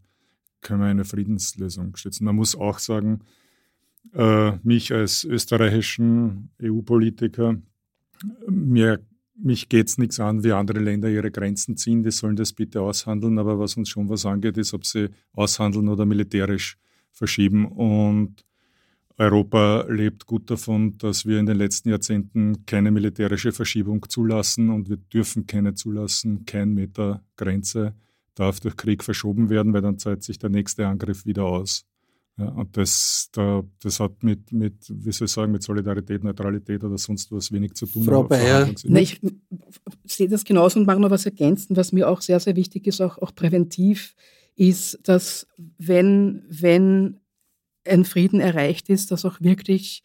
können 0.62 0.82
wir 0.82 0.88
eine 0.88 1.06
Friedenslösung 1.06 1.96
stützen. 1.96 2.26
Man 2.26 2.36
muss 2.36 2.56
auch 2.56 2.80
sagen, 2.80 3.22
äh, 4.14 4.54
mich 4.64 4.94
als 4.94 5.24
österreichischen 5.24 6.50
EU-Politiker, 6.62 7.58
mir 8.50 9.00
mich 9.40 9.70
geht 9.70 9.88
es 9.88 9.98
nichts 9.98 10.20
an, 10.20 10.44
wie 10.44 10.52
andere 10.52 10.80
Länder 10.80 11.10
ihre 11.10 11.32
Grenzen 11.32 11.78
ziehen. 11.78 12.04
Die 12.04 12.12
sollen 12.12 12.36
das 12.36 12.54
bitte 12.54 12.82
aushandeln. 12.82 13.38
Aber 13.38 13.60
was 13.60 13.78
uns 13.78 13.90
schon 13.90 14.10
was 14.10 14.26
angeht, 14.26 14.58
ist, 14.58 14.74
ob 14.74 14.86
sie 14.86 15.10
aushandeln 15.34 15.90
oder 15.90 16.06
militärisch 16.06 16.78
verschieben. 17.12 17.66
Und 17.66 18.44
Europa 19.18 19.86
lebt 19.90 20.26
gut 20.26 20.50
davon, 20.50 20.98
dass 20.98 21.26
wir 21.26 21.40
in 21.40 21.46
den 21.46 21.58
letzten 21.58 21.90
Jahrzehnten 21.90 22.66
keine 22.66 22.92
militärische 22.92 23.52
Verschiebung 23.52 24.08
zulassen 24.10 24.70
und 24.70 24.90
wir 24.90 24.98
dürfen 24.98 25.48
keine 25.48 25.74
zulassen. 25.74 26.46
Kein 26.46 26.74
Meter 26.74 27.24
Grenze 27.36 27.94
darf 28.38 28.60
durch 28.60 28.78
Krieg 28.78 29.04
verschoben 29.04 29.50
werden, 29.50 29.74
weil 29.74 29.82
dann 29.82 29.98
zahlt 29.98 30.24
sich 30.24 30.40
der 30.40 30.50
nächste 30.50 30.88
Angriff 30.88 31.26
wieder 31.26 31.46
aus. 31.46 31.86
Ja, 32.38 32.50
und 32.50 32.78
das, 32.78 33.30
da, 33.32 33.64
das 33.82 34.00
hat 34.00 34.22
mit, 34.22 34.52
mit, 34.52 34.76
wie 34.90 35.12
soll 35.12 35.26
ich 35.26 35.32
sagen, 35.32 35.52
mit 35.52 35.64
Solidarität, 35.64 36.24
Neutralität 36.24 36.84
oder 36.84 36.98
sonst 36.98 37.32
was 37.32 37.52
wenig 37.52 37.74
zu 37.74 37.88
tun. 37.88 38.04
Frau 38.04 38.24
Bayer. 38.24 38.70
Na, 38.84 39.00
ich 39.00 39.20
sehe 40.06 40.28
das 40.28 40.44
genauso 40.44 40.80
und 40.80 40.86
mag 40.86 41.00
noch 41.00 41.10
was 41.10 41.26
ergänzen, 41.26 41.76
was 41.76 41.92
mir 41.92 42.08
auch 42.08 42.22
sehr, 42.22 42.40
sehr 42.40 42.56
wichtig 42.56 42.86
ist, 42.86 43.02
auch, 43.02 43.18
auch 43.18 43.34
präventiv, 43.34 44.14
ist, 44.56 45.00
dass 45.04 45.48
wenn, 45.80 46.44
wenn 46.48 47.20
ein 47.86 48.06
Frieden 48.06 48.40
erreicht 48.40 48.90
ist, 48.90 49.10
dass 49.10 49.26
auch 49.26 49.42
wirklich 49.42 50.04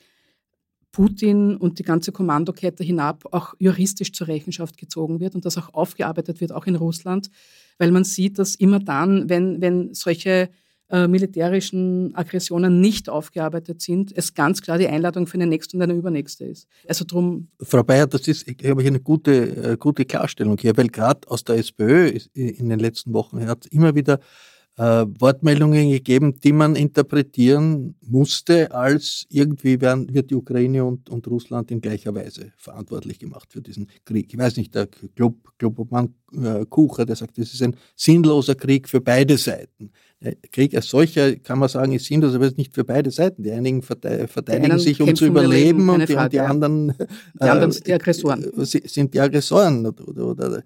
Putin 0.93 1.57
und 1.57 1.79
die 1.79 1.83
ganze 1.83 2.13
Kommandokette 2.13 2.85
hinab 2.85 3.25
auch 3.33 3.55
juristisch 3.59 4.13
zur 4.13 4.29
Rechenschaft 4.29 4.77
gezogen 4.77 5.21
wird 5.21 5.35
und 5.35 5.45
das 5.45 5.57
auch 5.59 5.73
aufgearbeitet 5.73 6.41
wird, 6.41 6.53
auch 6.53 6.67
in 6.67 6.77
Russland, 6.77 7.31
weil 7.79 7.91
man 7.91 8.05
sieht, 8.05 8.39
dass 8.39 8.55
immer 8.55 8.79
dann, 8.79 9.29
wenn, 9.31 9.61
wenn 9.63 9.95
solche 9.95 10.51
äh, 10.91 11.09
militärischen 11.09 12.15
Aggressionen 12.15 12.83
nicht 12.83 13.09
aufgearbeitet 13.09 13.81
sind, 13.81 14.13
es 14.15 14.35
ganz 14.35 14.61
klar 14.61 14.77
die 14.77 14.87
Einladung 14.87 15.27
für 15.27 15.35
eine 15.35 15.47
nächste 15.47 15.79
und 15.79 15.83
eine 15.83 15.95
übernächste 15.95 16.45
ist. 16.45 16.69
Also 16.87 17.07
drum. 17.07 17.49
Frau 17.63 17.83
Bayer, 17.83 18.07
das 18.07 18.29
ist, 18.29 18.47
ich 18.47 18.59
habe 18.69 18.83
hier 18.83 18.91
eine 18.91 19.01
gute, 19.01 19.73
äh, 19.73 19.77
gute 19.79 20.05
Klarstellung 20.05 20.59
hier, 20.61 20.77
weil 20.77 20.89
gerade 20.89 21.27
aus 21.29 21.45
der 21.45 21.57
SPÖ 21.57 22.19
in 22.35 22.69
den 22.69 22.79
letzten 22.79 23.15
Wochen 23.15 23.47
hat 23.47 23.65
immer 23.69 23.95
wieder 23.95 24.17
äh, 24.17 24.52
Wortmeldungen 24.83 25.91
gegeben, 25.91 26.35
die 26.43 26.53
man 26.53 26.77
interpretieren 26.77 27.95
musste, 28.01 28.73
als 28.73 29.27
irgendwie 29.29 29.81
werden, 29.81 30.13
wird 30.13 30.31
die 30.31 30.35
Ukraine 30.35 30.85
und, 30.85 31.09
und 31.11 31.27
Russland 31.29 31.71
in 31.71 31.81
gleicher 31.81 32.15
Weise 32.15 32.53
verantwortlich 32.57 33.19
gemacht 33.19 33.53
für 33.53 33.61
diesen 33.61 33.89
Krieg. 34.05 34.33
Ich 34.33 34.39
weiß 34.39 34.57
nicht, 34.57 34.75
der 34.75 34.89
Club, 35.15 35.37
Clubobmann 35.59 36.15
äh, 36.35 36.65
Kucher, 36.67 37.05
der 37.05 37.17
sagt, 37.17 37.39
das 37.39 37.53
ist 37.53 37.63
ein 37.63 37.77
sinnloser 37.95 38.55
Krieg 38.55 38.89
für 38.89 39.01
beide 39.01 39.37
Seiten. 39.37 39.91
Der 40.21 40.37
Krieg 40.51 40.75
als 40.75 40.87
solcher, 40.87 41.37
kann 41.37 41.59
man 41.59 41.69
sagen, 41.69 41.93
ist 41.93 42.07
sinnlos, 42.07 42.35
aber 42.35 42.45
es 42.45 42.53
ist 42.53 42.59
nicht 42.59 42.75
für 42.75 42.85
beide 42.85 43.11
Seiten. 43.11 43.43
Die 43.43 43.51
einigen 43.51 43.83
verteidigen 43.83 44.79
sich, 44.79 45.01
um 45.01 45.15
zu 45.15 45.27
überleben, 45.27 45.89
und 45.89 46.09
die, 46.09 46.15
und 46.15 46.33
die, 46.33 46.41
anderen, 46.41 46.95
die 47.35 47.45
anderen 47.45 47.73
sind 47.73 47.87
die 47.87 47.93
Aggressoren. 47.93 48.45
Äh, 48.45 48.65
sind 48.65 49.15
die 49.15 49.21
Aggressoren. 49.21 49.87
Oder, 49.87 50.27
oder 50.27 50.63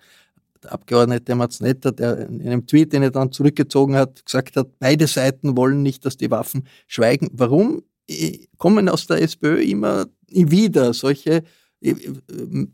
der 0.62 0.72
Abgeordnete 0.72 1.34
Matznetter, 1.34 1.92
der 1.92 2.28
in 2.28 2.42
einem 2.42 2.66
Tweet, 2.66 2.92
den 2.92 3.02
er 3.02 3.10
dann 3.10 3.32
zurückgezogen 3.32 3.96
hat, 3.96 4.24
gesagt 4.24 4.56
hat, 4.56 4.78
beide 4.78 5.06
Seiten 5.06 5.56
wollen 5.56 5.82
nicht, 5.82 6.04
dass 6.04 6.16
die 6.16 6.30
Waffen 6.30 6.66
schweigen. 6.86 7.28
Warum 7.32 7.82
kommen 8.58 8.88
aus 8.88 9.06
der 9.06 9.22
SPÖ 9.22 9.62
immer 9.62 10.06
wieder 10.28 10.94
solche, 10.94 11.42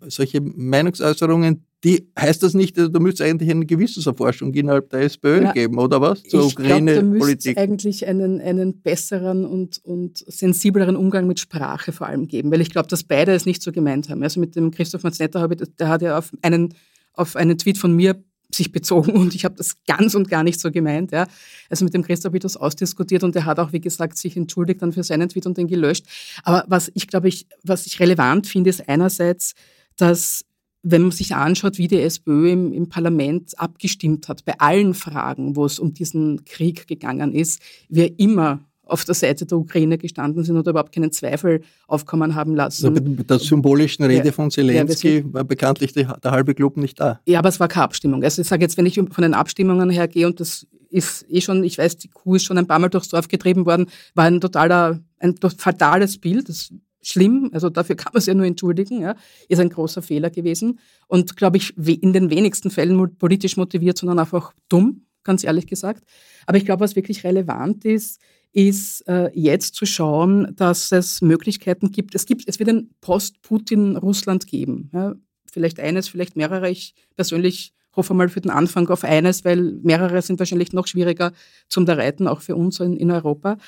solche 0.08 0.40
Meinungsäußerungen, 0.40 1.64
die 1.84 2.08
heißt 2.16 2.42
das 2.44 2.54
nicht, 2.54 2.78
da 2.78 2.98
müsste 3.00 3.24
es 3.24 3.30
eigentlich 3.30 3.50
eine 3.50 3.66
Gewissenserforschung 3.66 4.54
innerhalb 4.54 4.90
der 4.90 5.00
SPÖ 5.00 5.42
ja, 5.42 5.52
geben, 5.52 5.78
oder 5.78 6.00
was? 6.00 6.22
Zur 6.22 6.46
Ukraine-Politik. 6.46 7.58
eigentlich 7.58 8.06
einen, 8.06 8.40
einen 8.40 8.82
besseren 8.82 9.44
und, 9.44 9.84
und 9.84 10.18
sensibleren 10.18 10.94
Umgang 10.94 11.26
mit 11.26 11.40
Sprache 11.40 11.90
vor 11.90 12.06
allem 12.06 12.28
geben, 12.28 12.52
weil 12.52 12.60
ich 12.60 12.70
glaube, 12.70 12.86
dass 12.86 13.02
beide 13.02 13.32
es 13.32 13.46
nicht 13.46 13.62
so 13.62 13.72
gemeint 13.72 14.08
haben. 14.08 14.22
Also 14.22 14.38
mit 14.38 14.54
dem 14.54 14.70
Christoph 14.70 15.02
Matznetter 15.02 15.40
habe 15.40 15.54
ich, 15.54 15.62
der 15.76 15.88
hat 15.88 16.02
ja 16.02 16.18
auf 16.18 16.30
einen 16.42 16.74
auf 17.14 17.36
einen 17.36 17.58
Tweet 17.58 17.78
von 17.78 17.94
mir 17.94 18.22
sich 18.54 18.72
bezogen 18.72 19.12
und 19.12 19.34
ich 19.34 19.44
habe 19.44 19.54
das 19.56 19.82
ganz 19.86 20.14
und 20.14 20.28
gar 20.28 20.42
nicht 20.42 20.60
so 20.60 20.70
gemeint. 20.70 21.12
Ja. 21.12 21.26
Also 21.70 21.84
mit 21.84 21.94
dem 21.94 22.02
Christoph 22.02 22.30
habe 22.30 22.36
ich 22.36 22.42
das 22.42 22.56
ausdiskutiert 22.56 23.24
und 23.24 23.34
er 23.34 23.46
hat 23.46 23.58
auch, 23.58 23.72
wie 23.72 23.80
gesagt, 23.80 24.16
sich 24.18 24.36
entschuldigt 24.36 24.82
dann 24.82 24.92
für 24.92 25.02
seinen 25.02 25.28
Tweet 25.28 25.46
und 25.46 25.56
den 25.56 25.68
gelöscht. 25.68 26.06
Aber 26.42 26.64
was 26.68 26.90
ich 26.94 27.08
glaube, 27.08 27.28
ich, 27.28 27.46
was 27.62 27.86
ich 27.86 27.98
relevant 28.00 28.46
finde, 28.46 28.70
ist 28.70 28.88
einerseits, 28.88 29.54
dass 29.96 30.44
wenn 30.82 31.02
man 31.02 31.10
sich 31.12 31.34
anschaut, 31.34 31.78
wie 31.78 31.86
die 31.86 32.00
SPÖ 32.00 32.50
im, 32.50 32.72
im, 32.72 32.88
Parlament 32.88 33.58
abgestimmt 33.58 34.28
hat, 34.28 34.44
bei 34.44 34.58
allen 34.58 34.94
Fragen, 34.94 35.54
wo 35.54 35.64
es 35.64 35.78
um 35.78 35.94
diesen 35.94 36.44
Krieg 36.44 36.88
gegangen 36.88 37.32
ist, 37.32 37.62
wir 37.88 38.18
immer 38.18 38.60
auf 38.92 39.04
der 39.04 39.14
Seite 39.14 39.46
der 39.46 39.58
Ukraine 39.58 39.98
gestanden 39.98 40.44
sind 40.44 40.56
oder 40.56 40.70
überhaupt 40.70 40.92
keinen 40.92 41.12
Zweifel 41.12 41.62
aufkommen 41.86 42.34
haben 42.34 42.54
lassen. 42.54 42.92
Mit 42.92 43.30
der 43.30 43.38
symbolischen 43.38 44.04
Rede 44.04 44.26
ja, 44.26 44.32
von 44.32 44.50
Zelensky 44.50 45.18
ja, 45.18 45.32
war 45.32 45.44
bekanntlich 45.44 45.92
die, 45.92 46.06
der 46.22 46.30
halbe 46.30 46.54
Club 46.54 46.76
nicht 46.76 47.00
da. 47.00 47.20
Ja, 47.26 47.38
aber 47.38 47.48
es 47.48 47.58
war 47.58 47.68
keine 47.68 47.84
Abstimmung. 47.84 48.22
Also 48.22 48.42
ich 48.42 48.48
sage 48.48 48.62
jetzt, 48.62 48.76
wenn 48.76 48.86
ich 48.86 48.94
von 48.94 49.22
den 49.22 49.34
Abstimmungen 49.34 49.90
her 49.90 50.08
gehe 50.08 50.26
und 50.26 50.40
das 50.40 50.66
ist 50.90 51.24
eh 51.28 51.40
schon, 51.40 51.64
ich 51.64 51.78
weiß, 51.78 51.96
die 51.96 52.08
Kuh 52.08 52.36
ist 52.36 52.44
schon 52.44 52.58
ein 52.58 52.66
paar 52.66 52.78
Mal 52.78 52.88
durchs 52.88 53.08
Dorf 53.08 53.28
getrieben 53.28 53.64
worden, 53.64 53.86
war 54.14 54.26
ein 54.26 54.40
totaler, 54.40 55.00
ein 55.18 55.34
fatales 55.56 56.18
Bild. 56.18 56.48
Das 56.48 56.56
ist 56.56 56.74
schlimm, 57.02 57.50
also 57.52 57.70
dafür 57.70 57.96
kann 57.96 58.12
man 58.12 58.18
es 58.18 58.26
ja 58.26 58.34
nur 58.34 58.46
entschuldigen, 58.46 59.00
ja, 59.00 59.16
ist 59.48 59.58
ein 59.58 59.70
großer 59.70 60.02
Fehler 60.02 60.30
gewesen 60.30 60.78
und 61.08 61.36
glaube 61.36 61.56
ich 61.56 61.76
in 61.76 62.12
den 62.12 62.30
wenigsten 62.30 62.70
Fällen 62.70 63.16
politisch 63.16 63.56
motiviert, 63.56 63.98
sondern 63.98 64.20
einfach 64.20 64.52
dumm, 64.68 65.06
ganz 65.24 65.44
ehrlich 65.44 65.66
gesagt. 65.66 66.04
Aber 66.46 66.58
ich 66.58 66.64
glaube, 66.64 66.80
was 66.80 66.96
wirklich 66.96 67.24
relevant 67.24 67.84
ist, 67.84 68.20
ist 68.52 69.08
äh, 69.08 69.30
jetzt 69.34 69.74
zu 69.74 69.86
schauen, 69.86 70.54
dass 70.56 70.92
es 70.92 71.22
Möglichkeiten 71.22 71.90
gibt. 71.90 72.14
Es 72.14 72.26
gibt, 72.26 72.48
es 72.48 72.58
wird 72.58 72.68
ein 72.68 72.90
Post-Putin-Russland 73.00 74.46
geben. 74.46 74.90
Ja? 74.92 75.14
Vielleicht 75.50 75.80
eines, 75.80 76.08
vielleicht 76.08 76.36
mehrere. 76.36 76.70
Ich 76.70 76.94
persönlich 77.16 77.72
hoffe 77.94 78.14
mal 78.14 78.28
für 78.28 78.40
den 78.40 78.50
Anfang 78.50 78.88
auf 78.88 79.04
eines, 79.04 79.44
weil 79.44 79.78
mehrere 79.82 80.22
sind 80.22 80.38
wahrscheinlich 80.38 80.72
noch 80.72 80.86
schwieriger 80.86 81.32
zum 81.68 81.84
Reiten, 81.84 82.26
auch 82.26 82.40
für 82.40 82.56
uns 82.56 82.80
in, 82.80 82.96
in 82.96 83.10
Europa. 83.10 83.58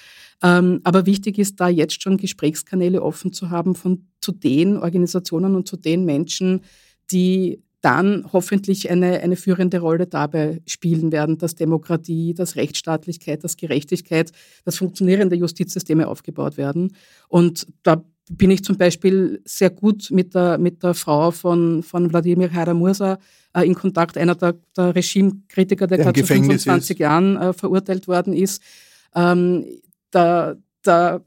Ähm, 0.43 0.81
aber 0.85 1.07
wichtig 1.07 1.39
ist 1.39 1.61
da 1.61 1.69
jetzt 1.69 2.03
schon 2.03 2.17
Gesprächskanäle 2.17 3.03
offen 3.03 3.33
zu 3.33 3.51
haben 3.51 3.75
von 3.75 4.07
zu 4.21 4.33
den 4.33 4.79
Organisationen 4.79 5.55
und 5.57 5.69
zu 5.69 5.77
den 5.77 6.05
Menschen, 6.05 6.63
die 7.11 7.63
dann 7.85 8.25
hoffentlich 8.33 8.91
eine, 8.91 9.21
eine 9.21 9.37
führende 9.37 9.79
Rolle 9.79 10.07
dabei 10.07 10.63
spielen 10.67 11.13
werden, 11.13 11.37
dass 11.37 11.55
Demokratie, 11.55 12.33
dass 12.33 12.57
Rechtsstaatlichkeit, 12.57 13.45
dass 13.45 13.59
Gerechtigkeit, 13.59 14.33
dass 14.65 14.79
funktionierende 14.79 15.37
Justizsysteme 15.37 16.09
aufgebaut 16.09 16.57
werden. 16.57 16.97
Und 17.29 17.67
da 17.83 18.03
bin 18.31 18.51
ich 18.51 18.65
zum 18.65 18.79
Beispiel 18.79 19.43
sehr 19.45 19.69
gut 19.69 20.11
mit 20.11 20.35
der, 20.35 20.57
mit 20.57 20.83
der 20.83 20.95
Frau 20.95 21.31
von, 21.31 21.83
von 21.83 22.11
Wladimir 22.11 22.51
Haramursa 22.51 23.19
äh, 23.55 23.67
in 23.67 23.75
Kontakt, 23.75 24.17
einer 24.17 24.35
der, 24.35 24.55
der 24.75 24.95
Regimekritiker, 24.95 25.87
der, 25.87 25.99
der 25.99 26.05
gerade 26.07 26.21
zu 26.23 26.27
25 26.27 26.91
ist. 26.91 26.99
Jahren 26.99 27.37
äh, 27.37 27.53
verurteilt 27.53 28.09
worden 28.09 28.33
ist. 28.33 28.63
Ähm, 29.15 29.67
da, 30.11 30.55
da 30.83 31.21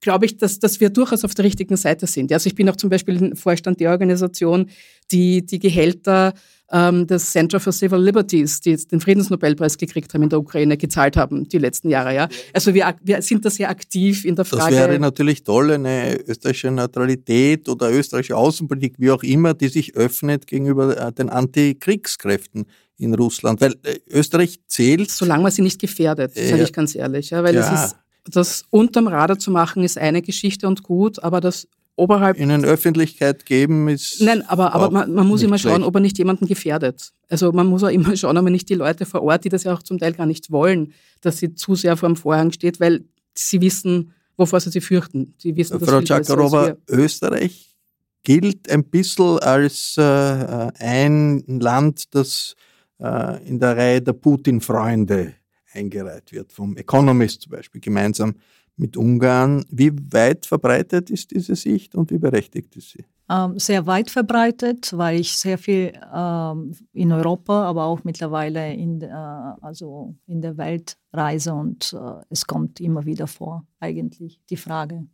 glaube 0.00 0.26
ich, 0.26 0.36
dass, 0.36 0.58
dass 0.58 0.80
wir 0.80 0.90
durchaus 0.90 1.24
auf 1.24 1.34
der 1.34 1.44
richtigen 1.44 1.76
Seite 1.76 2.06
sind. 2.06 2.32
Also 2.32 2.46
ich 2.48 2.54
bin 2.54 2.68
auch 2.68 2.76
zum 2.76 2.90
Beispiel 2.90 3.16
im 3.16 3.36
Vorstand 3.36 3.80
der 3.80 3.90
Organisation, 3.90 4.70
die 5.10 5.44
die 5.44 5.58
Gehälter 5.58 6.34
ähm, 6.70 7.06
des 7.06 7.30
Center 7.30 7.60
for 7.60 7.72
Civil 7.72 7.98
Liberties, 7.98 8.60
die 8.60 8.70
jetzt 8.70 8.92
den 8.92 9.00
Friedensnobelpreis 9.00 9.78
gekriegt 9.78 10.12
haben 10.12 10.22
in 10.22 10.28
der 10.28 10.38
Ukraine, 10.38 10.76
gezahlt 10.76 11.16
haben 11.16 11.48
die 11.48 11.58
letzten 11.58 11.88
Jahre. 11.88 12.14
Ja? 12.14 12.28
Also 12.52 12.74
wir, 12.74 12.94
wir 13.02 13.22
sind 13.22 13.44
da 13.44 13.50
sehr 13.50 13.70
aktiv 13.70 14.24
in 14.24 14.36
der 14.36 14.44
Frage. 14.44 14.76
Das 14.76 14.88
wäre 14.88 14.98
natürlich 14.98 15.44
toll, 15.44 15.72
eine 15.72 16.18
österreichische 16.26 16.70
Neutralität 16.70 17.68
oder 17.68 17.90
österreichische 17.90 18.36
Außenpolitik, 18.36 18.94
wie 18.98 19.10
auch 19.10 19.22
immer, 19.22 19.54
die 19.54 19.68
sich 19.68 19.96
öffnet 19.96 20.46
gegenüber 20.46 20.96
äh, 20.96 21.12
den 21.12 21.30
Antikriegskräften 21.30 22.66
in 22.98 23.14
Russland. 23.14 23.60
Weil 23.60 23.74
äh, 23.84 23.98
Österreich 24.10 24.60
zählt. 24.66 25.10
Solange 25.10 25.44
man 25.44 25.52
sie 25.52 25.62
nicht 25.62 25.80
gefährdet, 25.80 26.36
äh, 26.36 26.50
sage 26.50 26.64
ich 26.64 26.72
ganz 26.72 26.94
ehrlich. 26.94 27.30
Ja, 27.30 27.42
weil 27.42 27.54
ja. 27.54 27.60
es 27.60 27.84
ist, 27.84 27.96
das 28.30 28.64
unterm 28.70 29.06
Radar 29.06 29.38
zu 29.38 29.50
machen, 29.50 29.82
ist 29.82 29.98
eine 29.98 30.22
Geschichte 30.22 30.66
und 30.66 30.82
gut, 30.82 31.22
aber 31.22 31.40
das 31.40 31.68
oberhalb. 31.98 32.38
Ihnen 32.38 32.64
Öffentlichkeit 32.64 33.44
geben 33.44 33.88
ist. 33.88 34.20
Nein, 34.22 34.42
aber, 34.46 34.74
aber 34.74 34.90
man, 34.90 35.12
man 35.12 35.26
muss 35.26 35.42
immer 35.42 35.58
schauen, 35.58 35.76
schlecht. 35.76 35.86
ob 35.88 35.94
er 35.96 36.00
nicht 36.00 36.18
jemanden 36.18 36.46
gefährdet. 36.46 37.12
Also 37.28 37.52
man 37.52 37.66
muss 37.66 37.82
auch 37.82 37.88
immer 37.88 38.16
schauen, 38.16 38.36
ob 38.36 38.44
man 38.44 38.52
nicht 38.52 38.68
die 38.68 38.74
Leute 38.74 39.04
vor 39.04 39.22
Ort, 39.22 39.44
die 39.44 39.48
das 39.48 39.64
ja 39.64 39.74
auch 39.74 39.82
zum 39.82 39.98
Teil 39.98 40.12
gar 40.12 40.26
nicht 40.26 40.50
wollen, 40.50 40.92
dass 41.20 41.38
sie 41.38 41.54
zu 41.54 41.74
sehr 41.74 41.96
vor 41.96 42.08
dem 42.08 42.16
Vorhang 42.16 42.52
steht, 42.52 42.80
weil 42.80 43.04
sie 43.34 43.60
wissen, 43.60 44.12
wovor 44.36 44.60
sie 44.60 44.70
sich 44.70 44.84
fürchten. 44.84 45.34
Sie 45.38 45.56
wissen, 45.56 45.80
Frau 45.80 46.00
Czakarova, 46.00 46.76
Österreich 46.88 47.76
gilt 48.22 48.70
ein 48.70 48.84
bisschen 48.84 49.38
als 49.40 49.96
äh, 49.96 50.02
ein 50.02 51.44
Land, 51.46 52.14
das 52.14 52.54
äh, 53.00 53.46
in 53.46 53.58
der 53.58 53.76
Reihe 53.76 54.02
der 54.02 54.12
Putin-Freunde 54.12 55.34
eingereiht 55.78 56.32
wird, 56.32 56.52
vom 56.52 56.76
Economist 56.76 57.42
zum 57.42 57.52
Beispiel, 57.52 57.80
gemeinsam 57.80 58.34
mit 58.76 58.96
Ungarn. 58.96 59.64
Wie 59.70 59.92
weit 60.12 60.46
verbreitet 60.46 61.10
ist 61.10 61.30
diese 61.32 61.56
Sicht 61.56 61.94
und 61.94 62.10
wie 62.10 62.18
berechtigt 62.18 62.76
ist 62.76 62.90
sie? 62.90 63.04
Ähm, 63.30 63.58
sehr 63.58 63.86
weit 63.86 64.10
verbreitet, 64.10 64.96
weil 64.96 65.20
ich 65.20 65.36
sehr 65.36 65.58
viel 65.58 65.92
ähm, 66.14 66.74
in 66.92 67.12
Europa, 67.12 67.64
aber 67.64 67.84
auch 67.84 68.02
mittlerweile 68.04 68.72
in, 68.72 69.02
äh, 69.02 69.10
also 69.10 70.14
in 70.26 70.40
der 70.40 70.56
Welt 70.56 70.96
reise 71.12 71.52
und 71.52 71.92
äh, 71.92 72.22
es 72.30 72.46
kommt 72.46 72.80
immer 72.80 73.04
wieder 73.04 73.26
vor, 73.26 73.66
eigentlich 73.80 74.40
die 74.48 74.56
Frage. 74.56 75.06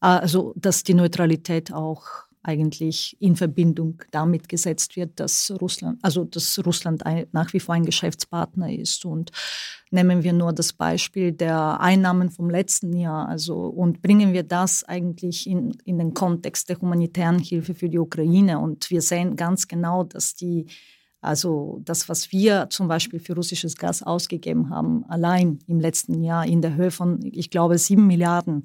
Also, 0.00 0.54
dass 0.56 0.82
die 0.82 0.94
Neutralität 0.94 1.72
auch 1.72 2.29
eigentlich 2.42 3.16
in 3.20 3.36
Verbindung 3.36 4.02
damit 4.10 4.48
gesetzt 4.48 4.96
wird, 4.96 5.20
dass 5.20 5.52
Russland, 5.60 5.98
also 6.02 6.24
dass 6.24 6.64
Russland 6.64 7.04
ein, 7.04 7.26
nach 7.32 7.52
wie 7.52 7.60
vor 7.60 7.74
ein 7.74 7.84
Geschäftspartner 7.84 8.72
ist. 8.72 9.04
Und 9.04 9.30
nehmen 9.90 10.22
wir 10.22 10.32
nur 10.32 10.52
das 10.52 10.72
Beispiel 10.72 11.32
der 11.32 11.80
Einnahmen 11.80 12.30
vom 12.30 12.48
letzten 12.48 12.96
Jahr, 12.96 13.28
also 13.28 13.66
und 13.66 14.00
bringen 14.00 14.32
wir 14.32 14.42
das 14.42 14.84
eigentlich 14.84 15.46
in, 15.46 15.76
in 15.84 15.98
den 15.98 16.14
Kontext 16.14 16.68
der 16.70 16.80
humanitären 16.80 17.38
Hilfe 17.38 17.74
für 17.74 17.88
die 17.88 17.98
Ukraine. 17.98 18.58
Und 18.58 18.90
wir 18.90 19.02
sehen 19.02 19.36
ganz 19.36 19.68
genau, 19.68 20.04
dass 20.04 20.34
die 20.34 20.66
also 21.22 21.82
das, 21.84 22.08
was 22.08 22.32
wir 22.32 22.68
zum 22.70 22.88
Beispiel 22.88 23.20
für 23.20 23.34
russisches 23.34 23.76
Gas 23.76 24.02
ausgegeben 24.02 24.70
haben, 24.70 25.04
allein 25.06 25.58
im 25.66 25.78
letzten 25.78 26.22
Jahr 26.22 26.46
in 26.46 26.62
der 26.62 26.76
Höhe 26.76 26.90
von, 26.90 27.20
ich 27.22 27.50
glaube, 27.50 27.76
sieben 27.76 28.06
Milliarden 28.06 28.64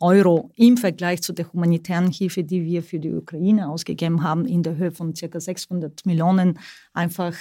Euro 0.00 0.50
im 0.56 0.76
Vergleich 0.76 1.22
zu 1.22 1.32
der 1.32 1.52
humanitären 1.52 2.10
Hilfe, 2.10 2.44
die 2.44 2.64
wir 2.64 2.82
für 2.82 2.98
die 2.98 3.12
Ukraine 3.12 3.68
ausgegeben 3.68 4.22
haben, 4.22 4.44
in 4.44 4.62
der 4.62 4.76
Höhe 4.76 4.92
von 4.92 5.14
ca. 5.14 5.40
600 5.40 6.04
Millionen, 6.06 6.58
einfach 6.92 7.34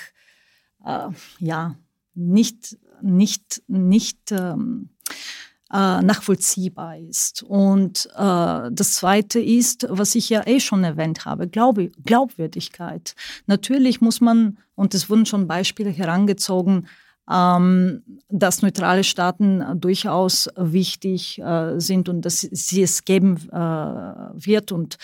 äh, 0.85 1.09
ja, 1.39 1.75
nicht, 2.13 2.77
nicht, 3.01 3.63
nicht 3.67 4.31
ähm, 4.31 4.89
äh, 5.71 6.01
nachvollziehbar 6.01 6.97
ist. 6.99 7.43
Und 7.43 8.07
äh, 8.15 8.69
das 8.71 8.93
Zweite 8.93 9.39
ist, 9.39 9.87
was 9.89 10.13
ich 10.13 10.29
ja 10.29 10.45
eh 10.45 10.59
schon 10.59 10.83
erwähnt 10.83 11.25
habe, 11.25 11.47
Glaub 11.47 11.79
Glaubwürdigkeit. 12.05 13.15
Natürlich 13.47 13.99
muss 13.99 14.21
man, 14.21 14.59
und 14.75 14.93
es 14.93 15.09
wurden 15.09 15.25
schon 15.25 15.47
Beispiele 15.47 15.89
herangezogen, 15.89 16.87
ähm, 17.31 18.03
dass 18.29 18.61
neutrale 18.61 19.03
Staaten 19.03 19.63
durchaus 19.79 20.49
wichtig 20.55 21.39
äh, 21.39 21.79
sind 21.79 22.09
und 22.09 22.21
dass 22.23 22.41
sie 22.41 22.81
es 22.81 23.05
geben 23.05 23.37
äh, 23.51 23.55
wird. 23.55 24.71
Und 24.71 24.97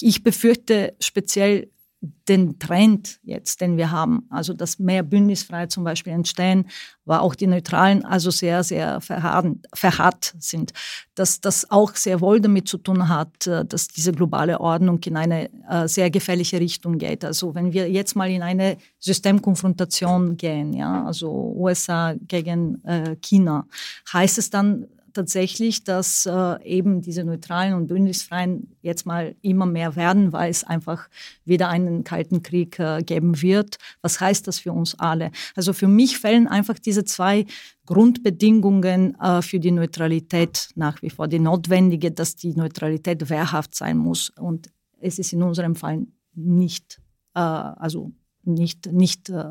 ich 0.00 0.22
befürchte 0.22 0.94
speziell 1.00 1.68
den 2.00 2.58
Trend 2.58 3.20
jetzt, 3.22 3.60
den 3.60 3.76
wir 3.76 3.90
haben, 3.90 4.26
also 4.30 4.52
dass 4.52 4.78
mehr 4.78 5.02
Bündnisfreiheit 5.02 5.70
zum 5.70 5.84
Beispiel 5.84 6.12
entstehen, 6.12 6.66
war 7.04 7.22
auch 7.22 7.34
die 7.34 7.46
Neutralen 7.46 8.04
also 8.04 8.30
sehr, 8.30 8.64
sehr 8.64 9.00
verharrt 9.00 10.34
sind, 10.38 10.72
dass 11.14 11.40
das 11.40 11.70
auch 11.70 11.94
sehr 11.94 12.20
wohl 12.20 12.40
damit 12.40 12.68
zu 12.68 12.78
tun 12.78 13.08
hat, 13.08 13.46
äh, 13.46 13.64
dass 13.64 13.88
diese 13.88 14.12
globale 14.12 14.60
Ordnung 14.60 15.00
in 15.04 15.16
eine 15.16 15.48
äh, 15.68 15.88
sehr 15.88 16.10
gefährliche 16.10 16.60
Richtung 16.60 16.98
geht. 16.98 17.24
Also 17.24 17.54
wenn 17.54 17.72
wir 17.72 17.90
jetzt 17.90 18.16
mal 18.16 18.30
in 18.30 18.42
eine 18.42 18.76
Systemkonfrontation 18.98 20.36
gehen, 20.36 20.74
ja, 20.74 21.04
also 21.04 21.30
USA 21.56 22.14
gegen 22.20 22.84
äh, 22.84 23.16
China, 23.16 23.66
heißt 24.12 24.38
es 24.38 24.50
dann 24.50 24.86
tatsächlich, 25.16 25.82
dass 25.82 26.26
äh, 26.26 26.62
eben 26.62 27.00
diese 27.00 27.24
neutralen 27.24 27.74
und 27.74 27.88
bündnisfreien 27.88 28.76
jetzt 28.82 29.06
mal 29.06 29.34
immer 29.42 29.66
mehr 29.66 29.96
werden, 29.96 30.32
weil 30.32 30.50
es 30.50 30.62
einfach 30.62 31.08
wieder 31.44 31.68
einen 31.68 32.04
kalten 32.04 32.42
Krieg 32.42 32.78
äh, 32.78 33.02
geben 33.02 33.42
wird. 33.42 33.78
Was 34.02 34.20
heißt 34.20 34.46
das 34.46 34.60
für 34.60 34.72
uns 34.72 34.94
alle? 34.94 35.32
Also 35.56 35.72
für 35.72 35.88
mich 35.88 36.18
fällen 36.18 36.46
einfach 36.46 36.78
diese 36.78 37.04
zwei 37.04 37.46
Grundbedingungen 37.86 39.18
äh, 39.20 39.42
für 39.42 39.58
die 39.58 39.72
Neutralität 39.72 40.68
nach 40.76 41.02
wie 41.02 41.10
vor. 41.10 41.26
Die 41.26 41.38
notwendige, 41.40 42.12
dass 42.12 42.36
die 42.36 42.54
Neutralität 42.54 43.28
wehrhaft 43.28 43.74
sein 43.74 43.96
muss. 43.96 44.30
Und 44.30 44.70
es 45.00 45.18
ist 45.18 45.32
in 45.32 45.42
unserem 45.42 45.74
Fall 45.74 46.06
nicht, 46.34 47.00
äh, 47.34 47.40
also 47.40 48.12
nicht, 48.46 48.92
nicht, 48.92 49.28
äh, 49.28 49.44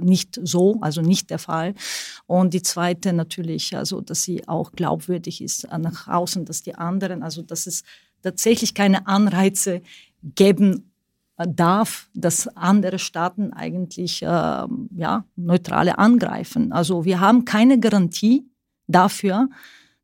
nicht 0.00 0.40
so, 0.42 0.78
also 0.80 1.00
nicht 1.00 1.30
der 1.30 1.38
Fall. 1.38 1.74
Und 2.26 2.54
die 2.54 2.62
zweite 2.62 3.12
natürlich, 3.12 3.76
also 3.76 4.00
dass 4.00 4.22
sie 4.22 4.46
auch 4.48 4.72
glaubwürdig 4.72 5.42
ist 5.42 5.68
nach 5.78 6.08
außen, 6.08 6.44
dass 6.44 6.62
die 6.62 6.74
anderen, 6.74 7.22
also 7.22 7.42
dass 7.42 7.66
es 7.66 7.82
tatsächlich 8.22 8.74
keine 8.74 9.06
Anreize 9.06 9.82
geben 10.22 10.92
darf, 11.36 12.08
dass 12.14 12.48
andere 12.56 12.98
Staaten 12.98 13.52
eigentlich 13.52 14.22
äh, 14.22 14.26
ja, 14.26 15.24
neutrale 15.36 15.98
angreifen. 15.98 16.72
Also 16.72 17.04
wir 17.04 17.20
haben 17.20 17.44
keine 17.44 17.80
Garantie 17.80 18.46
dafür, 18.86 19.48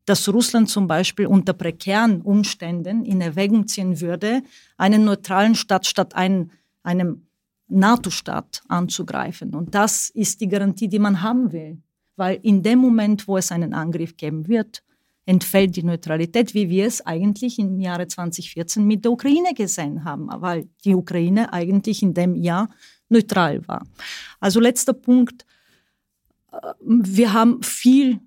dass 0.05 0.27
Russland 0.27 0.69
zum 0.69 0.87
Beispiel 0.87 1.27
unter 1.27 1.53
prekären 1.53 2.21
Umständen 2.21 3.05
in 3.05 3.21
Erwägung 3.21 3.67
ziehen 3.67 4.01
würde, 4.01 4.41
einen 4.77 5.05
neutralen 5.05 5.55
Staat 5.55 5.85
statt 5.85 6.15
einen, 6.15 6.51
einem 6.81 7.27
NATO-Staat 7.69 8.61
anzugreifen. 8.67 9.55
Und 9.55 9.73
das 9.73 10.09
ist 10.09 10.41
die 10.41 10.47
Garantie, 10.47 10.87
die 10.87 10.99
man 10.99 11.21
haben 11.21 11.51
will. 11.51 11.81
Weil 12.15 12.39
in 12.41 12.63
dem 12.63 12.79
Moment, 12.79 13.27
wo 13.27 13.37
es 13.37 13.51
einen 13.51 13.73
Angriff 13.73 14.17
geben 14.17 14.47
wird, 14.47 14.83
entfällt 15.25 15.75
die 15.75 15.83
Neutralität, 15.83 16.53
wie 16.53 16.69
wir 16.69 16.87
es 16.87 17.05
eigentlich 17.05 17.59
im 17.59 17.79
Jahre 17.79 18.07
2014 18.07 18.85
mit 18.85 19.05
der 19.05 19.11
Ukraine 19.11 19.53
gesehen 19.53 20.03
haben, 20.03 20.27
weil 20.27 20.67
die 20.83 20.95
Ukraine 20.95 21.53
eigentlich 21.53 22.01
in 22.01 22.15
dem 22.15 22.35
Jahr 22.35 22.69
neutral 23.09 23.67
war. 23.67 23.85
Also 24.39 24.59
letzter 24.59 24.93
Punkt. 24.93 25.45
Äh, 26.51 26.73
wir 26.79 27.31
haben 27.31 27.61
viel 27.61 28.19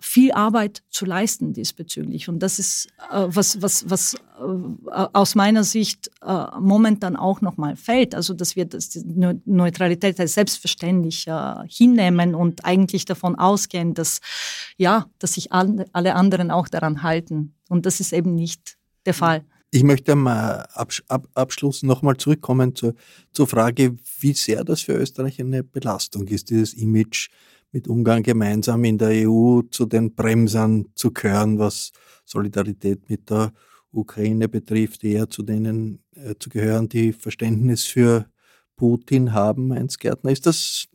viel 0.00 0.32
Arbeit 0.32 0.82
zu 0.90 1.04
leisten 1.04 1.52
diesbezüglich. 1.52 2.28
Und 2.28 2.40
das 2.40 2.58
ist 2.58 2.86
äh, 3.10 3.26
was, 3.26 3.60
was, 3.60 3.90
was 3.90 4.14
äh, 4.14 5.06
aus 5.12 5.34
meiner 5.34 5.64
Sicht 5.64 6.10
äh, 6.22 6.46
momentan 6.60 7.16
auch 7.16 7.40
nochmal 7.40 7.74
fällt. 7.76 8.14
Also, 8.14 8.34
dass 8.34 8.54
wir 8.54 8.64
das, 8.64 8.90
die 8.90 9.02
Neutralität 9.44 10.20
als 10.20 10.34
selbstverständlich 10.34 11.26
äh, 11.26 11.54
hinnehmen 11.68 12.34
und 12.34 12.64
eigentlich 12.64 13.06
davon 13.06 13.34
ausgehen, 13.34 13.94
dass, 13.94 14.20
ja, 14.76 15.06
dass 15.18 15.34
sich 15.34 15.52
alle, 15.52 15.86
alle 15.92 16.14
anderen 16.14 16.50
auch 16.50 16.68
daran 16.68 17.02
halten. 17.02 17.54
Und 17.68 17.84
das 17.84 17.98
ist 17.98 18.12
eben 18.12 18.34
nicht 18.34 18.78
der 19.04 19.14
Fall. 19.14 19.44
Ich 19.70 19.82
möchte 19.82 20.12
am 20.12 20.26
Ab 20.26 21.28
Abschluss 21.34 21.82
nochmal 21.82 22.16
zurückkommen 22.16 22.74
zur, 22.74 22.94
zur 23.32 23.46
Frage, 23.46 23.96
wie 24.20 24.32
sehr 24.32 24.64
das 24.64 24.80
für 24.80 24.94
Österreich 24.94 25.40
eine 25.40 25.62
Belastung 25.62 26.26
ist, 26.28 26.48
dieses 26.48 26.72
Image 26.72 27.28
mit 27.72 27.88
Ungarn 27.88 28.22
gemeinsam 28.22 28.84
in 28.84 28.98
der 28.98 29.28
EU 29.28 29.62
zu 29.70 29.86
den 29.86 30.14
Bremsern 30.14 30.86
zu 30.94 31.12
gehören, 31.12 31.58
was 31.58 31.92
Solidarität 32.24 33.08
mit 33.08 33.30
der 33.30 33.52
Ukraine 33.90 34.48
betrifft, 34.48 35.04
eher 35.04 35.28
zu 35.28 35.42
denen 35.42 36.02
äh, 36.14 36.34
zu 36.38 36.50
gehören, 36.50 36.88
die 36.88 37.12
Verständnis 37.12 37.84
für 37.84 38.26
Putin 38.76 39.32
haben, 39.32 39.72
Heinz 39.72 39.98
Gärtner. 39.98 40.30
Ist 40.30 40.46
das, 40.46 40.86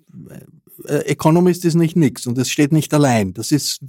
äh, 0.85 1.05
Economist 1.05 1.65
ist 1.65 1.75
nicht 1.75 1.95
nix 1.95 2.27
und 2.27 2.37
es 2.37 2.49
steht 2.49 2.71
nicht 2.71 2.93
allein. 2.93 3.33
Das 3.33 3.51
ist 3.51 3.81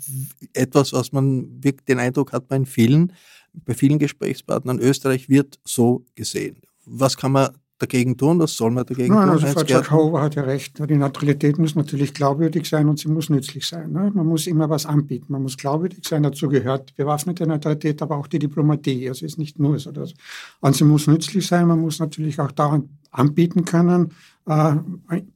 etwas, 0.53 0.93
was 0.93 1.12
man 1.12 1.62
wirklich 1.62 1.85
den 1.87 1.99
Eindruck 1.99 2.32
hat 2.32 2.49
bei 2.49 2.64
vielen, 2.64 3.12
bei 3.53 3.74
vielen 3.74 3.99
Gesprächspartnern. 3.99 4.80
Österreich 4.80 5.28
wird 5.28 5.61
so 5.64 6.05
gesehen. 6.14 6.61
Was 6.87 7.16
kann 7.16 7.32
man 7.32 7.51
dagegen 7.85 8.16
tun? 8.16 8.39
Was 8.39 8.57
soll 8.57 8.70
man 8.70 8.85
dagegen 8.85 9.14
Nein, 9.14 9.28
tun? 9.28 9.45
also 9.45 9.47
Frau? 9.47 9.62
Jakoba 9.62 10.22
hat 10.22 10.35
ja 10.35 10.43
recht. 10.43 10.78
Die 10.89 10.97
Neutralität 10.97 11.59
muss 11.59 11.74
natürlich 11.74 12.14
glaubwürdig 12.14 12.68
sein 12.68 12.89
und 12.89 12.99
sie 12.99 13.09
muss 13.09 13.30
nützlich 13.30 13.66
sein. 13.66 13.93
Ne? 13.93 14.11
Man 14.14 14.26
muss 14.26 14.47
immer 14.47 14.68
was 14.70 14.87
anbieten. 14.87 15.32
Man 15.32 15.43
muss 15.43 15.57
glaubwürdig 15.57 16.07
sein. 16.07 16.22
Dazu 16.22 16.49
gehört 16.49 16.95
bewaffnete 16.97 17.47
Neutralität, 17.47 18.03
aber 18.03 18.16
auch 18.16 18.26
die 18.26 18.39
Diplomatie. 18.39 19.09
Also 19.09 19.24
es 19.26 19.32
ist 19.32 19.39
nicht 19.39 19.59
nur 19.59 19.78
so. 19.78 19.93
Das. 19.93 20.14
Und 20.61 20.74
sie 20.76 20.85
muss 20.85 21.07
nützlich 21.07 21.47
sein. 21.47 21.68
Man 21.68 21.80
muss 21.80 21.99
natürlich 21.99 22.41
auch 22.41 22.53
daran 22.53 22.89
anbieten 23.11 23.64
können, 23.64 24.12
äh, 24.47 24.74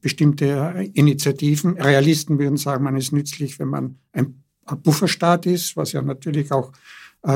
bestimmte 0.01 0.89
Initiativen. 0.93 1.77
Realisten 1.77 2.37
würden 2.39 2.57
sagen, 2.57 2.83
man 2.83 2.97
ist 2.97 3.13
nützlich, 3.13 3.57
wenn 3.59 3.69
man 3.69 3.97
ein 4.11 4.43
Pufferstaat 4.83 5.45
ist, 5.45 5.77
was 5.77 5.93
ja 5.93 6.01
natürlich 6.01 6.51
auch 6.51 6.71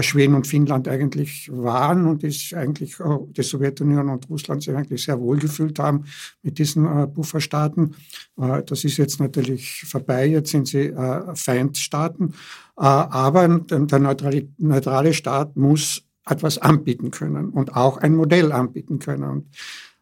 Schweden 0.01 0.35
und 0.35 0.47
Finnland 0.47 0.87
eigentlich 0.87 1.49
waren 1.51 2.07
und 2.07 2.23
ist 2.23 2.53
eigentlich 2.53 2.99
äh, 3.01 3.17
die 3.27 3.43
Sowjetunion 3.43 4.09
und 4.09 4.29
Russland 4.29 4.63
sich 4.63 4.73
eigentlich 4.73 5.03
sehr 5.03 5.19
wohl 5.19 5.37
gefühlt 5.37 5.77
haben 5.77 6.05
mit 6.41 6.57
diesen 6.57 6.85
äh, 6.85 7.07
Pufferstaaten. 7.07 7.95
Äh, 8.39 8.63
das 8.63 8.85
ist 8.85 8.97
jetzt 8.97 9.19
natürlich 9.19 9.83
vorbei, 9.85 10.27
jetzt 10.27 10.51
sind 10.51 10.67
sie 10.67 10.87
äh, 10.87 11.35
Feindstaaten. 11.35 12.29
Äh, 12.29 12.83
aber 12.85 13.47
der 13.47 13.99
neutrale, 13.99 14.47
neutrale 14.57 15.13
Staat 15.13 15.57
muss 15.57 16.03
etwas 16.25 16.57
anbieten 16.57 17.11
können 17.11 17.49
und 17.49 17.75
auch 17.75 17.97
ein 17.97 18.15
Modell 18.15 18.53
anbieten 18.53 18.99
können. 18.99 19.23
Und 19.23 19.47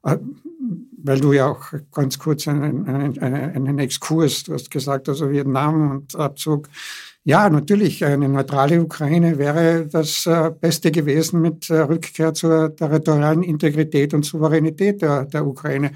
äh, 0.04 0.18
weil 1.04 1.20
du 1.20 1.34
ja 1.34 1.48
auch 1.48 1.74
ganz 1.92 2.20
kurz 2.20 2.48
einen, 2.48 2.88
einen, 2.88 3.18
einen 3.18 3.80
Exkurs, 3.80 4.44
du 4.44 4.54
hast 4.54 4.70
gesagt, 4.70 5.10
also 5.10 5.32
Vietnam 5.32 5.92
und 5.92 6.16
Abzug, 6.16 6.70
ja, 7.24 7.49
natürlich, 7.49 8.03
eine 8.03 8.28
neutrale 8.28 8.82
Ukraine 8.82 9.38
wäre 9.38 9.86
das 9.88 10.26
äh, 10.26 10.51
Beste 10.59 10.91
gewesen 10.91 11.41
mit 11.41 11.69
äh, 11.69 11.82
Rückkehr 11.82 12.34
zur 12.34 12.76
territorialen 12.76 13.43
Integrität 13.43 14.15
und 14.15 14.26
Souveränität 14.26 15.03
der, 15.03 15.26
der 15.26 15.45
Ukraine. 15.45 15.91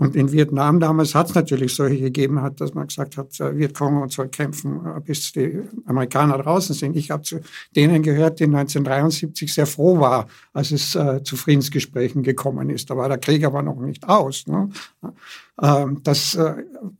Und 0.00 0.16
in 0.16 0.32
Vietnam 0.32 0.80
damals 0.80 1.14
hat 1.14 1.28
es 1.28 1.34
natürlich 1.34 1.74
solche 1.74 2.00
gegeben, 2.00 2.40
hat, 2.40 2.58
dass 2.62 2.72
man 2.72 2.86
gesagt 2.86 3.18
hat, 3.18 3.38
äh, 3.38 3.58
Vietcong 3.58 4.00
und 4.00 4.10
soll 4.10 4.28
kämpfen, 4.28 4.80
äh, 4.86 4.98
bis 4.98 5.30
die 5.32 5.60
Amerikaner 5.84 6.38
draußen 6.38 6.74
sind. 6.74 6.96
Ich 6.96 7.10
habe 7.10 7.22
zu 7.22 7.40
denen 7.76 8.02
gehört, 8.02 8.40
die 8.40 8.44
1973 8.44 9.52
sehr 9.52 9.66
froh 9.66 10.00
war, 10.00 10.26
als 10.54 10.70
es 10.70 10.94
äh, 10.94 11.22
zu 11.22 11.36
Friedensgesprächen 11.36 12.22
gekommen 12.22 12.70
ist. 12.70 12.88
Da 12.88 12.96
war 12.96 13.10
der 13.10 13.18
Krieg 13.18 13.44
aber 13.44 13.62
noch 13.62 13.78
nicht 13.78 14.08
aus. 14.08 14.46
Ne? 14.46 14.70
Ähm, 15.60 16.00
das 16.02 16.34
äh, 16.34 16.54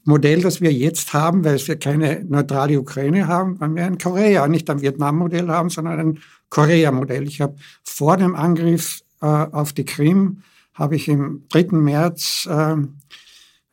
Modell, 0.05 0.43
das 0.43 0.61
wir 0.61 0.71
jetzt 0.71 1.15
haben, 1.15 1.43
weil 1.43 1.59
wir 1.67 1.79
keine 1.79 2.23
neutrale 2.29 2.79
Ukraine 2.79 3.27
haben, 3.27 3.59
weil 3.61 3.77
wir 3.77 3.87
ein 3.87 3.97
Korea, 3.97 4.47
nicht 4.47 4.69
ein 4.69 4.83
Vietnam-Modell 4.83 5.49
haben, 5.49 5.71
sondern 5.71 5.99
ein 6.01 6.19
Korea-Modell. 6.51 7.27
Ich 7.27 7.41
habe 7.41 7.57
vor 7.83 8.19
dem 8.19 8.37
Angriff 8.37 9.01
äh, 9.23 9.27
auf 9.27 9.73
die 9.73 9.87
Krim 9.87 10.43
habe 10.75 10.97
ich 10.97 11.09
im 11.09 11.45
3. 11.51 11.77
März 11.77 12.49
äh, 12.51 12.77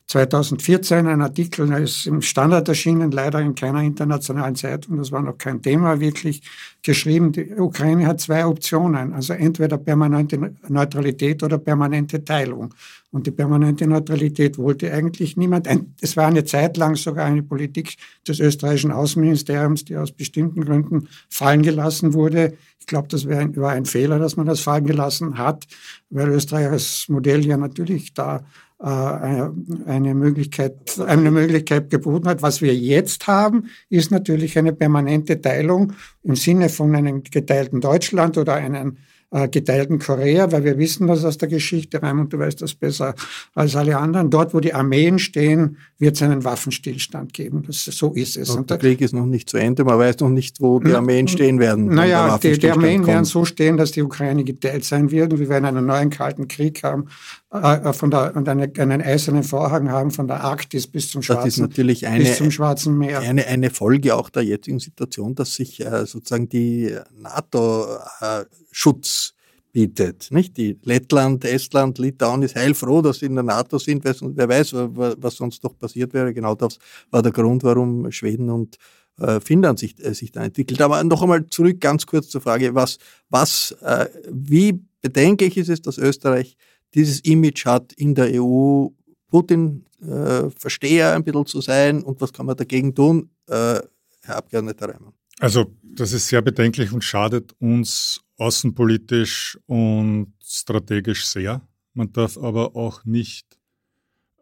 2014 0.08 1.06
einen 1.06 1.20
Artikel, 1.20 1.66
der 1.68 1.80
ist 1.80 2.06
im 2.06 2.22
Standard 2.22 2.66
erschienen, 2.66 3.10
leider 3.10 3.40
in 3.40 3.54
keiner 3.54 3.82
internationalen 3.82 4.56
Zeitung, 4.56 4.96
das 4.96 5.12
war 5.12 5.20
noch 5.20 5.36
kein 5.36 5.60
Thema, 5.60 6.00
wirklich 6.00 6.40
geschrieben, 6.82 7.30
die 7.32 7.52
Ukraine 7.52 8.06
hat 8.06 8.18
zwei 8.18 8.46
Optionen, 8.46 9.12
also 9.12 9.34
entweder 9.34 9.76
permanente 9.76 10.54
Neutralität 10.66 11.42
oder 11.42 11.58
permanente 11.58 12.24
Teilung. 12.24 12.72
Und 13.10 13.26
die 13.26 13.30
permanente 13.30 13.86
Neutralität 13.86 14.56
wollte 14.56 14.92
eigentlich 14.92 15.36
niemand. 15.36 15.68
Es 16.00 16.16
war 16.16 16.26
eine 16.26 16.44
Zeit 16.44 16.78
lang 16.78 16.96
sogar 16.96 17.26
eine 17.26 17.42
Politik 17.42 17.96
des 18.26 18.40
österreichischen 18.40 18.92
Außenministeriums, 18.92 19.84
die 19.84 19.96
aus 19.96 20.12
bestimmten 20.12 20.62
Gründen 20.64 21.08
fallen 21.28 21.62
gelassen 21.62 22.14
wurde. 22.14 22.56
Ich 22.80 22.86
glaube, 22.86 23.08
das 23.08 23.26
war 23.26 23.38
ein, 23.38 23.58
ein 23.58 23.84
Fehler, 23.84 24.18
dass 24.18 24.36
man 24.36 24.46
das 24.46 24.60
fallen 24.60 24.86
gelassen 24.86 25.36
hat, 25.36 25.66
weil 26.08 26.28
Österreich 26.28 26.68
als 26.68 27.06
Modell 27.08 27.44
ja 27.44 27.58
natürlich 27.58 28.14
da 28.14 28.42
eine 28.80 30.14
Möglichkeit, 30.14 31.00
eine 31.00 31.30
Möglichkeit 31.32 31.90
geboten 31.90 32.28
hat. 32.28 32.42
Was 32.42 32.62
wir 32.62 32.74
jetzt 32.74 33.26
haben, 33.26 33.70
ist 33.90 34.12
natürlich 34.12 34.56
eine 34.56 34.72
permanente 34.72 35.40
Teilung 35.40 35.94
im 36.22 36.36
Sinne 36.36 36.68
von 36.68 36.94
einem 36.94 37.24
geteilten 37.24 37.80
Deutschland 37.80 38.38
oder 38.38 38.54
einem 38.54 38.98
äh, 39.30 39.48
geteilten 39.48 39.98
Korea, 39.98 40.50
weil 40.52 40.64
wir 40.64 40.78
wissen 40.78 41.06
das 41.06 41.24
aus 41.24 41.36
der 41.36 41.48
Geschichte, 41.48 42.02
Raimund, 42.02 42.32
du 42.32 42.38
weißt 42.38 42.62
das 42.62 42.74
besser 42.74 43.14
als 43.54 43.76
alle 43.76 43.98
anderen. 43.98 44.30
Dort, 44.30 44.54
wo 44.54 44.60
die 44.60 44.72
Armeen 44.72 45.18
stehen, 45.18 45.76
wird 45.98 46.16
es 46.16 46.22
einen 46.22 46.44
Waffenstillstand 46.44 47.34
geben. 47.34 47.62
Das, 47.66 47.84
so 47.84 48.12
ist 48.12 48.36
es. 48.36 48.50
Und 48.50 48.70
der 48.70 48.78
Krieg 48.78 49.00
ist 49.00 49.12
noch 49.12 49.26
nicht 49.26 49.50
zu 49.50 49.58
Ende, 49.58 49.84
man 49.84 49.98
weiß 49.98 50.20
noch 50.20 50.30
nicht, 50.30 50.60
wo 50.60 50.80
die 50.80 50.92
Armeen 50.92 51.28
stehen 51.28 51.58
werden. 51.58 51.86
Naja, 51.86 52.38
die, 52.38 52.58
die 52.58 52.70
Armeen 52.70 53.06
werden 53.06 53.24
so 53.24 53.44
stehen, 53.44 53.76
dass 53.76 53.92
die 53.92 54.02
Ukraine 54.02 54.44
geteilt 54.44 54.84
sein 54.84 55.10
wird 55.10 55.32
und 55.32 55.40
wir 55.40 55.48
werden 55.48 55.66
einen 55.66 55.84
neuen 55.84 56.10
Kalten 56.10 56.48
Krieg 56.48 56.82
haben 56.82 57.08
äh, 57.50 57.92
von 57.92 58.10
der, 58.10 58.36
und 58.36 58.48
eine, 58.48 58.70
einen 58.78 59.02
eisernen 59.02 59.42
Vorhang 59.42 59.90
haben 59.90 60.10
von 60.10 60.26
der 60.26 60.42
Arktis 60.42 60.86
bis 60.86 61.10
zum 61.10 61.22
Schwarzen, 61.22 61.44
das 61.44 61.54
ist 61.54 61.60
natürlich 61.60 62.06
eine, 62.06 62.24
bis 62.24 62.36
zum 62.36 62.50
Schwarzen 62.50 62.98
Meer. 62.98 63.20
Eine, 63.20 63.46
eine 63.46 63.70
Folge 63.70 64.14
auch 64.14 64.30
der 64.30 64.44
jetzigen 64.44 64.78
Situation, 64.78 65.34
dass 65.34 65.54
sich 65.54 65.80
äh, 65.84 66.06
sozusagen 66.06 66.48
die 66.48 66.96
NATO 67.16 67.96
äh, 68.20 68.44
Schutz 68.70 69.34
bietet. 69.72 70.28
Nicht? 70.30 70.56
Die 70.56 70.78
Lettland, 70.82 71.44
Estland, 71.44 71.98
Litauen 71.98 72.42
ist 72.42 72.56
heilfroh, 72.56 73.02
dass 73.02 73.18
sie 73.18 73.26
in 73.26 73.34
der 73.34 73.44
NATO 73.44 73.78
sind, 73.78 74.04
wer 74.04 74.48
weiß, 74.48 74.72
was 74.74 75.36
sonst 75.36 75.62
noch 75.62 75.76
passiert 75.78 76.14
wäre. 76.14 76.32
Genau 76.32 76.54
das 76.54 76.78
war 77.10 77.22
der 77.22 77.32
Grund, 77.32 77.62
warum 77.62 78.10
Schweden 78.10 78.50
und 78.50 78.76
äh, 79.18 79.40
Finnland 79.40 79.78
sich, 79.78 79.94
äh, 80.04 80.14
sich 80.14 80.32
da 80.32 80.44
entwickelt. 80.44 80.80
Aber 80.80 81.02
noch 81.04 81.22
einmal 81.22 81.46
zurück 81.46 81.80
ganz 81.80 82.06
kurz 82.06 82.28
zur 82.28 82.40
Frage, 82.40 82.74
was, 82.74 82.98
was, 83.28 83.72
äh, 83.82 84.06
wie 84.30 84.80
bedenklich 85.02 85.56
ist 85.56 85.68
es, 85.68 85.82
dass 85.82 85.98
Österreich 85.98 86.56
dieses 86.94 87.20
Image 87.20 87.66
hat 87.66 87.92
in 87.94 88.14
der 88.14 88.42
EU, 88.42 88.88
Putin-Versteher 89.28 91.10
äh, 91.10 91.14
ein 91.14 91.24
bisschen 91.24 91.46
zu 91.46 91.60
sein 91.60 92.02
und 92.02 92.20
was 92.20 92.32
kann 92.32 92.46
man 92.46 92.56
dagegen 92.56 92.94
tun, 92.94 93.30
äh, 93.46 93.80
Herr 94.22 94.36
Abgeordneter 94.36 94.88
Reimann? 94.88 95.17
Also 95.40 95.74
das 95.82 96.12
ist 96.12 96.28
sehr 96.28 96.42
bedenklich 96.42 96.92
und 96.92 97.04
schadet 97.04 97.52
uns 97.60 98.20
außenpolitisch 98.38 99.58
und 99.66 100.34
strategisch 100.42 101.26
sehr. 101.26 101.62
Man 101.94 102.12
darf 102.12 102.38
aber 102.38 102.76
auch 102.76 103.04
nicht 103.04 103.58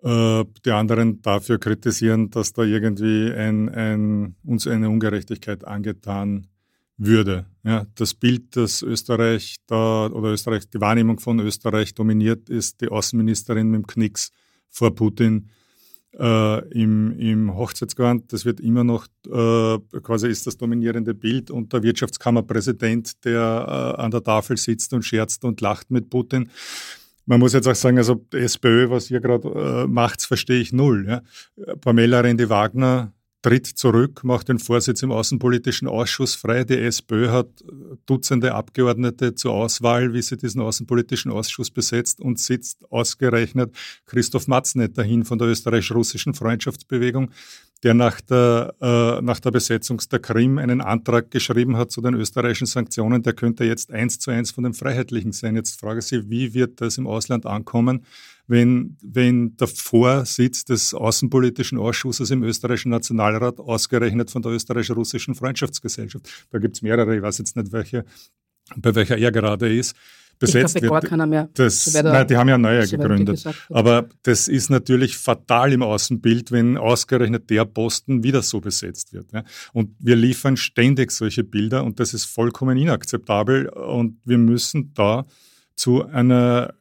äh, 0.03 0.44
die 0.64 0.70
anderen 0.70 1.22
dafür 1.22 1.59
kritisieren, 1.59 2.30
dass 2.30 2.53
da 2.53 2.62
irgendwie 2.62 3.32
ein, 3.32 3.68
ein, 3.68 4.36
uns 4.44 4.66
eine 4.66 4.88
Ungerechtigkeit 4.88 5.64
angetan 5.64 6.47
würde. 6.99 7.47
Ja, 7.62 7.86
das 7.94 8.14
Bild, 8.14 8.57
das 8.57 8.82
Österreich 8.82 9.57
da 9.66 10.07
oder 10.07 10.30
Österreich, 10.30 10.68
die 10.70 10.80
Wahrnehmung 10.80 11.20
von 11.20 11.40
Österreich 11.40 11.94
dominiert, 11.94 12.49
ist 12.49 12.80
die 12.80 12.88
Außenministerin 12.88 13.70
mit 13.70 13.82
dem 13.82 13.86
Knicks 13.86 14.32
vor 14.70 14.94
Putin 14.94 15.51
äh, 16.18 16.68
im, 16.70 17.18
im 17.18 17.54
Hochzeitsgewand. 17.54 18.32
Das 18.32 18.44
wird 18.44 18.60
immer 18.60 18.84
noch 18.84 19.06
äh, 19.26 19.78
quasi 20.00 20.28
ist 20.28 20.46
das 20.46 20.56
dominierende 20.56 21.14
Bild 21.14 21.50
und 21.50 21.72
der 21.72 21.82
Wirtschaftskammerpräsident, 21.82 23.24
der 23.24 23.96
äh, 23.98 24.00
an 24.02 24.10
der 24.10 24.22
Tafel 24.22 24.56
sitzt 24.56 24.92
und 24.92 25.02
scherzt 25.02 25.44
und 25.44 25.60
lacht 25.60 25.90
mit 25.90 26.10
Putin. 26.10 26.50
Man 27.26 27.40
muss 27.40 27.54
jetzt 27.54 27.66
auch 27.66 27.74
sagen, 27.74 27.98
also 27.98 28.24
SPÖ, 28.32 28.88
was 28.88 29.10
ihr 29.10 29.20
gerade 29.20 29.48
äh, 29.48 29.86
macht, 29.88 30.22
verstehe 30.22 30.60
ich 30.60 30.72
null. 30.72 31.06
Ja. 31.08 31.22
Pamela 31.80 32.20
Rendi-Wagner 32.20 33.12
tritt 33.47 33.66
zurück, 33.68 34.24
macht 34.24 34.49
den 34.49 34.59
Vorsitz 34.59 35.05
im 35.05 35.12
Außenpolitischen 35.12 35.86
Ausschuss 35.86 36.34
frei. 36.34 36.64
Die 36.64 36.78
SPÖ 36.78 37.28
hat 37.30 37.47
Dutzende 38.05 38.53
Abgeordnete 38.53 39.36
zur 39.36 39.53
Auswahl, 39.53 40.12
wie 40.12 40.20
sie 40.20 40.36
diesen 40.36 40.61
Außenpolitischen 40.61 41.30
Ausschuss 41.30 41.70
besetzt 41.70 42.20
und 42.20 42.40
sitzt 42.40 42.90
ausgerechnet 42.90 43.72
Christoph 44.05 44.49
Matznet 44.49 44.99
dahin 44.99 45.24
von 45.24 45.38
der 45.38 45.47
österreichisch-russischen 45.47 46.34
Freundschaftsbewegung, 46.34 47.30
der 47.83 47.95
nach 47.95 48.20
der, 48.20 48.74
äh, 48.81 49.22
nach 49.22 49.41
der 49.41 49.51
Besetzung 49.51 50.01
der 50.11 50.18
Krim 50.18 50.59
einen 50.59 50.81
Antrag 50.81 51.31
geschrieben 51.31 51.77
hat 51.77 51.91
zu 51.91 52.01
den 52.01 52.14
österreichischen 52.14 52.66
Sanktionen. 52.66 53.22
Der 53.22 53.33
könnte 53.33 53.64
jetzt 53.64 53.93
eins 53.93 54.18
zu 54.18 54.31
eins 54.31 54.51
von 54.51 54.64
den 54.64 54.74
Freiheitlichen 54.74 55.33
sein. 55.33 55.57
Jetzt 55.57 55.79
frage 55.81 56.01
ich 56.01 56.07
Sie, 56.07 56.29
wie 56.31 56.55
wird 56.55 56.81
das 56.81 56.99
im 56.99 57.07
Ausland 57.07 57.47
ankommen? 57.47 58.05
wenn, 58.47 58.97
wenn 59.03 59.57
der 59.57 59.66
Vorsitz 59.66 60.64
des 60.64 60.95
Außenpolitischen 60.95 61.79
Ausschusses 61.79 62.31
im 62.31 62.43
österreichischen 62.43 62.91
Nationalrat 62.91 63.59
ausgerechnet 63.59 64.31
von 64.31 64.43
der 64.43 64.53
österreichisch-russischen 64.53 65.35
Freundschaftsgesellschaft, 65.35 66.29
da 66.51 66.59
gibt 66.59 66.77
es 66.77 66.83
mehrere, 66.83 67.16
ich 67.16 67.22
weiß 67.22 67.39
jetzt 67.39 67.57
nicht, 67.57 67.72
welche, 67.72 68.05
bei 68.77 68.95
welcher 68.95 69.18
er 69.18 69.33
gerade 69.33 69.74
ist, 69.74 69.97
besetzt 70.39 70.76
ich 70.76 70.82
glaub, 70.82 71.03
wird. 71.03 71.11
Gar 71.11 71.26
mehr. 71.26 71.49
Das, 71.55 71.84
so 71.84 72.03
nein, 72.03 72.26
die 72.26 72.37
haben 72.37 72.49
ja 72.49 72.59
neue 72.59 72.87
gegründet. 72.87 73.45
Aber 73.70 74.09
das 74.22 74.49
ist 74.49 74.70
natürlich 74.70 75.16
fatal 75.16 75.72
im 75.72 75.82
Außenbild, 75.82 76.53
wenn 76.53 76.76
ausgerechnet 76.76 77.51
der 77.51 77.64
Posten 77.64 78.22
wieder 78.22 78.43
so 78.43 78.61
besetzt 78.61 79.12
wird. 79.12 79.32
Ja. 79.32 79.45
Und 79.72 79.91
wir 79.99 80.16
liefern 80.16 80.57
ständig 80.57 81.11
solche 81.11 81.45
Bilder 81.45 81.84
und 81.84 82.01
das 82.01 82.14
ist 82.14 82.24
vollkommen 82.24 82.76
inakzeptabel 82.76 83.68
und 83.68 84.18
wir 84.24 84.39
müssen 84.39 84.93
da 84.95 85.24
zu 85.74 86.07
einer 86.07 86.74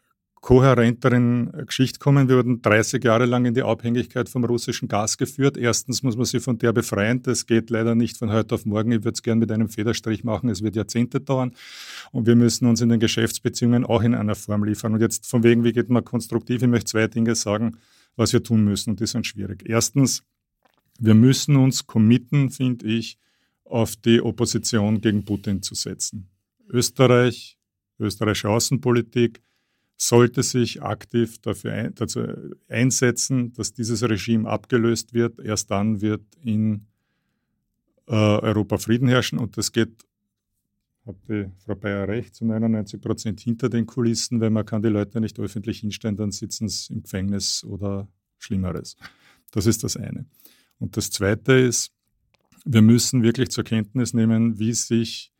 kohärenteren 0.45 1.51
Geschichte 1.65 1.97
kommen. 1.97 2.29
Wir 2.29 2.35
wurden 2.35 2.61
30 2.61 3.03
Jahre 3.03 3.25
lang 3.25 3.45
in 3.45 3.55
die 3.55 3.63
Abhängigkeit 3.63 4.29
vom 4.29 4.45
russischen 4.45 4.87
Gas 4.87 5.17
geführt. 5.17 5.57
Erstens 5.57 6.03
muss 6.03 6.15
man 6.17 6.25
sich 6.25 6.43
von 6.43 6.59
der 6.59 6.71
befreien. 6.71 7.23
Das 7.23 7.47
geht 7.47 7.71
leider 7.71 7.95
nicht 7.95 8.15
von 8.15 8.31
heute 8.31 8.53
auf 8.53 8.63
morgen. 8.63 8.91
Ich 8.91 8.99
würde 8.99 9.15
es 9.15 9.23
gerne 9.23 9.39
mit 9.39 9.51
einem 9.51 9.69
Federstrich 9.69 10.23
machen. 10.23 10.49
Es 10.49 10.61
wird 10.61 10.75
Jahrzehnte 10.75 11.19
dauern. 11.19 11.55
Und 12.11 12.27
wir 12.27 12.35
müssen 12.35 12.67
uns 12.67 12.79
in 12.79 12.89
den 12.89 12.99
Geschäftsbeziehungen 12.99 13.85
auch 13.85 14.03
in 14.03 14.13
einer 14.13 14.35
Form 14.35 14.63
liefern. 14.63 14.93
Und 14.93 15.01
jetzt 15.01 15.25
von 15.25 15.41
wegen, 15.41 15.63
wie 15.63 15.73
geht 15.73 15.89
man 15.89 16.05
konstruktiv? 16.05 16.61
Ich 16.61 16.67
möchte 16.67 16.91
zwei 16.91 17.07
Dinge 17.07 17.33
sagen, 17.33 17.77
was 18.15 18.31
wir 18.31 18.43
tun 18.43 18.63
müssen. 18.63 18.91
Und 18.91 18.99
die 18.99 19.07
sind 19.07 19.25
schwierig. 19.25 19.63
Erstens, 19.65 20.21
wir 20.99 21.15
müssen 21.15 21.55
uns 21.55 21.87
committen, 21.87 22.51
finde 22.51 22.85
ich, 22.85 23.17
auf 23.63 23.95
die 23.95 24.21
Opposition 24.21 25.01
gegen 25.01 25.25
Putin 25.25 25.63
zu 25.63 25.73
setzen. 25.73 26.29
Österreich, 26.69 27.57
österreichische 27.97 28.49
Außenpolitik 28.49 29.41
sollte 29.97 30.43
sich 30.43 30.81
aktiv 30.81 31.39
dafür 31.39 31.73
ein, 31.73 31.95
dazu 31.95 32.25
einsetzen, 32.67 33.53
dass 33.53 33.73
dieses 33.73 34.03
Regime 34.03 34.49
abgelöst 34.49 35.13
wird. 35.13 35.39
Erst 35.39 35.71
dann 35.71 36.01
wird 36.01 36.23
in 36.43 36.87
äh, 38.07 38.13
Europa 38.13 38.77
Frieden 38.77 39.07
herrschen 39.07 39.39
und 39.39 39.57
das 39.57 39.71
geht, 39.71 40.05
hat 41.05 41.15
die 41.29 41.45
Frau 41.63 41.75
Bayer 41.75 42.07
recht, 42.07 42.35
zu 42.35 42.45
99 42.45 42.99
Prozent 42.99 43.39
hinter 43.39 43.69
den 43.69 43.85
Kulissen. 43.85 44.41
Wenn 44.41 44.53
man 44.53 44.65
kann 44.65 44.81
die 44.81 44.89
Leute 44.89 45.21
nicht 45.21 45.39
öffentlich 45.39 45.79
hinstellen, 45.79 46.17
dann 46.17 46.31
sitzen 46.31 46.67
sie 46.67 46.93
im 46.93 47.03
Gefängnis 47.03 47.63
oder 47.63 48.07
Schlimmeres. 48.37 48.97
Das 49.51 49.65
ist 49.65 49.83
das 49.83 49.95
eine. 49.95 50.25
Und 50.79 50.97
das 50.97 51.09
Zweite 51.09 51.53
ist, 51.53 51.91
wir 52.65 52.81
müssen 52.81 53.23
wirklich 53.23 53.49
zur 53.49 53.63
Kenntnis 53.63 54.13
nehmen, 54.13 54.59
wie 54.59 54.73
sich 54.73 55.31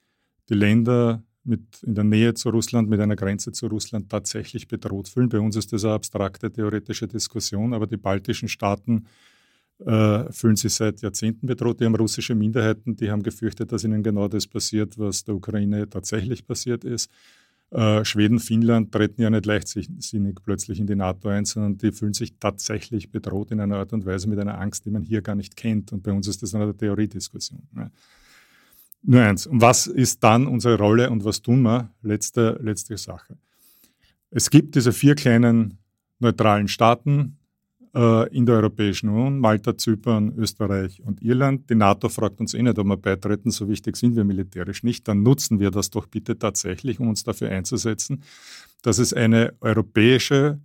die 0.49 0.53
Länder 0.53 1.23
mit 1.45 1.83
in 1.83 1.95
der 1.95 2.03
Nähe 2.03 2.33
zu 2.33 2.49
Russland, 2.49 2.89
mit 2.89 2.99
einer 2.99 3.15
Grenze 3.15 3.51
zu 3.51 3.67
Russland 3.67 4.09
tatsächlich 4.09 4.67
bedroht 4.67 5.07
fühlen. 5.07 5.29
Bei 5.29 5.39
uns 5.39 5.55
ist 5.55 5.71
das 5.73 5.85
eine 5.85 5.93
abstrakte 5.93 6.51
theoretische 6.51 7.07
Diskussion, 7.07 7.73
aber 7.73 7.87
die 7.87 7.97
baltischen 7.97 8.49
Staaten 8.49 9.05
äh, 9.79 10.31
fühlen 10.31 10.55
sich 10.55 10.73
seit 10.73 11.01
Jahrzehnten 11.01 11.47
bedroht. 11.47 11.79
Die 11.79 11.85
haben 11.85 11.95
russische 11.95 12.35
Minderheiten, 12.35 12.95
die 12.95 13.11
haben 13.11 13.23
gefürchtet, 13.23 13.71
dass 13.71 13.83
ihnen 13.83 14.03
genau 14.03 14.27
das 14.27 14.47
passiert, 14.47 14.97
was 14.97 15.23
der 15.23 15.35
Ukraine 15.35 15.89
tatsächlich 15.89 16.45
passiert 16.45 16.83
ist. 16.83 17.09
Äh, 17.71 18.05
Schweden, 18.05 18.39
Finnland 18.39 18.91
treten 18.91 19.21
ja 19.21 19.29
nicht 19.29 19.45
leichtsinnig 19.45 20.35
plötzlich 20.43 20.79
in 20.79 20.87
die 20.87 20.95
NATO 20.95 21.29
ein, 21.29 21.45
sondern 21.45 21.77
die 21.77 21.91
fühlen 21.91 22.13
sich 22.13 22.37
tatsächlich 22.39 23.11
bedroht 23.11 23.51
in 23.51 23.59
einer 23.59 23.77
Art 23.77 23.91
und 23.91 24.05
Weise 24.05 24.29
mit 24.29 24.39
einer 24.39 24.59
Angst, 24.59 24.85
die 24.85 24.91
man 24.91 25.03
hier 25.03 25.21
gar 25.21 25.35
nicht 25.35 25.55
kennt. 25.57 25.91
Und 25.91 26.03
bei 26.03 26.11
uns 26.11 26.27
ist 26.27 26.41
das 26.43 26.55
eine 26.55 26.75
Theoriediskussion. 26.75 27.67
Ne? 27.73 27.91
Nur 29.07 29.21
eins. 29.21 29.45
Und 29.45 29.61
was 29.61 29.87
ist 29.87 30.23
dann 30.23 30.47
unsere 30.47 30.77
Rolle 30.77 31.09
und 31.09 31.23
was 31.23 31.41
tun 31.41 31.61
wir? 31.61 31.91
Letzte, 32.01 32.59
letzte 32.61 32.97
Sache. 32.97 33.37
Es 34.31 34.49
gibt 34.49 34.75
diese 34.75 34.91
vier 34.91 35.15
kleinen 35.15 35.77
neutralen 36.19 36.67
Staaten, 36.67 37.37
äh, 37.95 38.27
in 38.35 38.45
der 38.45 38.55
Europäischen 38.55 39.09
Union, 39.09 39.39
Malta, 39.39 39.77
Zypern, 39.77 40.33
Österreich 40.37 41.01
und 41.01 41.21
Irland. 41.21 41.69
Die 41.69 41.75
NATO 41.75 42.09
fragt 42.09 42.39
uns 42.41 42.53
eh 42.53 42.61
nicht, 42.61 42.77
ob 42.77 42.87
wir 42.87 42.97
beitreten, 42.97 43.51
so 43.51 43.69
wichtig 43.69 43.95
sind 43.95 44.15
wir 44.15 44.25
militärisch 44.25 44.83
nicht. 44.83 45.07
Dann 45.07 45.23
nutzen 45.23 45.59
wir 45.59 45.71
das 45.71 45.89
doch 45.89 46.05
bitte 46.05 46.37
tatsächlich, 46.37 46.99
um 46.99 47.07
uns 47.07 47.23
dafür 47.23 47.49
einzusetzen, 47.49 48.23
dass 48.81 48.97
es 48.97 49.13
eine 49.13 49.53
europäische 49.61 50.59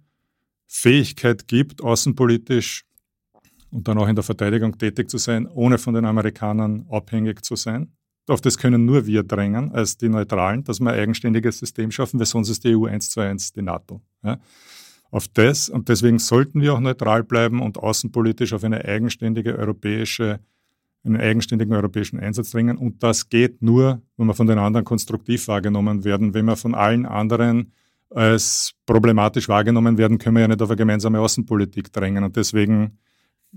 Fähigkeit 0.66 1.46
gibt, 1.46 1.82
außenpolitisch 1.82 2.84
und 3.70 3.86
dann 3.86 3.98
auch 3.98 4.08
in 4.08 4.16
der 4.16 4.24
Verteidigung 4.24 4.76
tätig 4.76 5.08
zu 5.08 5.18
sein, 5.18 5.46
ohne 5.46 5.78
von 5.78 5.94
den 5.94 6.04
Amerikanern 6.04 6.86
abhängig 6.90 7.44
zu 7.44 7.54
sein. 7.54 7.92
Auf 8.30 8.40
das 8.40 8.58
können 8.58 8.84
nur 8.84 9.06
wir 9.06 9.22
drängen, 9.22 9.72
als 9.72 9.96
die 9.96 10.08
Neutralen, 10.08 10.64
dass 10.64 10.80
wir 10.80 10.90
ein 10.90 11.00
eigenständiges 11.00 11.58
System 11.58 11.90
schaffen, 11.90 12.18
weil 12.18 12.26
sonst 12.26 12.48
ist 12.48 12.64
die 12.64 12.76
EU 12.76 12.86
eins 12.86 13.10
zu 13.10 13.20
eins 13.20 13.52
die 13.52 13.62
NATO. 13.62 14.00
Ja 14.22 14.38
auf 15.10 15.28
das 15.28 15.68
und 15.68 15.88
deswegen 15.88 16.18
sollten 16.18 16.60
wir 16.60 16.74
auch 16.74 16.80
neutral 16.80 17.24
bleiben 17.24 17.60
und 17.60 17.78
außenpolitisch 17.78 18.52
auf 18.52 18.64
eine 18.64 18.84
eigenständige 18.84 19.56
europäische, 19.56 20.40
einen 21.04 21.20
eigenständigen 21.20 21.74
europäischen 21.74 22.20
Einsatz 22.20 22.50
dringen. 22.50 22.76
Und 22.76 23.02
das 23.02 23.28
geht 23.28 23.62
nur, 23.62 24.02
wenn 24.16 24.26
wir 24.26 24.34
von 24.34 24.46
den 24.46 24.58
anderen 24.58 24.84
konstruktiv 24.84 25.48
wahrgenommen 25.48 26.04
werden. 26.04 26.34
Wenn 26.34 26.44
wir 26.44 26.56
von 26.56 26.74
allen 26.74 27.06
anderen 27.06 27.72
als 28.10 28.74
problematisch 28.86 29.48
wahrgenommen 29.48 29.98
werden, 29.98 30.18
können 30.18 30.36
wir 30.36 30.42
ja 30.42 30.48
nicht 30.48 30.62
auf 30.62 30.70
eine 30.70 30.76
gemeinsame 30.76 31.20
Außenpolitik 31.20 31.92
drängen. 31.92 32.24
Und 32.24 32.36
deswegen 32.36 32.98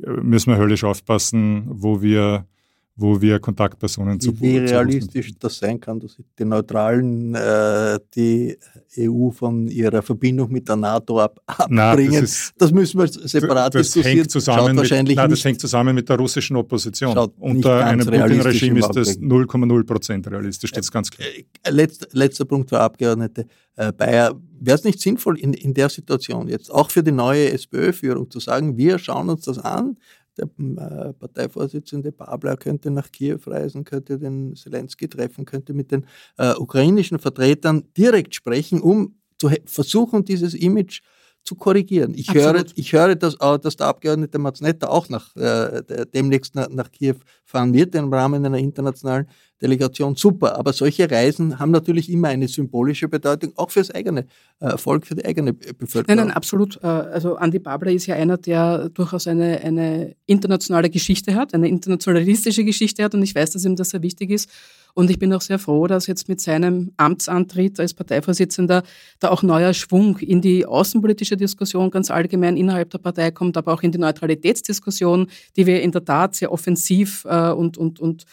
äh, 0.01 0.09
müssen 0.09 0.51
wir 0.51 0.57
höllisch 0.57 0.83
aufpassen, 0.83 1.65
wo 1.69 2.01
wir 2.01 2.47
wo 2.95 3.19
wir 3.19 3.39
Kontaktpersonen 3.39 4.19
zu 4.19 4.39
Wie 4.39 4.59
realistisch 4.59 5.31
das 5.39 5.57
sein 5.57 5.79
kann, 5.79 5.99
dass 5.99 6.15
die 6.37 6.45
Neutralen 6.45 7.33
äh, 7.33 7.99
die 8.15 8.55
EU 8.99 9.31
von 9.31 9.67
ihrer 9.67 10.03
Verbindung 10.03 10.51
mit 10.51 10.69
der 10.69 10.75
NATO 10.75 11.19
ab, 11.19 11.39
abbringen. 11.47 11.75
Nein, 11.75 12.21
das, 12.21 12.31
ist, 12.31 12.53
das, 12.55 12.71
müssen 12.71 12.99
wir 12.99 13.07
separat 13.07 13.73
das 13.73 13.87
diskutieren. 13.87 14.17
Hängt 14.17 14.31
zusammen 14.31 14.75
mit, 14.75 14.91
nein, 14.91 15.29
das 15.29 15.43
hängt 15.43 15.59
zusammen 15.59 15.95
mit 15.95 16.07
der 16.07 16.17
russischen 16.17 16.55
Opposition. 16.55 17.17
Unter 17.39 17.83
einem 17.83 18.05
Putin-Regime 18.05 18.79
ist 18.79 18.95
das 18.95 19.19
0,0 19.19 19.83
Prozent 19.85 20.29
realistisch, 20.29 20.71
das 20.71 20.85
ist 20.85 20.91
ganz 20.91 21.09
klar. 21.09 21.27
Äh, 21.27 21.71
letzter, 21.71 22.07
letzter 22.11 22.45
Punkt, 22.45 22.69
Frau 22.69 22.77
Abgeordnete 22.77 23.47
äh, 23.75 23.91
Bayer. 23.91 24.39
Wäre 24.59 24.77
es 24.77 24.83
nicht 24.83 25.01
sinnvoll 25.01 25.39
in, 25.39 25.53
in 25.53 25.73
der 25.73 25.89
Situation 25.89 26.47
jetzt, 26.47 26.71
auch 26.71 26.91
für 26.91 27.03
die 27.03 27.11
neue 27.11 27.51
SPÖ-Führung, 27.51 28.29
zu 28.29 28.39
sagen, 28.39 28.77
wir 28.77 28.99
schauen 28.99 29.29
uns 29.29 29.45
das 29.45 29.57
an, 29.57 29.97
der 30.37 30.45
äh, 30.45 31.13
Parteivorsitzende 31.13 32.11
Babler 32.11 32.57
könnte 32.57 32.91
nach 32.91 33.11
Kiew 33.11 33.39
reisen, 33.45 33.83
könnte 33.83 34.17
den 34.17 34.55
Zelensky 34.55 35.07
treffen, 35.07 35.45
könnte 35.45 35.73
mit 35.73 35.91
den 35.91 36.05
äh, 36.37 36.53
ukrainischen 36.55 37.19
Vertretern 37.19 37.83
direkt 37.95 38.35
sprechen, 38.35 38.81
um 38.81 39.15
zu 39.37 39.49
versuchen, 39.65 40.23
dieses 40.23 40.53
Image 40.53 41.01
zu 41.43 41.55
korrigieren. 41.55 42.13
Ich 42.15 42.33
höre, 42.33 42.63
ich 42.75 42.93
höre, 42.93 43.15
dass, 43.15 43.35
äh, 43.35 43.59
dass 43.59 43.75
der 43.75 43.87
Abgeordnete 43.87 44.39
Matznetter 44.39 44.89
auch 44.89 45.09
nach, 45.09 45.35
äh, 45.35 46.05
demnächst 46.13 46.55
nach, 46.55 46.69
nach 46.69 46.91
Kiew 46.91 47.17
fahren 47.43 47.73
wird 47.73 47.95
im 47.95 48.13
Rahmen 48.13 48.45
einer 48.45 48.57
internationalen 48.57 49.27
Delegation. 49.63 50.15
Super, 50.15 50.57
aber 50.57 50.73
solche 50.73 51.09
Reisen 51.09 51.57
haben 51.57 51.71
natürlich 51.71 52.11
immer 52.11 52.27
eine 52.27 52.47
symbolische 52.47 53.07
Bedeutung, 53.07 53.53
auch 53.55 53.71
für 53.71 53.79
das 53.79 53.91
eigene 53.91 54.25
äh, 54.59 54.77
Volk, 54.77 55.07
für 55.07 55.15
die 55.15 55.25
eigene 55.25 55.53
Bevölkerung. 55.53 56.17
Nein, 56.17 56.27
nein, 56.27 56.35
absolut. 56.35 56.79
Äh, 56.83 56.87
also 56.87 57.35
Andi 57.37 57.59
Babler 57.59 57.91
ist 57.91 58.05
ja 58.05 58.15
einer, 58.15 58.37
der 58.37 58.89
durchaus 58.89 59.25
eine, 59.27 59.61
eine 59.61 60.15
internationale 60.25 60.89
Geschichte 60.89 61.35
hat, 61.35 61.53
eine 61.53 61.69
internationalistische 61.69 62.65
Geschichte 62.65 63.03
hat 63.03 63.15
und 63.15 63.23
ich 63.23 63.33
weiß, 63.33 63.51
dass 63.51 63.65
ihm 63.65 63.75
das 63.75 63.89
sehr 63.89 64.01
wichtig 64.01 64.29
ist. 64.29 64.49
Und 64.95 65.09
ich 65.09 65.17
bin 65.17 65.33
auch 65.33 65.41
sehr 65.41 65.57
froh, 65.57 65.87
dass 65.87 66.05
jetzt 66.05 66.29
mit 66.29 66.39
seinem 66.39 66.91
Amtsantritt 66.97 67.79
als 67.79 67.95
Parteivorsitzender 67.95 68.83
da 69.19 69.29
auch 69.29 69.41
neuer 69.41 69.73
Schwung 69.73 70.19
in 70.19 70.39
die 70.39 70.67
außenpolitische 70.67 71.35
Diskussion 71.35 71.89
ganz 71.89 72.11
allgemein 72.11 72.57
innerhalb 72.57 72.91
der 72.91 72.99
Partei 72.99 73.31
kommt, 73.31 73.57
aber 73.57 73.73
auch 73.73 73.81
in 73.81 73.91
die 73.91 73.97
Neutralitätsdiskussion, 73.97 75.27
die 75.55 75.65
wir 75.65 75.81
in 75.81 75.91
der 75.91 76.05
Tat 76.05 76.35
sehr 76.35 76.51
offensiv 76.51 77.25
äh, 77.27 77.49
und, 77.49 77.77
und, 77.77 77.99
und 77.99 78.25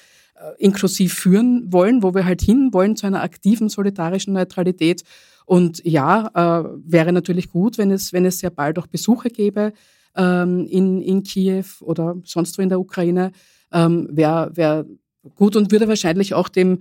inklusiv 0.58 1.14
führen 1.14 1.72
wollen, 1.72 2.02
wo 2.02 2.14
wir 2.14 2.24
halt 2.24 2.42
hin 2.42 2.70
wollen 2.72 2.96
zu 2.96 3.06
einer 3.06 3.22
aktiven 3.22 3.68
solidarischen 3.68 4.34
Neutralität. 4.34 5.02
Und 5.46 5.84
ja, 5.84 6.30
äh, 6.34 6.68
wäre 6.84 7.12
natürlich 7.12 7.50
gut, 7.50 7.78
wenn 7.78 7.90
es, 7.90 8.12
wenn 8.12 8.24
es 8.24 8.38
sehr 8.38 8.50
bald 8.50 8.78
auch 8.78 8.86
Besuche 8.86 9.30
gäbe 9.30 9.72
ähm, 10.16 10.66
in, 10.66 11.00
in 11.02 11.22
Kiew 11.22 11.64
oder 11.80 12.16
sonst 12.24 12.58
wo 12.58 12.62
in 12.62 12.68
der 12.68 12.80
Ukraine. 12.80 13.32
Ähm, 13.72 14.08
Wäre 14.10 14.56
wär 14.56 14.86
gut 15.34 15.56
und 15.56 15.70
würde 15.72 15.88
wahrscheinlich 15.88 16.34
auch 16.34 16.48
dem 16.48 16.78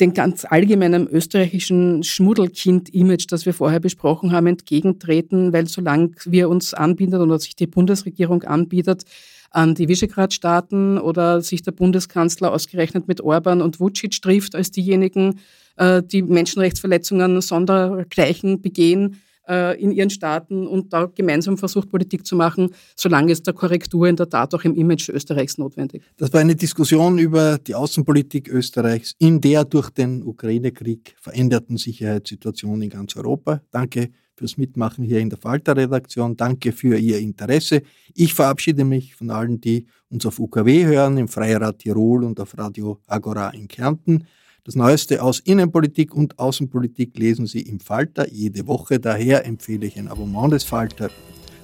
den 0.00 0.12
ganz 0.12 0.44
allgemeinen 0.44 1.08
österreichischen 1.08 2.02
Schmuddelkind-Image, 2.02 3.26
das 3.30 3.46
wir 3.46 3.54
vorher 3.54 3.80
besprochen 3.80 4.32
haben, 4.32 4.46
entgegentreten, 4.46 5.52
weil 5.52 5.66
solange 5.66 6.10
wir 6.26 6.50
uns 6.50 6.74
anbieten 6.74 7.14
oder 7.14 7.38
sich 7.38 7.56
die 7.56 7.66
Bundesregierung 7.66 8.42
anbietet 8.42 9.04
an 9.50 9.74
die 9.74 9.88
Visegrad-Staaten 9.88 10.98
oder 10.98 11.40
sich 11.40 11.62
der 11.62 11.72
Bundeskanzler 11.72 12.52
ausgerechnet 12.52 13.08
mit 13.08 13.20
Orban 13.20 13.62
und 13.62 13.80
Vucic 13.80 14.20
trifft 14.20 14.54
als 14.54 14.70
diejenigen, 14.70 15.40
äh, 15.76 16.02
die 16.02 16.22
Menschenrechtsverletzungen 16.22 17.40
sondergleichen 17.40 18.60
begehen, 18.60 19.20
äh, 19.48 19.80
in 19.80 19.90
ihren 19.92 20.10
Staaten 20.10 20.66
und 20.66 20.92
da 20.92 21.06
gemeinsam 21.06 21.56
versucht, 21.56 21.90
Politik 21.90 22.26
zu 22.26 22.36
machen, 22.36 22.70
solange 22.96 23.32
ist 23.32 23.46
der 23.46 23.54
Korrektur 23.54 24.06
in 24.06 24.16
der 24.16 24.28
Tat 24.28 24.54
auch 24.54 24.64
im 24.64 24.74
Image 24.74 25.08
Österreichs 25.08 25.58
notwendig. 25.58 26.02
Das 26.18 26.32
war 26.32 26.40
eine 26.40 26.54
Diskussion 26.54 27.18
über 27.18 27.58
die 27.58 27.74
Außenpolitik 27.74 28.48
Österreichs 28.48 29.14
in 29.18 29.40
der 29.40 29.64
durch 29.64 29.90
den 29.90 30.22
Ukraine-Krieg 30.22 31.16
veränderten 31.18 31.78
Sicherheitssituation 31.78 32.82
in 32.82 32.90
ganz 32.90 33.16
Europa. 33.16 33.62
Danke 33.70 34.10
fürs 34.38 34.56
Mitmachen 34.56 35.04
hier 35.04 35.18
in 35.18 35.30
der 35.30 35.38
Falter-Redaktion. 35.38 36.36
Danke 36.36 36.72
für 36.72 36.96
Ihr 36.96 37.18
Interesse. 37.18 37.82
Ich 38.14 38.34
verabschiede 38.34 38.84
mich 38.84 39.14
von 39.14 39.30
allen, 39.30 39.60
die 39.60 39.86
uns 40.10 40.24
auf 40.24 40.38
UKW 40.38 40.86
hören, 40.86 41.18
im 41.18 41.28
Freirad 41.28 41.80
Tirol 41.80 42.24
und 42.24 42.40
auf 42.40 42.56
Radio 42.56 43.00
Agora 43.06 43.50
in 43.50 43.68
Kärnten. 43.68 44.26
Das 44.64 44.76
Neueste 44.76 45.22
aus 45.22 45.40
Innenpolitik 45.40 46.14
und 46.14 46.38
Außenpolitik 46.38 47.18
lesen 47.18 47.46
Sie 47.46 47.62
im 47.62 47.80
Falter 47.80 48.30
jede 48.30 48.66
Woche. 48.66 49.00
Daher 49.00 49.44
empfehle 49.46 49.86
ich 49.86 49.98
ein 49.98 50.08
Abonnement 50.08 50.52
des 50.52 50.64
Falter. 50.64 51.10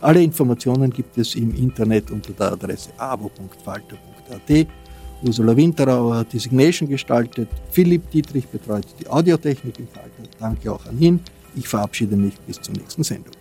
Alle 0.01 0.23
Informationen 0.23 0.91
gibt 0.91 1.17
es 1.17 1.35
im 1.35 1.55
Internet 1.55 2.11
unter 2.11 2.33
der 2.33 2.53
Adresse 2.53 2.91
abo.falter.at. 2.99 4.67
Ursula 5.23 5.57
Winterauer 5.57 6.17
hat 6.17 6.33
Designation 6.33 6.89
gestaltet. 6.89 7.49
Philipp 7.71 8.11
Dietrich 8.11 8.47
betreut 8.47 8.87
die 9.01 9.09
Audiotechnik 9.09 9.79
im 9.79 9.89
Falter. 9.89 10.11
Danke 10.39 10.73
auch 10.73 10.85
an 10.87 11.01
ihn. 11.01 11.21
Ich 11.57 11.69
verabschiede 11.69 12.17
mich 12.17 12.39
bis 12.41 12.61
zur 12.61 12.75
nächsten 12.75 13.05
Sendung. 13.05 13.35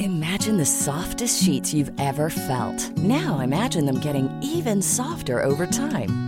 Imagine 0.00 0.56
the 0.56 0.64
softest 0.64 1.42
sheets 1.42 1.74
you've 1.74 1.92
ever 1.98 2.30
felt. 2.30 2.96
Now 2.98 3.40
imagine 3.40 3.84
them 3.84 4.00
getting 4.00 4.30
even 4.42 4.80
softer 4.80 5.42
over 5.42 5.66
time. 5.66 6.27